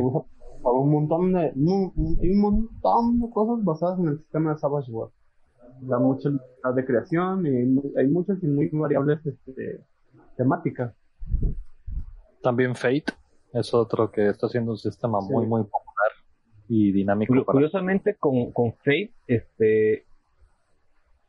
usa 0.00 0.24
por 0.62 0.74
un 0.74 0.90
montón 0.90 1.32
de 1.32 1.52
un, 1.56 1.92
un- 1.96 2.18
hay 2.20 2.30
un 2.30 2.40
montón 2.40 3.20
de 3.20 3.30
cosas 3.30 3.64
basadas 3.64 3.98
en 4.00 4.08
el 4.08 4.18
sistema 4.18 4.52
de 4.52 4.58
Savage 4.58 4.90
World. 4.90 5.12
Da 5.80 5.98
mucha 5.98 6.28
libertad 6.28 6.74
de 6.74 6.84
creación 6.84 7.46
y 7.46 7.50
hay, 7.50 7.66
mu- 7.66 7.92
hay 7.96 8.06
muchas 8.08 8.42
y 8.42 8.46
muy 8.46 8.68
variables 8.70 9.24
este, 9.24 9.80
temáticas. 10.36 10.92
También 12.42 12.74
Fate 12.74 13.04
es 13.52 13.72
otro 13.74 14.10
que 14.10 14.28
está 14.28 14.46
haciendo 14.46 14.72
un 14.72 14.78
sistema 14.78 15.20
Sí. 15.22 15.32
muy, 15.32 15.46
muy 15.46 15.62
popular 15.62 16.10
y 16.68 16.92
dinámico. 16.92 17.32
Para- 17.32 17.44
Curiosamente, 17.44 18.16
con, 18.16 18.50
con 18.52 18.72
Fate, 18.74 19.12
este, 19.26 20.04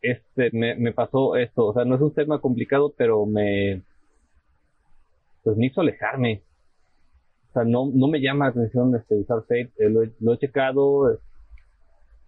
este, 0.01 0.49
me, 0.53 0.75
me 0.75 0.93
pasó 0.93 1.35
esto. 1.35 1.67
O 1.67 1.73
sea, 1.73 1.85
no 1.85 1.95
es 1.95 2.01
un 2.01 2.13
tema 2.13 2.39
complicado, 2.41 2.93
pero 2.97 3.25
me, 3.25 3.83
pues 5.43 5.57
me 5.57 5.67
hizo 5.67 5.81
alejarme. 5.81 6.43
Sea, 7.59 7.65
no, 7.65 7.85
me 8.07 8.21
llama 8.21 8.45
la 8.45 8.51
atención 8.51 8.93
usar 9.09 9.41
Fate. 9.41 9.71
Eh, 9.77 9.89
lo, 9.89 10.03
he- 10.03 10.37
checado. 10.37 11.19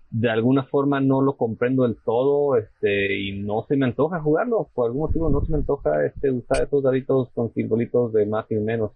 De 0.10 0.30
alguna 0.30 0.64
forma 0.64 1.00
no 1.00 1.22
lo 1.22 1.38
comprendo 1.38 1.84
del 1.84 1.96
todo, 2.04 2.58
este, 2.58 3.18
y 3.18 3.42
no 3.44 3.66
se 3.68 3.78
me 3.78 3.86
antoja 3.86 4.20
jugarlo. 4.22 4.70
Por 4.74 4.88
algún 4.88 5.04
motivo 5.04 5.30
no 5.30 5.40
se 5.46 5.52
me 5.52 5.60
antoja, 5.60 6.06
este, 6.06 6.32
usar 6.32 6.64
estos 6.64 6.84
daditos 6.84 7.30
con 7.34 7.54
simbolitos 7.54 8.12
de 8.12 8.26
más 8.26 8.46
y 8.52 8.56
menos. 8.56 8.92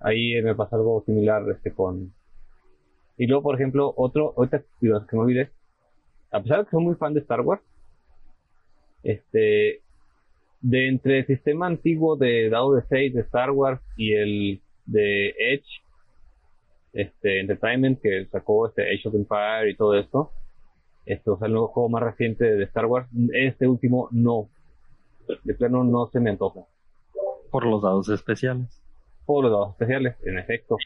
Ahí 0.00 0.34
eh, 0.34 0.42
me 0.42 0.54
pasa 0.56 0.76
algo 0.76 1.02
similar, 1.06 1.48
este, 1.50 1.72
con, 1.72 2.12
y 3.16 3.26
luego, 3.26 3.42
por 3.44 3.54
ejemplo, 3.54 3.94
otro, 3.96 4.34
ahorita 4.36 4.64
que 4.80 5.16
me 5.16 5.22
olvidé, 5.22 5.50
a 6.32 6.42
pesar 6.42 6.58
de 6.58 6.64
que 6.64 6.70
soy 6.72 6.82
muy 6.84 6.94
fan 6.96 7.14
de 7.14 7.20
Star 7.20 7.40
Wars, 7.42 7.62
este, 9.04 9.82
de 10.60 10.88
entre 10.88 11.20
el 11.20 11.26
sistema 11.26 11.66
antiguo 11.66 12.16
de 12.16 12.48
dado 12.50 12.74
de 12.74 12.82
6 12.88 13.14
de 13.14 13.20
Star 13.20 13.50
Wars 13.52 13.80
y 13.96 14.14
el 14.14 14.60
de 14.86 15.30
Edge, 15.30 15.82
este, 16.92 17.40
Entertainment, 17.40 18.00
que 18.00 18.26
sacó 18.26 18.68
este 18.68 18.82
Age 18.82 19.08
of 19.08 19.14
Empire 19.14 19.70
y 19.70 19.76
todo 19.76 19.98
esto, 19.98 20.32
esto, 21.06 21.34
o 21.34 21.38
sea, 21.38 21.46
el 21.46 21.52
nuevo 21.52 21.68
juego 21.68 21.88
más 21.88 22.02
reciente 22.02 22.44
de 22.44 22.64
Star 22.64 22.86
Wars, 22.86 23.08
este 23.32 23.66
último 23.66 24.08
no, 24.10 24.48
de 25.42 25.54
plano 25.54 25.84
no 25.84 26.06
se 26.06 26.20
me 26.20 26.30
antoja, 26.30 26.60
por 27.50 27.66
los 27.66 27.82
dados 27.82 28.08
especiales. 28.08 28.82
por 29.26 29.44
los 29.44 29.52
dados 29.52 29.70
especiales, 29.70 30.16
en 30.24 30.38
efecto. 30.38 30.76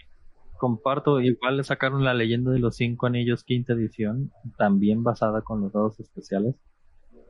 Comparto, 0.58 1.20
igual 1.20 1.56
le 1.56 1.64
sacaron 1.64 2.04
la 2.04 2.14
leyenda 2.14 2.50
de 2.50 2.58
los 2.58 2.74
cinco 2.76 3.06
anillos 3.06 3.44
quinta 3.44 3.74
edición, 3.74 4.32
también 4.56 5.04
basada 5.04 5.42
con 5.42 5.60
los 5.60 5.72
dados 5.72 6.00
especiales. 6.00 6.56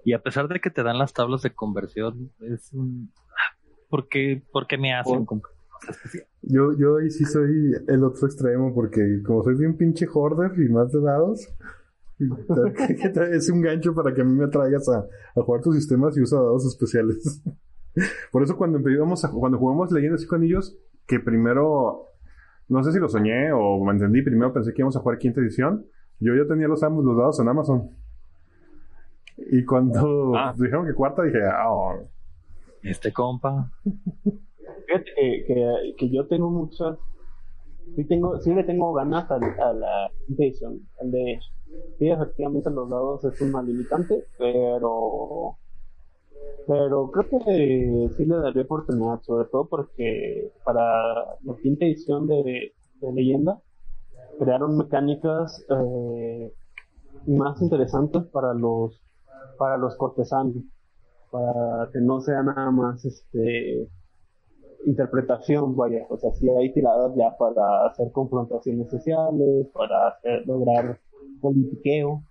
Y 0.04 0.14
a 0.14 0.22
pesar 0.22 0.48
de 0.48 0.60
que 0.60 0.70
te 0.70 0.82
dan 0.82 0.96
las 0.96 1.12
tablas 1.12 1.42
de 1.42 1.50
conversión, 1.54 2.32
es 2.40 2.72
un... 2.72 3.12
¿Por 3.90 4.08
qué, 4.08 4.42
por 4.52 4.66
qué 4.66 4.78
me 4.78 4.94
hacen? 4.94 5.26
Yo, 6.42 6.72
yo 6.78 6.96
ahí 6.98 7.10
sí 7.10 7.24
soy 7.24 7.72
el 7.88 8.04
otro 8.04 8.26
extremo 8.26 8.74
porque 8.74 9.22
como 9.24 9.42
soy 9.42 9.54
bien 9.56 9.76
pinche 9.76 10.06
hoarder 10.12 10.52
y 10.60 10.68
más 10.70 10.92
de 10.92 11.00
dados, 11.00 11.48
es 13.32 13.48
un 13.50 13.60
gancho 13.60 13.94
para 13.94 14.14
que 14.14 14.22
a 14.22 14.24
mí 14.24 14.32
me 14.34 14.48
traigas 14.48 14.88
a, 14.88 15.06
a 15.38 15.42
jugar 15.42 15.62
tus 15.62 15.76
sistemas 15.76 16.16
y 16.16 16.22
usa 16.22 16.38
dados 16.38 16.66
especiales. 16.66 17.42
Por 18.32 18.42
eso 18.42 18.56
cuando 18.56 18.78
empezamos 18.78 19.24
a, 19.24 19.30
cuando 19.30 19.58
jugamos 19.58 19.90
Leyendas 19.92 20.22
y 20.30 20.34
Anillos, 20.34 20.76
que 21.06 21.18
primero, 21.20 22.06
no 22.68 22.82
sé 22.84 22.92
si 22.92 22.98
lo 22.98 23.08
soñé 23.08 23.52
o 23.52 23.82
me 23.84 23.92
entendí, 23.92 24.22
primero 24.22 24.52
pensé 24.52 24.72
que 24.72 24.82
íbamos 24.82 24.96
a 24.96 25.00
jugar 25.00 25.18
quinta 25.18 25.40
edición, 25.40 25.86
yo 26.20 26.34
ya 26.34 26.46
tenía 26.46 26.68
los 26.68 26.82
ambos 26.82 27.04
los 27.04 27.16
dados 27.16 27.40
en 27.40 27.48
Amazon. 27.48 27.90
Y 29.50 29.64
cuando 29.64 30.32
Ah. 30.36 30.52
dijeron 30.56 30.86
que 30.86 30.94
cuarta 30.94 31.22
dije, 31.22 31.38
ah, 31.44 31.70
oh, 31.70 31.94
Este 32.82 33.12
compa, 33.12 33.70
Que, 34.88 35.94
que, 35.96 36.10
yo 36.10 36.26
tengo 36.26 36.50
muchas, 36.50 36.98
sí, 37.94 38.04
tengo, 38.04 38.38
sí 38.38 38.54
le 38.54 38.64
tengo 38.64 38.92
ganas 38.94 39.30
a, 39.30 39.38
la 39.38 40.10
Invasion, 40.28 40.80
al 41.00 41.10
de. 41.10 41.38
Sí, 41.98 42.08
efectivamente 42.08 42.70
los 42.70 42.88
dados 42.88 43.24
es 43.24 43.40
una 43.42 43.62
limitante, 43.62 44.24
pero 44.38 45.58
pero 46.66 47.10
creo 47.10 47.28
que 47.28 48.10
sí 48.16 48.24
le 48.24 48.36
daría 48.36 48.62
oportunidad, 48.62 49.20
sobre 49.22 49.48
todo 49.48 49.66
porque 49.68 50.52
para 50.64 50.82
la 51.42 51.56
quinta 51.62 51.84
edición 51.84 52.26
de, 52.26 52.72
de 53.00 53.12
leyenda 53.12 53.60
crearon 54.38 54.76
mecánicas 54.76 55.64
eh, 55.68 56.52
más 57.26 57.60
interesantes 57.60 58.22
para 58.32 58.54
los 58.54 59.02
para 59.58 59.76
los 59.76 59.96
cortesanos, 59.96 60.62
para 61.30 61.90
que 61.92 62.00
no 62.00 62.20
sea 62.20 62.42
nada 62.42 62.70
más 62.70 63.04
este 63.04 63.88
interpretación, 64.86 65.76
vaya, 65.76 66.06
o 66.08 66.16
sea, 66.18 66.32
si 66.32 66.48
hay 66.48 66.72
tiradas 66.72 67.12
ya 67.16 67.36
para 67.38 67.86
hacer 67.86 68.10
confrontaciones 68.12 68.88
sociales, 68.90 69.66
para 69.74 70.08
hacer, 70.08 70.46
lograr 70.46 71.00
politiqueo 71.40 72.22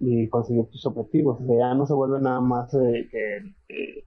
y 0.00 0.28
conseguir 0.28 0.66
tus 0.66 0.84
objetivos, 0.86 1.40
o 1.40 1.46
sea, 1.46 1.58
ya 1.58 1.74
no 1.74 1.86
se 1.86 1.94
vuelve 1.94 2.20
nada 2.20 2.40
más 2.40 2.72
eh, 2.74 3.08
que 3.10 3.54
que- 3.68 4.04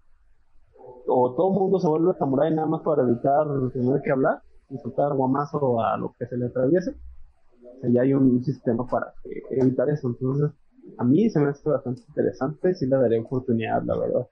o 1.07 1.33
todo 1.35 1.53
el 1.53 1.59
mundo 1.59 1.79
se 1.79 1.87
vuelve 1.87 2.13
samurái 2.17 2.53
nada 2.53 2.67
más 2.67 2.81
para 2.81 3.03
evitar 3.03 3.45
tener 3.73 4.01
que 4.01 4.11
hablar 4.11 4.41
y 4.69 4.77
soltar 4.79 5.13
guamazo 5.13 5.81
a 5.81 5.97
lo 5.97 6.15
que 6.17 6.25
se 6.25 6.37
le 6.37 6.47
atraviese. 6.47 6.91
O 6.91 7.81
sea, 7.81 7.89
ya 7.91 8.01
hay 8.01 8.13
un, 8.13 8.43
sistema 8.43 8.87
para 8.87 9.13
que- 9.23 9.43
evitar 9.51 9.89
eso. 9.89 10.07
Entonces, 10.07 10.51
a 10.97 11.03
mí 11.03 11.29
se 11.29 11.39
me 11.39 11.49
hace 11.49 11.69
bastante 11.69 12.01
interesante. 12.07 12.73
Sí 12.73 12.85
le 12.87 12.97
daré 12.97 13.19
oportunidad, 13.19 13.83
la 13.83 13.97
verdad. 13.97 14.27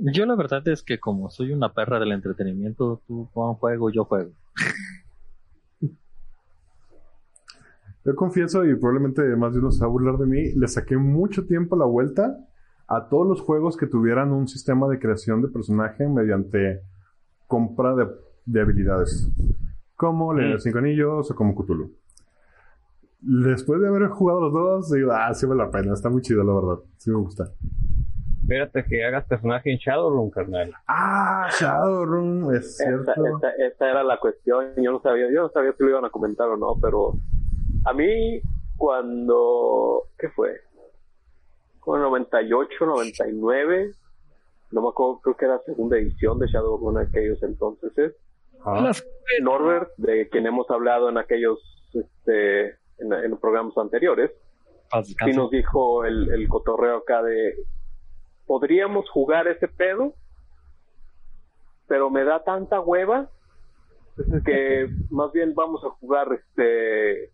Yo 0.00 0.26
la 0.26 0.36
verdad 0.36 0.66
es 0.68 0.82
que 0.82 0.98
como 0.98 1.30
soy 1.30 1.52
una 1.52 1.72
perra 1.72 1.98
del 1.98 2.12
entretenimiento, 2.12 3.02
tú 3.06 3.28
pon 3.32 3.54
juego, 3.54 3.90
yo 3.90 4.04
juego. 4.04 4.30
Yo 8.04 8.14
confieso, 8.14 8.64
y 8.64 8.74
probablemente 8.76 9.22
más 9.34 9.52
de 9.52 9.58
uno 9.58 9.72
se 9.72 9.80
va 9.80 9.86
a 9.86 9.90
burlar 9.90 10.16
de 10.16 10.26
mí, 10.26 10.52
le 10.52 10.68
saqué 10.68 10.96
mucho 10.96 11.44
tiempo 11.44 11.76
la 11.76 11.86
vuelta 11.86 12.36
a 12.86 13.08
todos 13.08 13.26
los 13.26 13.40
juegos 13.40 13.76
que 13.76 13.88
tuvieran 13.88 14.30
un 14.30 14.46
sistema 14.46 14.86
de 14.86 15.00
creación 15.00 15.42
de 15.42 15.48
personaje 15.48 16.06
mediante 16.06 16.82
compra 17.48 17.96
de, 17.96 18.06
de 18.44 18.60
habilidades. 18.60 19.28
Como 19.96 20.34
de 20.34 20.50
los 20.50 20.62
Cinco 20.62 20.78
Anillos 20.78 21.30
o 21.30 21.34
como 21.34 21.56
Cthulhu. 21.56 21.96
Después 23.20 23.80
de 23.80 23.88
haber 23.88 24.06
jugado 24.08 24.40
los 24.40 24.52
dos, 24.52 24.92
digo, 24.92 25.10
ah, 25.10 25.34
sí 25.34 25.46
vale 25.46 25.64
la 25.64 25.70
pena, 25.70 25.94
está 25.94 26.08
muy 26.08 26.22
chido, 26.22 26.44
la 26.44 26.52
verdad. 26.52 26.84
Sí 26.98 27.10
me 27.10 27.16
gusta. 27.16 27.50
Espérate 28.46 28.84
que 28.84 29.04
hagas 29.04 29.26
personaje 29.26 29.72
en 29.72 29.78
Shadowrun, 29.78 30.30
carnal. 30.30 30.72
Ah, 30.86 31.48
Shadowrun, 31.58 32.54
es 32.54 32.76
cierto. 32.76 33.10
esta, 33.10 33.50
esta 33.58 33.90
era 33.90 34.04
la 34.04 34.20
cuestión. 34.20 34.72
Yo 34.76 34.92
no 34.92 35.00
sabía, 35.00 35.26
yo 35.32 35.42
no 35.42 35.48
sabía 35.48 35.72
si 35.72 35.82
lo 35.82 35.90
iban 35.90 36.04
a 36.04 36.10
comentar 36.10 36.46
o 36.46 36.56
no, 36.56 36.76
pero 36.80 37.14
a 37.84 37.92
mí 37.92 38.40
cuando 38.76 40.04
¿qué 40.16 40.28
fue? 40.28 40.60
Como 41.80 41.98
98, 41.98 42.86
99, 42.86 43.90
no 44.70 44.80
me 44.80 44.88
acuerdo, 44.90 45.20
creo 45.22 45.36
que 45.36 45.44
era 45.46 45.58
segunda 45.66 45.98
edición 45.98 46.38
de 46.38 46.46
Shadowrun 46.46 47.00
en 47.00 47.08
aquellos 47.08 47.42
entonces. 47.42 47.98
¿eh? 47.98 48.14
Ah, 48.64 48.92
Norbert, 49.42 49.90
de 49.96 50.28
quien 50.28 50.46
hemos 50.46 50.70
hablado 50.70 51.08
en 51.08 51.18
aquellos 51.18 51.58
este, 51.92 52.66
en, 52.98 53.12
en 53.12 53.36
programas 53.38 53.76
anteriores, 53.76 54.30
sí 55.02 55.32
nos 55.32 55.50
dijo 55.50 56.04
el, 56.04 56.32
el 56.32 56.46
cotorreo 56.46 56.98
acá 56.98 57.24
de 57.24 57.56
podríamos 58.46 59.08
jugar 59.10 59.48
ese 59.48 59.68
pedo, 59.68 60.14
pero 61.88 62.10
me 62.10 62.24
da 62.24 62.42
tanta 62.44 62.80
hueva 62.80 63.30
que 64.44 64.88
más 65.10 65.30
bien 65.32 65.54
vamos 65.54 65.84
a 65.84 65.90
jugar 65.90 66.28
este 66.32 67.30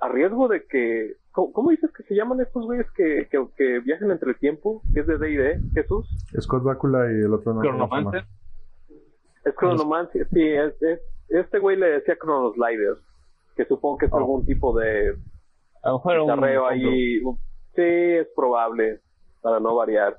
a 0.00 0.08
riesgo 0.08 0.48
de 0.48 0.66
que 0.66 1.16
¿cómo, 1.32 1.52
cómo 1.52 1.70
dices 1.70 1.90
que 1.92 2.02
se 2.04 2.14
llaman 2.14 2.40
estos 2.40 2.64
güeyes 2.64 2.90
que, 2.92 3.28
que, 3.30 3.46
que 3.56 3.80
viajan 3.80 4.10
entre 4.10 4.30
el 4.30 4.38
tiempo? 4.38 4.82
que 4.94 5.00
es 5.00 5.06
de 5.06 5.18
D&D, 5.18 5.60
Jesús? 5.74 6.08
Scott 6.40 6.62
Bakula 6.64 7.06
y 7.12 7.20
el 7.24 7.32
otro 7.32 7.52
no. 7.54 7.60
Chronomancer. 7.62 8.24
Es 9.44 9.54
Chronomancer, 9.54 10.26
sí, 10.32 10.42
es, 10.42 10.80
es- 10.82 11.00
este 11.28 11.58
güey 11.58 11.76
le 11.76 11.86
decía 11.90 12.16
Chronoslider, 12.16 12.96
que 13.56 13.64
supongo 13.66 13.98
que 13.98 14.06
es 14.06 14.12
Oh. 14.12 14.18
algún 14.18 14.46
tipo 14.46 14.76
de 14.78 15.10
A 15.82 15.90
lo 15.90 15.96
mejor 15.98 16.12
era 16.14 16.24
un- 16.62 16.68
ahí. 16.70 17.20
Sí, 17.74 17.82
es 17.82 18.28
probable, 18.34 19.00
para 19.46 19.60
no 19.60 19.76
variar. 19.76 20.18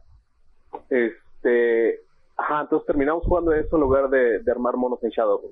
Este. 0.90 2.00
Ajá, 2.38 2.62
entonces 2.62 2.86
terminamos 2.88 3.26
jugando 3.26 3.52
eso 3.52 3.76
en 3.76 3.82
lugar 3.82 4.10
de, 4.10 4.40
de 4.40 4.52
armar 4.52 4.78
monos 4.78 5.04
en 5.04 5.10
Shadowrun. 5.10 5.52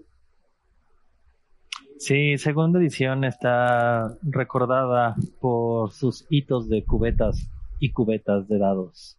Sí, 1.98 2.38
segunda 2.38 2.80
edición 2.80 3.26
está 3.26 4.16
recordada 4.22 5.16
por 5.42 5.92
sus 5.92 6.26
hitos 6.30 6.70
de 6.70 6.86
cubetas 6.86 7.50
y 7.80 7.92
cubetas 7.92 8.48
de 8.48 8.60
dados. 8.60 9.18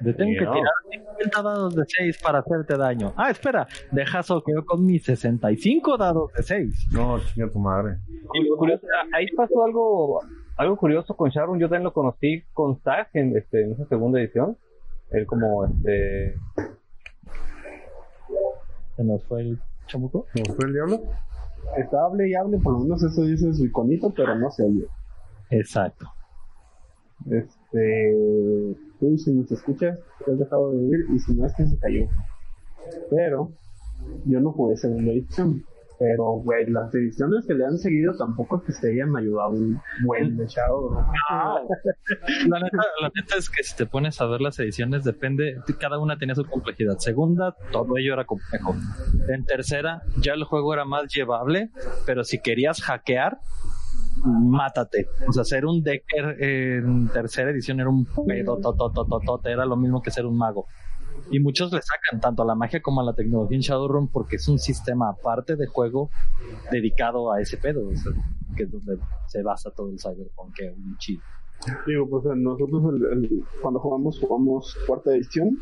De 0.00 0.14
tengo 0.14 0.30
que 0.38 0.46
tirar 0.46 0.72
50 0.92 1.42
dados 1.42 1.74
de 1.74 1.82
6 1.84 2.18
para 2.22 2.38
hacerte 2.38 2.76
daño. 2.76 3.14
Ah, 3.16 3.30
espera, 3.30 3.66
deja 3.90 4.22
soqueo 4.22 4.64
con 4.64 4.86
mis 4.86 5.02
65 5.02 5.96
dados 5.96 6.32
de 6.34 6.42
6. 6.44 6.88
No, 6.92 7.18
chinga 7.18 7.50
tu 7.50 7.58
madre. 7.58 7.96
Y 8.32 8.44
lo 8.44 8.56
curioso, 8.56 8.86
ahí 9.12 9.26
pasó 9.34 9.64
algo 9.64 10.20
algo 10.58 10.76
curioso 10.76 11.16
con 11.16 11.30
Sharon. 11.30 11.58
Yo 11.58 11.68
también 11.68 11.84
lo 11.84 11.92
conocí 11.92 12.42
con 12.52 12.78
Zach 12.80 13.08
en, 13.14 13.36
este, 13.36 13.62
en 13.62 13.72
esa 13.72 13.86
segunda 13.86 14.20
edición. 14.20 14.58
Él 15.10 15.26
como 15.26 15.64
este 15.64 16.34
Se 18.96 19.04
nos 19.04 19.24
fue 19.24 19.40
el 19.42 19.58
chamuco. 19.86 20.26
¿Cómo 20.32 20.56
fue 20.56 20.66
el 20.66 20.74
diablo? 20.74 21.00
Está 21.76 22.04
hable 22.04 22.28
y 22.28 22.34
hable, 22.34 22.58
por 22.58 22.74
lo 22.74 22.80
menos 22.80 23.02
eso 23.02 23.22
dice 23.22 23.54
su 23.54 23.64
iconito, 23.64 24.12
pero 24.14 24.34
no 24.34 24.50
se 24.50 24.64
oye. 24.64 24.86
Exacto. 25.50 26.06
Este, 27.30 28.76
tú 28.98 29.16
si 29.16 29.32
nos 29.32 29.50
escuchas, 29.50 29.98
te 30.24 30.32
has 30.32 30.38
dejado 30.38 30.72
de 30.72 30.78
oír 30.78 31.06
y 31.14 31.18
si 31.20 31.34
no 31.34 31.46
es 31.46 31.54
que 31.54 31.66
se 31.66 31.78
cayó. 31.78 32.08
Pero 33.10 33.52
yo 34.24 34.40
no 34.40 34.52
jugué 34.52 34.76
segunda 34.76 35.12
edición. 35.12 35.64
Pero, 35.98 36.24
güey, 36.44 36.66
las 36.70 36.94
ediciones 36.94 37.44
que 37.46 37.54
le 37.54 37.64
han 37.64 37.76
seguido 37.76 38.16
tampoco 38.16 38.58
es 38.58 38.62
que 38.66 38.72
se 38.72 38.92
hayan 38.92 39.16
ayudado 39.16 39.50
un 39.50 39.80
buen 40.04 40.36
de 40.36 40.46
Shadow. 40.46 40.94
La 42.48 42.60
neta, 42.60 42.82
la 43.00 43.10
neta 43.14 43.36
es 43.36 43.50
que 43.50 43.64
si 43.64 43.74
te 43.76 43.84
pones 43.84 44.20
a 44.20 44.26
ver 44.26 44.40
las 44.40 44.58
ediciones, 44.60 45.02
depende, 45.02 45.56
cada 45.80 45.98
una 45.98 46.16
tenía 46.16 46.36
su 46.36 46.44
complejidad. 46.44 46.98
Segunda, 46.98 47.56
todo 47.72 47.96
ello 47.98 48.12
era 48.12 48.24
complejo. 48.24 48.76
En 49.28 49.44
tercera, 49.44 50.02
ya 50.22 50.34
el 50.34 50.44
juego 50.44 50.72
era 50.72 50.84
más 50.84 51.12
llevable, 51.12 51.70
pero 52.06 52.22
si 52.22 52.38
querías 52.38 52.80
hackear, 52.80 53.38
mátate. 54.24 55.08
O 55.26 55.32
sea, 55.32 55.42
ser 55.44 55.66
un 55.66 55.82
decker 55.82 56.42
en 56.42 57.08
tercera 57.08 57.50
edición 57.50 57.80
era 57.80 57.88
un 57.88 58.06
pedo, 58.26 58.60
era 59.44 59.66
lo 59.66 59.76
mismo 59.76 60.00
que 60.00 60.10
ser 60.12 60.26
un 60.26 60.38
mago. 60.38 60.66
Y 61.30 61.40
muchos 61.40 61.72
le 61.72 61.80
sacan 61.82 62.20
tanto 62.20 62.42
a 62.42 62.46
la 62.46 62.54
magia 62.54 62.80
como 62.80 63.00
a 63.00 63.04
la 63.04 63.14
tecnología 63.14 63.56
en 63.56 63.62
Shadowrun 63.62 64.08
porque 64.10 64.36
es 64.36 64.48
un 64.48 64.58
sistema 64.58 65.10
aparte 65.10 65.56
de 65.56 65.66
juego 65.66 66.10
dedicado 66.70 67.32
a 67.32 67.40
ese 67.40 67.58
pedo, 67.58 67.90
que 68.56 68.62
es 68.64 68.70
donde 68.70 68.98
se 69.26 69.42
basa 69.42 69.70
todo 69.70 69.90
el 69.90 69.98
cyberpunk, 69.98 70.54
que 70.54 70.66
es 70.68 70.74
chido. 70.98 71.24
Digo, 71.86 72.08
pues 72.08 72.24
nosotros 72.36 72.82
el- 72.94 73.24
el- 73.24 73.48
cuando 73.60 73.80
jugamos, 73.80 74.18
jugamos 74.20 74.76
cuarta 74.86 75.10
edición 75.14 75.58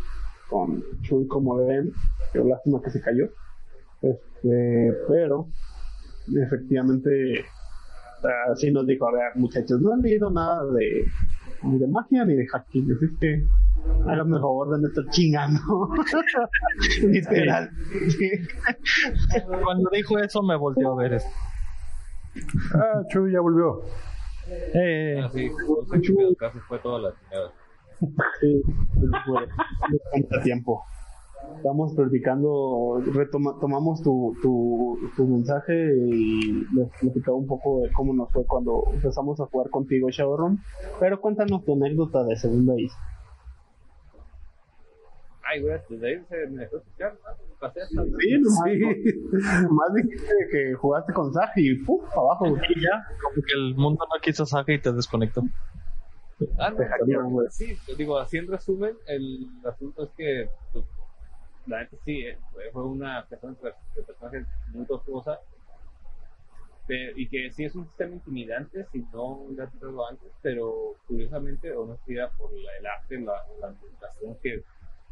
con 0.46 0.84
Chuy 1.02 1.26
como 1.26 1.56
ven, 1.56 1.94
que 2.32 2.38
lástima 2.40 2.80
que 2.82 2.90
se 2.90 3.00
cayó. 3.00 3.24
Este, 4.02 4.92
pero 5.08 5.48
efectivamente 6.28 7.44
así 8.52 8.70
nos 8.70 8.86
dijo, 8.86 9.08
a 9.08 9.12
ver 9.12 9.22
muchachos, 9.36 9.80
no 9.80 9.92
han 9.92 10.02
leído 10.02 10.30
nada 10.30 10.64
de 10.72 11.04
ni 11.62 11.78
de 11.78 11.86
magia 11.88 12.24
ni 12.24 12.34
de 12.34 12.46
hacking, 12.46 12.92
así 12.92 13.04
es 13.04 13.18
que 13.20 13.46
háganme 14.06 14.36
el 14.36 14.42
favor 14.42 14.70
de 14.74 14.82
no 14.82 14.88
estar 14.88 15.04
chingando. 15.10 15.60
Literal. 17.02 17.70
Sí. 18.08 18.30
Cuando 19.62 19.90
dijo 19.92 20.18
eso 20.18 20.42
me 20.42 20.56
volteó 20.56 20.92
a 20.92 21.02
ver. 21.02 21.14
esto. 21.14 21.30
Ah, 22.74 23.02
Chuy 23.08 23.32
ya 23.32 23.40
volvió. 23.40 23.82
Eh, 24.48 25.20
sé 25.32 25.50
qué 26.02 26.36
casi 26.38 26.58
fue 26.60 26.78
toda 26.78 27.00
la 27.00 27.14
chingada. 27.18 27.52
Sí, 28.40 28.62
fue 29.24 29.46
bastante 29.46 30.38
tiempo. 30.44 30.84
Estamos 31.56 31.94
platicando, 31.94 33.00
retoma, 33.12 33.58
tomamos 33.60 34.02
tu, 34.02 34.36
tu, 34.42 34.98
tu 35.16 35.26
mensaje 35.26 35.72
y 35.96 36.52
les 36.74 36.88
platicaba 37.00 37.36
un 37.36 37.46
poco 37.46 37.80
de 37.82 37.90
cómo 37.92 38.12
nos 38.14 38.30
fue 38.32 38.44
cuando 38.46 38.84
empezamos 38.92 39.40
a 39.40 39.46
jugar 39.46 39.70
contigo 39.70 40.08
Shadowrun. 40.10 40.60
Pero 41.00 41.20
cuéntanos 41.20 41.64
tu 41.64 41.72
anécdota 41.74 42.22
de 42.24 42.36
segunda 42.36 42.74
isla. 42.78 42.98
Ay, 45.48 45.62
güey, 45.62 45.78
desde 45.88 46.06
ahí 46.08 46.24
se 46.28 46.46
me 46.48 46.62
dejó 46.62 46.76
escuchar, 46.78 47.14
¿no? 47.14 47.56
Pasé 47.60 47.80
hasta 47.82 48.02
Sí, 48.04 48.38
nomás, 48.40 49.62
nomás 49.62 49.94
dijiste 49.94 50.34
que 50.50 50.74
jugaste 50.74 51.12
con 51.12 51.32
Saj 51.32 51.50
y 51.56 51.74
¡puf! 51.84 52.02
abajo. 52.16 52.50
güey. 52.50 52.60
y 52.74 52.80
ya, 52.80 53.06
como 53.22 53.34
que 53.36 53.52
el 53.56 53.74
mundo 53.76 54.04
no 54.12 54.20
quiso 54.20 54.44
saga 54.44 54.74
y 54.74 54.80
te 54.80 54.92
desconectó. 54.92 55.42
Ah, 56.58 56.70
no, 57.06 57.30
güey. 57.30 57.46
sí, 57.50 57.76
te 57.86 57.94
digo, 57.94 58.18
así 58.18 58.38
en 58.38 58.48
resumen, 58.48 58.94
el 59.06 59.48
asunto 59.64 60.02
es 60.04 60.10
que, 60.16 60.48
pues, 60.72 60.84
la 61.66 61.80
neta 61.80 61.96
sí, 62.04 62.20
eh, 62.26 62.38
fue- 62.72 62.82
una 62.84 63.26
persona 63.26 63.56
de 63.94 64.02
personajes 64.02 64.46
muy 64.72 64.86
tortuosa, 64.86 65.40
pe- 66.86 67.12
y 67.16 67.28
que 67.28 67.50
sí 67.50 67.64
es 67.64 67.74
un 67.74 67.86
sistema 67.86 68.14
intimidante 68.14 68.86
si 68.92 69.00
no 69.12 69.46
has 69.60 69.70
tratado 69.72 70.06
antes, 70.08 70.28
pero 70.42 70.94
curiosamente, 71.06 71.72
o 71.72 71.86
no 71.86 71.98
era 72.06 72.30
por 72.30 72.52
la- 72.52 72.76
el 72.78 72.86
arte, 72.86 73.18
la, 73.20 73.32
la 73.60 73.68
ambientación 73.68 74.36
que 74.42 74.62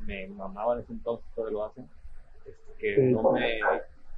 me 0.06 0.26
mamaba 0.28 0.74
en 0.74 0.80
ese 0.80 0.92
entonces, 0.92 1.26
todavía 1.34 1.58
lo 1.58 1.64
hacen, 1.64 1.88
este, 2.46 2.72
que 2.78 2.94
Sí. 2.96 3.12
no 3.12 3.32
me, 3.32 3.58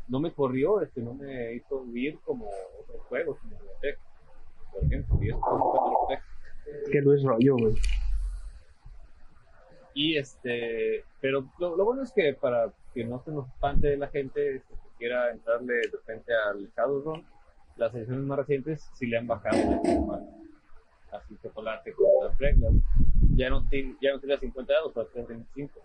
no 0.09 0.20
me 0.20 0.32
corrió, 0.32 0.80
este, 0.82 1.01
no 1.01 1.14
me 1.14 1.55
hizo 1.55 1.82
vivir 1.84 2.18
como 2.24 2.47
otros 2.80 3.01
juegos, 3.09 3.39
como 3.41 3.57
Biotech, 3.59 3.99
por 4.72 4.84
ejemplo, 4.84 5.18
y 5.22 5.28
eso 5.30 5.41
fue 5.41 5.55
un. 5.55 6.16
Es 6.84 6.91
que 6.91 6.99
es 6.99 7.22
rollo, 7.22 7.57
güey. 7.57 7.74
Y 9.99 10.16
este, 10.18 11.05
pero 11.22 11.49
lo, 11.59 11.74
lo 11.74 11.84
bueno 11.86 12.03
es 12.03 12.12
que 12.12 12.34
para 12.34 12.70
que 12.92 13.03
no 13.05 13.22
se 13.24 13.30
nos 13.30 13.49
espante 13.49 13.97
la 13.97 14.09
gente 14.09 14.57
este, 14.57 14.74
que 14.74 14.99
quiera 14.99 15.30
entrarle 15.30 15.72
de 15.72 15.88
repente 15.90 16.32
al 16.34 16.68
Shadowrun, 16.76 17.24
las 17.78 17.94
ediciones 17.94 18.24
más 18.24 18.38
recientes 18.40 18.90
sí 18.94 19.07
le 19.07 19.16
han 19.16 19.26
bajado 19.26 19.57
el 19.57 19.70
normal. 19.99 20.26
Así 21.12 21.34
chocolate 21.42 21.92
con 21.94 22.07
las 22.28 22.38
reglas. 22.38 22.74
Ya 23.36 23.49
no, 23.49 23.66
tiene, 23.70 23.97
ya 24.03 24.12
no 24.12 24.20
tiene 24.20 24.36
50 24.38 24.70
dados, 24.72 24.92
pero 24.94 25.07
tiene 25.07 25.28
25. 25.28 25.80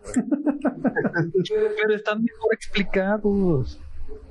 Pero 1.80 1.94
están 1.94 2.22
mejor 2.22 2.52
explicados. 2.54 3.80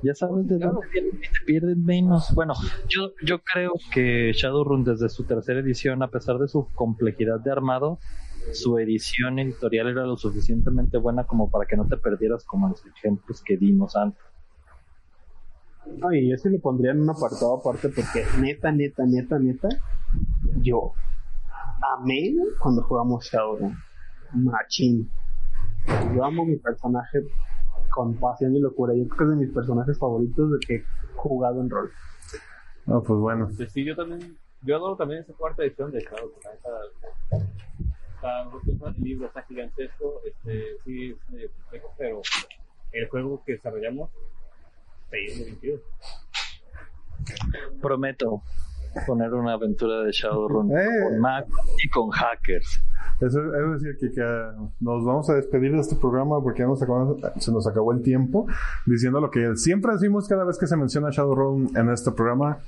Ya 0.02 0.14
sabes 0.14 0.46
de 0.48 0.58
Claro. 0.58 0.74
dónde 0.74 1.18
te 1.20 1.44
pierden 1.46 1.84
menos. 1.84 2.32
Bueno, 2.34 2.54
yo, 2.88 3.12
yo 3.24 3.40
creo 3.40 3.72
que 3.92 4.32
Shadowrun 4.32 4.84
desde 4.84 5.08
su 5.08 5.24
tercera 5.24 5.60
edición, 5.60 6.02
a 6.02 6.08
pesar 6.08 6.38
de 6.38 6.48
su 6.48 6.68
complejidad 6.74 7.40
de 7.40 7.50
armado, 7.50 7.98
su 8.52 8.78
edición 8.78 9.38
editorial 9.38 9.88
era 9.88 10.04
lo 10.04 10.16
suficientemente 10.16 10.98
buena 10.98 11.24
como 11.24 11.50
para 11.50 11.66
que 11.66 11.76
no 11.76 11.86
te 11.86 11.96
perdieras 11.96 12.44
como 12.44 12.68
los 12.68 12.84
ejemplos 12.86 13.42
que 13.42 13.56
dimos 13.56 13.96
antes. 13.96 14.22
No, 15.98 16.12
y 16.12 16.30
yo 16.30 16.36
sí 16.36 16.48
lo 16.48 16.60
pondría 16.60 16.92
en 16.92 17.00
un 17.00 17.10
apartado 17.10 17.58
aparte 17.58 17.88
porque 17.88 18.24
neta, 18.40 18.70
neta, 18.70 19.04
neta, 19.04 19.38
neta, 19.38 19.68
yo 20.60 20.92
amé 21.98 22.34
cuando 22.60 22.82
jugamos 22.82 23.24
Shadowrun. 23.24 23.76
Machín. 24.34 25.10
Yo 26.14 26.24
amo 26.24 26.44
mi 26.44 26.56
personaje 26.56 27.18
con 27.90 28.14
pasión 28.14 28.56
y 28.56 28.60
locura. 28.60 28.94
Yo 28.94 29.06
creo 29.08 29.18
que 29.18 29.24
es 29.24 29.40
de 29.40 29.46
mis 29.46 29.54
personajes 29.54 29.98
favoritos 29.98 30.52
de 30.52 30.58
que 30.66 30.74
he 30.76 30.84
jugado 31.14 31.60
en 31.60 31.70
rol. 31.70 31.90
No, 32.86 33.02
pues 33.02 33.18
bueno. 33.18 33.50
Sí, 33.68 33.84
yo 33.84 33.94
también, 33.94 34.36
yo 34.62 34.76
adoro 34.76 34.96
también 34.96 35.20
esa 35.20 35.32
cuarta 35.34 35.62
edición 35.62 35.90
de 35.92 36.00
Shadow, 36.00 36.32
la 36.44 36.52
neta, 36.52 36.70
está, 38.22 38.88
el 38.88 39.02
libro 39.02 39.26
está 39.26 39.42
gigantesco, 39.42 40.20
este, 40.24 40.64
sí 40.84 41.10
es 41.12 41.30
medio 41.32 41.50
complejo, 41.52 41.92
pero 41.98 42.22
el 42.92 43.08
juego 43.08 43.42
que 43.44 43.52
desarrollamos 43.52 44.10
se 45.10 45.22
hizo 45.22 45.44
divertido. 45.44 45.78
Prometo 47.80 48.42
poner 49.06 49.32
una 49.32 49.54
aventura 49.54 50.02
de 50.02 50.12
Shadowrun 50.12 50.70
Eh. 50.76 50.84
con 51.04 51.18
Mac 51.20 51.46
y 51.82 51.88
con 51.88 52.10
hackers. 52.10 52.82
Eso 53.20 53.40
es 53.74 53.80
decir, 53.82 53.96
que, 53.98 54.12
que 54.14 54.22
nos 54.80 55.04
vamos 55.04 55.30
a 55.30 55.34
despedir 55.34 55.72
de 55.72 55.78
este 55.80 55.96
programa 55.96 56.40
porque 56.42 56.60
ya 56.60 56.66
nos 56.66 56.82
acabamos- 56.82 57.18
se 57.38 57.52
nos 57.52 57.66
acabó 57.66 57.92
el 57.92 58.02
tiempo 58.02 58.46
diciendo 58.84 59.20
lo 59.20 59.30
que 59.30 59.56
siempre 59.56 59.92
decimos 59.92 60.28
cada 60.28 60.44
vez 60.44 60.58
que 60.58 60.66
se 60.66 60.76
menciona 60.76 61.10
Shadowrun 61.10 61.76
en 61.76 61.90
este 61.90 62.10
programa, 62.10 62.58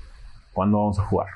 ¿cuándo 0.53 0.79
vamos 0.79 0.99
a 0.99 1.03
jugar? 1.03 1.29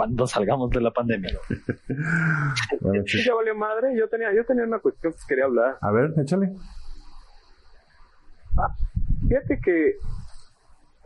Cuando 0.00 0.26
salgamos 0.26 0.70
de 0.70 0.80
la 0.80 0.90
pandemia. 0.92 1.38
Bueno, 2.80 3.02
Sí, 3.06 3.22
ya 3.22 3.34
valió 3.34 3.54
madre. 3.54 3.94
Yo 3.94 4.08
tenía, 4.08 4.32
yo 4.32 4.46
tenía 4.46 4.64
una 4.64 4.78
cuestión 4.78 5.12
que 5.12 5.18
quería 5.28 5.44
hablar. 5.44 5.76
A 5.82 5.92
ver, 5.92 6.14
échale. 6.16 6.56
Fíjate 9.28 9.60
que 9.60 9.96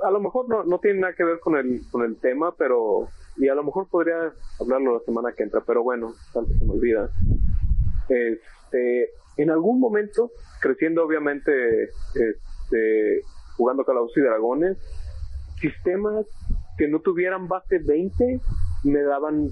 a 0.00 0.10
lo 0.12 0.20
mejor 0.20 0.48
no, 0.48 0.62
no 0.62 0.78
tiene 0.78 1.00
nada 1.00 1.12
que 1.14 1.24
ver 1.24 1.40
con 1.40 1.56
el, 1.56 1.80
con 1.90 2.04
el 2.04 2.20
tema, 2.20 2.54
pero. 2.56 3.08
Y 3.36 3.48
a 3.48 3.56
lo 3.56 3.64
mejor 3.64 3.88
podría 3.88 4.32
hablarlo 4.60 4.94
la 4.94 5.04
semana 5.04 5.32
que 5.32 5.42
entra, 5.42 5.60
pero 5.66 5.82
bueno, 5.82 6.14
tanto 6.32 6.52
se 6.56 6.64
me 6.64 6.74
olvida. 6.74 7.10
Este, 8.08 9.10
en 9.38 9.50
algún 9.50 9.80
momento, 9.80 10.30
creciendo 10.60 11.04
obviamente, 11.04 11.50
este, 12.14 13.22
jugando 13.56 13.84
Calabozos 13.84 14.18
y 14.18 14.20
Dragones, 14.20 14.78
sistemas 15.60 16.26
que 16.78 16.86
no 16.86 17.00
tuvieran 17.00 17.48
base 17.48 17.80
20 17.80 18.40
me 18.84 19.02
daban 19.02 19.50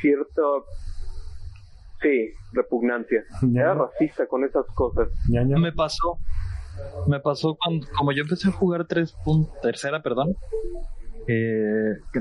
cierta. 0.00 0.42
Sí, 2.00 2.30
repugnancia. 2.52 3.24
Era 3.54 3.74
racista 3.74 4.26
con 4.26 4.44
esas 4.44 4.66
cosas. 4.74 5.08
Ñaña. 5.28 5.56
Me 5.58 5.72
pasó. 5.72 6.18
Me 7.08 7.18
pasó 7.18 7.56
cuando, 7.60 7.86
como 7.96 8.12
yo 8.12 8.22
empecé 8.22 8.48
a 8.48 8.52
jugar 8.52 8.86
tres 8.86 9.16
pun- 9.24 9.50
tercera, 9.62 10.00
perdón, 10.00 10.36
eh, 11.26 11.94
que 12.12 12.20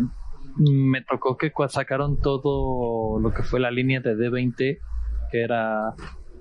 me 0.59 1.03
tocó 1.03 1.37
que 1.37 1.51
sacaron 1.69 2.17
todo 2.19 3.19
lo 3.19 3.33
que 3.35 3.43
fue 3.43 3.59
la 3.59 3.69
línea 3.69 3.99
de 3.99 4.15
D20, 4.15 4.79
que 5.31 5.41
era 5.41 5.93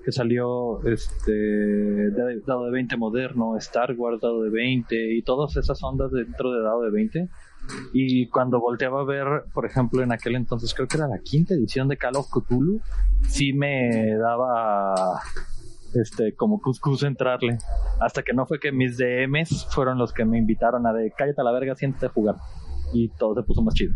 que 0.03 0.11
salió 0.11 0.81
este 0.87 2.09
dado 2.47 2.65
de 2.65 2.71
20 2.71 2.97
moderno, 2.97 3.55
Star 3.57 3.93
Wars 3.95 4.19
dado 4.19 4.41
de 4.41 4.49
20 4.49 5.13
y 5.13 5.21
todas 5.21 5.55
esas 5.57 5.83
ondas 5.83 6.11
dentro 6.11 6.51
de 6.53 6.63
dado 6.63 6.81
de 6.81 6.91
20. 6.91 7.29
Y 7.93 8.27
cuando 8.27 8.59
volteaba 8.59 9.01
a 9.01 9.05
ver, 9.05 9.25
por 9.53 9.65
ejemplo, 9.65 10.01
en 10.01 10.11
aquel 10.11 10.35
entonces, 10.35 10.73
creo 10.73 10.87
que 10.87 10.97
era 10.97 11.07
la 11.07 11.19
quinta 11.19 11.53
edición 11.53 11.87
de 11.87 11.97
Call 11.97 12.15
of 12.15 12.29
Cthulhu, 12.29 12.81
sí 13.27 13.53
me 13.53 14.15
daba 14.17 15.21
este 15.93 16.35
como 16.35 16.61
cuscús 16.61 17.03
entrarle. 17.03 17.57
Hasta 17.99 18.23
que 18.23 18.33
no 18.33 18.45
fue 18.45 18.59
que 18.59 18.71
mis 18.71 18.97
DMs 18.97 19.67
fueron 19.71 19.97
los 19.97 20.13
que 20.13 20.25
me 20.25 20.37
invitaron 20.37 20.85
a 20.85 20.93
de 20.93 21.11
cállate 21.11 21.41
a 21.41 21.43
la 21.43 21.51
verga, 21.51 21.75
siéntate 21.75 22.07
a 22.07 22.09
jugar. 22.09 22.35
Y 22.93 23.09
todo 23.09 23.35
se 23.35 23.43
puso 23.43 23.61
más 23.61 23.73
chido. 23.73 23.93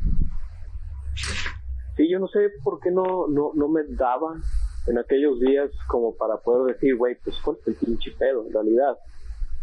Sí, 1.95 2.09
yo 2.09 2.19
no 2.19 2.27
sé 2.27 2.39
por 2.63 2.79
qué 2.79 2.91
no, 2.91 3.27
no, 3.27 3.51
no 3.53 3.67
me 3.67 3.81
daba 3.89 4.35
en 4.87 4.97
aquellos 4.97 5.39
días 5.39 5.69
como 5.87 6.15
para 6.15 6.37
poder 6.37 6.73
decir, 6.73 6.95
güey, 6.95 7.15
pues 7.23 7.37
cuál 7.43 7.57
pinche 7.65 8.11
pedo 8.17 8.45
en 8.47 8.53
realidad. 8.53 8.97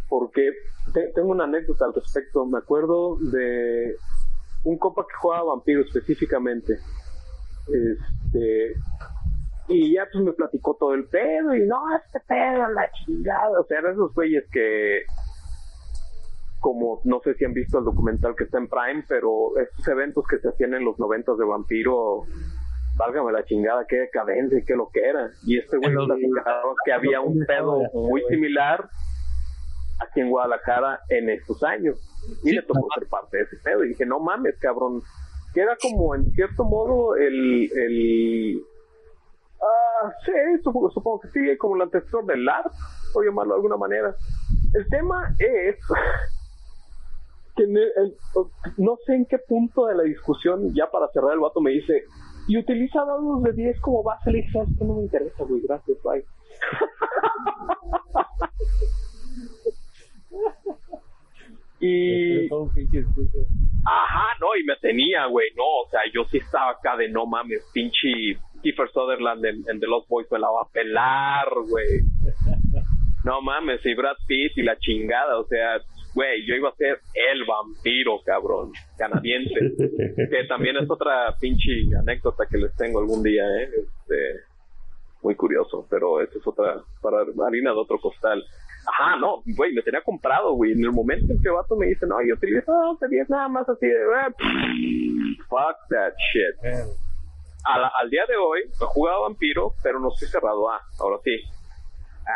Porque 0.08 0.50
te- 0.94 1.12
tengo 1.14 1.28
una 1.28 1.44
anécdota 1.44 1.84
al 1.84 1.94
respecto. 1.94 2.46
Me 2.46 2.58
acuerdo 2.58 3.16
de 3.20 3.94
un 4.64 4.78
copa 4.78 5.04
que 5.08 5.14
jugaba 5.20 5.44
vampiro 5.54 5.82
específicamente. 5.82 6.78
Este. 7.66 8.74
Y 9.70 9.94
ya 9.94 10.08
pues 10.10 10.24
me 10.24 10.32
platicó 10.32 10.74
todo 10.80 10.94
el 10.94 11.04
pedo 11.08 11.54
y 11.54 11.66
no, 11.66 11.94
este 11.94 12.20
pedo, 12.26 12.68
la 12.70 12.90
chingada. 12.92 13.60
O 13.60 13.64
sea, 13.64 13.78
eran 13.80 13.92
esos 13.92 14.14
güeyes 14.14 14.44
que 14.50 15.02
como 16.60 17.00
no 17.04 17.20
sé 17.22 17.34
si 17.34 17.44
han 17.44 17.52
visto 17.52 17.78
el 17.78 17.84
documental 17.84 18.34
que 18.34 18.44
está 18.44 18.58
en 18.58 18.68
Prime, 18.68 19.04
pero 19.08 19.56
estos 19.58 19.86
eventos 19.88 20.24
que 20.26 20.38
se 20.38 20.48
hacían 20.48 20.74
en 20.74 20.84
los 20.84 20.98
noventas 20.98 21.38
de 21.38 21.44
vampiro, 21.44 22.24
válgame 22.96 23.30
la 23.30 23.44
chingada, 23.44 23.84
qué 23.86 23.96
decadencia 23.96 24.58
qué 24.66 24.74
lo 24.74 24.88
que 24.92 25.00
era. 25.00 25.30
Y 25.46 25.58
este 25.58 25.76
güey 25.76 25.94
platicaba 25.94 26.74
que 26.84 26.92
había 26.92 27.20
un 27.20 27.38
pedo 27.46 27.78
muy 27.92 28.22
similar 28.28 28.88
aquí 30.00 30.20
en 30.20 30.30
Guadalajara 30.30 31.00
en 31.08 31.30
estos 31.30 31.62
años. 31.62 31.96
Y 32.44 32.50
Sí, 32.50 32.56
le 32.56 32.62
tocó 32.62 32.86
ser 32.98 33.08
parte 33.08 33.36
de 33.38 33.42
ese 33.44 33.56
pedo. 33.58 33.84
Y 33.84 33.88
dije, 33.90 34.04
no 34.06 34.18
mames, 34.20 34.56
cabrón. 34.60 35.02
Que 35.54 35.60
era 35.62 35.76
como 35.76 36.14
en 36.14 36.30
cierto 36.32 36.64
modo 36.64 37.16
el, 37.16 37.70
el 37.72 38.62
Ah, 39.60 40.12
sí, 40.24 40.30
supongo, 40.62 40.88
supongo 40.90 41.18
que 41.20 41.28
sí, 41.30 41.56
como 41.58 41.74
el 41.74 41.82
antecesor 41.82 42.24
del 42.26 42.44
LARP, 42.44 42.70
por 43.12 43.24
llamarlo 43.24 43.54
de 43.54 43.56
alguna 43.56 43.76
manera. 43.76 44.14
El 44.72 44.88
tema 44.88 45.34
es 45.38 45.76
que 47.56 47.64
en 47.64 47.76
el- 47.76 47.92
el- 47.96 48.16
no 48.76 48.96
sé 49.04 49.14
en 49.16 49.26
qué 49.26 49.38
punto 49.38 49.86
de 49.86 49.96
la 49.96 50.04
discusión, 50.04 50.72
ya 50.74 50.88
para 50.92 51.08
cerrar 51.08 51.32
el 51.32 51.40
vato 51.40 51.60
me 51.60 51.72
dice, 51.72 52.04
y 52.46 52.56
utiliza 52.56 53.04
dados 53.04 53.42
de 53.42 53.52
10 53.52 53.80
como 53.80 54.04
base, 54.04 54.30
le 54.30 54.38
dije, 54.38 54.50
"¿Sabes 54.52 54.68
qué? 54.78 54.84
no 54.84 54.94
me 54.94 55.02
interesa, 55.02 55.42
güey, 55.42 55.60
gracias, 55.66 55.98
bye. 56.04 56.24
y. 61.80 62.48
Ajá, 63.84 64.26
no, 64.40 64.56
y 64.60 64.64
me 64.64 64.76
tenía, 64.76 65.26
güey, 65.26 65.48
no, 65.56 65.64
o 65.64 65.88
sea, 65.90 66.00
yo 66.12 66.24
sí 66.24 66.38
estaba 66.38 66.72
acá 66.72 66.96
de 66.96 67.08
no 67.08 67.26
mames, 67.26 67.64
pinche 67.72 68.36
Kiefer 68.62 68.90
Sutherland 68.90 69.44
en, 69.44 69.64
en 69.68 69.80
The 69.80 69.86
Lost 69.86 70.08
Boys 70.08 70.26
me 70.30 70.38
la 70.38 70.50
va 70.50 70.62
a 70.62 70.68
pelar, 70.72 71.48
güey. 71.68 72.02
No 73.24 73.42
mames, 73.42 73.84
y 73.84 73.94
Brad 73.94 74.16
Pitt 74.26 74.56
y 74.56 74.62
la 74.62 74.78
chingada, 74.78 75.38
o 75.38 75.44
sea, 75.44 75.80
güey, 76.14 76.46
yo 76.46 76.54
iba 76.54 76.70
a 76.70 76.76
ser 76.76 77.00
el 77.14 77.44
vampiro, 77.44 78.20
cabrón, 78.24 78.72
canadiense. 78.96 79.54
que 80.30 80.44
también 80.48 80.76
es 80.76 80.88
otra 80.88 81.34
pinche 81.38 81.70
anécdota 82.00 82.46
que 82.48 82.56
les 82.58 82.74
tengo 82.76 83.00
algún 83.00 83.22
día, 83.22 83.42
eh, 83.44 83.70
este, 83.76 84.44
muy 85.22 85.34
curioso, 85.34 85.86
pero 85.90 86.22
eso 86.22 86.38
es 86.38 86.46
otra, 86.46 86.80
para 87.02 87.18
harina 87.46 87.72
de 87.72 87.76
otro 87.76 87.98
costal. 87.98 88.42
Ajá, 88.90 89.16
no, 89.16 89.42
güey, 89.56 89.72
me 89.74 89.82
tenía 89.82 90.00
comprado, 90.02 90.54
güey. 90.54 90.72
En 90.72 90.82
el 90.84 90.92
momento 90.92 91.32
en 91.32 91.42
que 91.42 91.48
el 91.48 91.54
vato 91.54 91.76
me 91.76 91.86
dice, 91.86 92.06
no, 92.06 92.16
yo 92.26 92.34
utilizo 92.34 92.72
no, 92.72 92.96
te 92.96 93.08
diez 93.08 93.28
nada 93.28 93.48
más 93.48 93.68
así 93.68 93.86
de, 93.86 93.92
eh, 93.92 94.30
pff, 94.36 95.46
fuck 95.48 95.76
that 95.90 96.12
shit. 96.32 96.56
La- 97.76 97.92
al 98.00 98.08
día 98.08 98.22
de 98.26 98.36
hoy, 98.36 98.60
he 98.62 98.84
jugado 98.86 99.22
vampiro, 99.22 99.74
pero 99.82 100.00
no 100.00 100.08
estoy 100.12 100.28
cerrado 100.28 100.70
A, 100.70 100.80
ahora 101.00 101.18
sí. 101.22 101.38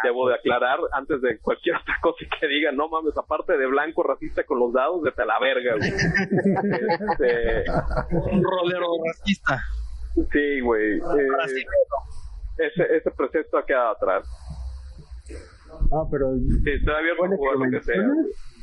Debo 0.03 0.27
de 0.29 0.35
aclarar 0.37 0.79
antes 0.93 1.21
de 1.21 1.39
cualquier 1.39 1.77
otra 1.81 1.95
cosa 2.03 2.19
que 2.41 2.47
diga, 2.49 2.71
no 2.73 2.89
mames, 2.89 3.17
aparte 3.17 3.57
de 3.57 3.67
blanco 3.67 4.03
racista 4.03 4.45
con 4.45 4.59
los 4.59 4.73
dados, 4.73 5.01
vete 5.03 5.23
a 5.23 5.27
la 5.27 5.39
verga, 5.39 5.75
güey. 5.77 5.91
Este, 7.13 7.65
Un 8.31 8.43
rolero 8.43 8.89
racista. 9.07 9.63
sí, 10.33 10.61
güey. 10.61 10.99
eh, 10.99 11.65
ese, 12.59 12.97
ese 12.97 13.11
proceso 13.11 13.57
ha 13.59 13.65
quedado 13.67 13.91
atrás. 13.93 14.29
No, 15.91 16.09
pero 16.11 16.35
Sí, 16.37 16.71
estoy 16.71 16.95
abierto 16.95 17.25
a 17.25 17.27
Bueno, 17.29 17.37
jugar 17.37 17.57
lo 17.59 17.71
que 17.79 17.83
sea. 17.85 18.03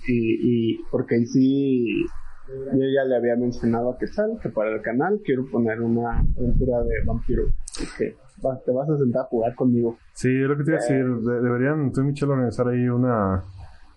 y, 0.08 0.74
y 0.76 0.84
porque 0.92 1.16
ahí 1.16 1.26
sí 1.26 2.06
yo 2.48 2.80
ya 2.96 3.04
le 3.06 3.16
había 3.16 3.36
mencionado 3.36 3.92
a 3.92 3.98
Quetzal 4.00 4.40
que 4.42 4.50
para 4.50 4.72
el 4.74 4.82
canal 4.82 5.20
quiero 5.24 5.46
poner 5.52 5.82
una 5.82 6.20
aventura 6.38 6.82
de 6.84 6.96
vampiro 7.06 7.44
que 7.98 8.16
va- 8.44 8.60
te 8.66 8.72
vas 8.72 8.90
a 8.90 8.98
sentar 8.98 9.22
a 9.24 9.26
jugar 9.26 9.54
conmigo 9.54 9.98
Sí, 10.14 10.30
es 10.30 10.48
lo 10.48 10.58
que 10.58 10.64
te 10.64 10.72
iba 10.72 10.80
a 10.80 10.82
decir. 10.82 11.06
de- 11.06 11.42
deberían, 11.42 11.92
tú 11.94 12.02
y 12.02 12.06
Michelle, 12.06 12.32
organizar 12.32 12.68
ahí 12.68 12.88
una, 12.90 13.44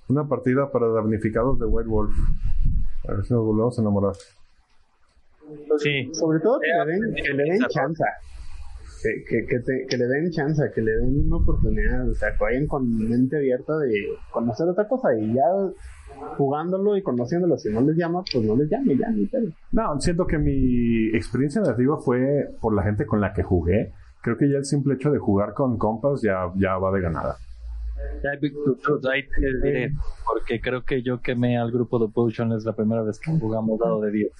una 0.09 0.29
partida 0.29 0.71
para 0.71 0.89
damnificados 0.89 1.59
de 1.59 1.65
White 1.67 1.89
Wolf. 1.89 2.15
A 3.09 3.15
ver 3.15 3.25
si 3.25 3.33
nos 3.33 3.43
volvemos 3.45 3.79
a 3.79 3.83
enamorar. 3.83 4.13
Sí, 5.79 6.11
sobre 6.13 6.41
todo 6.41 6.61
que 6.61 6.67
le 6.69 6.93
den, 6.93 7.15
que 7.15 7.33
le 7.35 7.43
den 7.45 7.59
chance 7.69 8.05
que, 9.03 9.25
que, 9.29 9.47
que, 9.47 9.59
te- 9.61 9.87
que 9.89 9.97
le 9.97 10.07
den 10.07 10.31
chance 10.31 10.63
que 10.75 10.81
le 10.81 10.93
den 10.93 11.27
una 11.27 11.37
oportunidad 11.37 12.09
o 12.09 12.15
sea 12.15 12.31
que 12.33 12.39
vayan 12.45 12.67
con 12.67 12.89
mente 12.97 13.37
abierta 13.37 13.77
de 13.79 13.93
conocer 14.31 14.69
otra 14.69 14.87
cosa 14.87 15.09
y 15.19 15.35
ya 15.35 15.43
jugándolo 16.37 16.97
y 16.97 17.03
conociéndolo 17.03 17.57
si 17.57 17.71
no 17.71 17.81
les 17.81 17.97
llama 17.97 18.23
pues 18.33 18.45
no 18.45 18.57
les 18.57 18.69
llame 18.71 18.97
ya 18.97 19.11
ni. 19.11 19.29
No, 19.73 19.99
siento 20.01 20.27
que 20.27 20.39
mi 20.39 21.09
experiencia 21.17 21.61
negativa 21.63 21.97
fue 21.99 22.49
por 22.61 22.75
la 22.75 22.83
gente 22.83 23.07
con 23.07 23.21
la 23.21 23.33
que 23.33 23.43
jugué. 23.43 23.93
Creo 24.23 24.37
que 24.37 24.49
ya 24.51 24.59
el 24.59 24.65
simple 24.65 24.95
hecho 24.95 25.11
de 25.11 25.19
jugar 25.19 25.53
con 25.55 25.79
compas 25.79 26.23
ya, 26.23 26.53
ya 26.57 26.77
va 26.79 26.93
de 26.93 27.01
ganada. 27.01 27.37
ya, 28.23 28.31
Big 28.41 28.53
ahí 29.11 29.23
te 29.27 29.67
diré, 29.67 29.93
porque 30.25 30.61
creo 30.61 30.85
que 30.85 31.03
yo 31.03 31.21
quemé 31.21 31.59
al 31.59 31.73
grupo 31.73 31.99
de 31.99 32.13
Potion 32.13 32.53
es 32.53 32.65
la 32.65 32.75
primera 32.77 33.03
vez 33.03 33.19
que 33.19 33.33
jugamos 33.33 33.81
dado 33.81 34.01
de 34.03 34.13
10. 34.13 34.31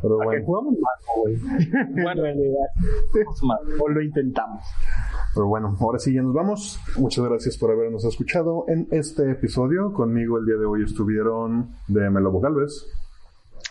Pero 0.00 0.18
que 0.18 0.24
bueno, 0.24 0.44
jugamos 0.44 0.74
más 0.74 1.04
güey 1.16 1.34
en 2.12 2.18
realidad 2.18 2.68
o 3.78 3.88
lo 3.88 4.02
intentamos 4.02 4.64
pero 5.34 5.46
bueno, 5.46 5.76
ahora 5.80 5.98
sí 5.98 6.12
ya 6.12 6.22
nos 6.22 6.34
vamos. 6.34 6.78
Muchas 6.98 7.24
gracias 7.24 7.56
por 7.56 7.70
habernos 7.70 8.04
escuchado 8.04 8.64
en 8.68 8.86
este 8.90 9.30
episodio. 9.30 9.92
Conmigo 9.92 10.38
el 10.38 10.44
día 10.44 10.56
de 10.56 10.66
hoy 10.66 10.82
estuvieron 10.82 11.70
de 11.88 12.10
Melobo 12.10 12.40
Galvez, 12.40 12.86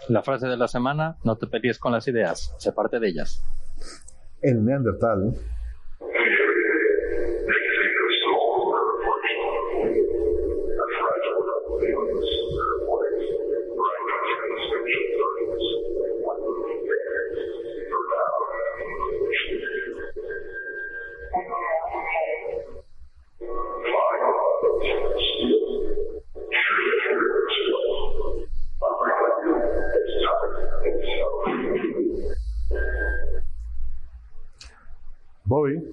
La 0.10 0.24
frase 0.24 0.48
de 0.48 0.58
la 0.58 0.68
semana, 0.68 1.18
no 1.24 1.36
te 1.38 1.46
pelees 1.46 1.78
con 1.78 1.92
las 1.92 2.08
ideas, 2.08 2.56
sé 2.58 2.72
parte 2.72 3.00
de 3.00 3.10
ellas. 3.10 3.44
el 4.42 4.66
Neandertal, 4.66 5.36
Bobby, 35.52 35.84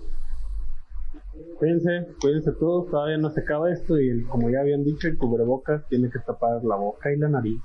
cuídense 1.58 2.06
cuídense 2.20 2.52
todos 2.52 2.88
todavía 2.92 3.18
no 3.18 3.28
se 3.30 3.40
acaba 3.40 3.72
esto 3.72 3.98
y 3.98 4.08
el- 4.08 4.28
como 4.28 4.48
ya 4.50 4.60
habían 4.60 4.84
dicho 4.84 5.08
el 5.08 5.18
cubrebocas 5.18 5.84
tiene 5.88 6.08
que 6.10 6.20
tapar 6.20 6.62
la 6.62 6.76
boca 6.76 7.10
y 7.12 7.16
la 7.18 7.28
nariz 7.28 7.60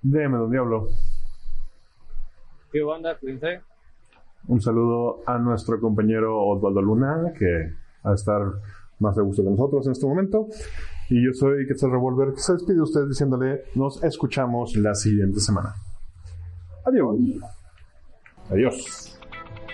DM 0.00 0.36
Don 0.38 0.50
Diablo. 0.50 0.86
¿Qué 2.70 2.82
banda? 2.84 3.18
Cuídense. 3.18 3.62
Un 4.46 4.60
saludo 4.60 5.22
a 5.26 5.38
nuestro 5.38 5.80
compañero 5.80 6.40
Osvaldo 6.46 6.82
Luna, 6.82 7.32
que 7.36 7.72
va 8.06 8.12
a 8.12 8.14
estar 8.14 8.42
más 9.00 9.18
a 9.18 9.22
gusto 9.22 9.42
con 9.42 9.52
nosotros 9.56 9.86
en 9.86 9.92
este 9.92 10.06
momento. 10.06 10.46
Y 11.10 11.24
yo 11.26 11.32
soy 11.32 11.66
Quetzal 11.66 11.90
Revolver, 11.90 12.32
que 12.34 12.40
se 12.40 12.52
despide 12.52 12.76
de 12.76 12.82
usted 12.82 13.06
diciéndole, 13.08 13.64
nos 13.74 14.02
escuchamos 14.04 14.76
la 14.76 14.94
siguiente 14.94 15.40
semana. 15.40 15.74
Adiós. 16.84 17.16
Adiós. 18.50 19.11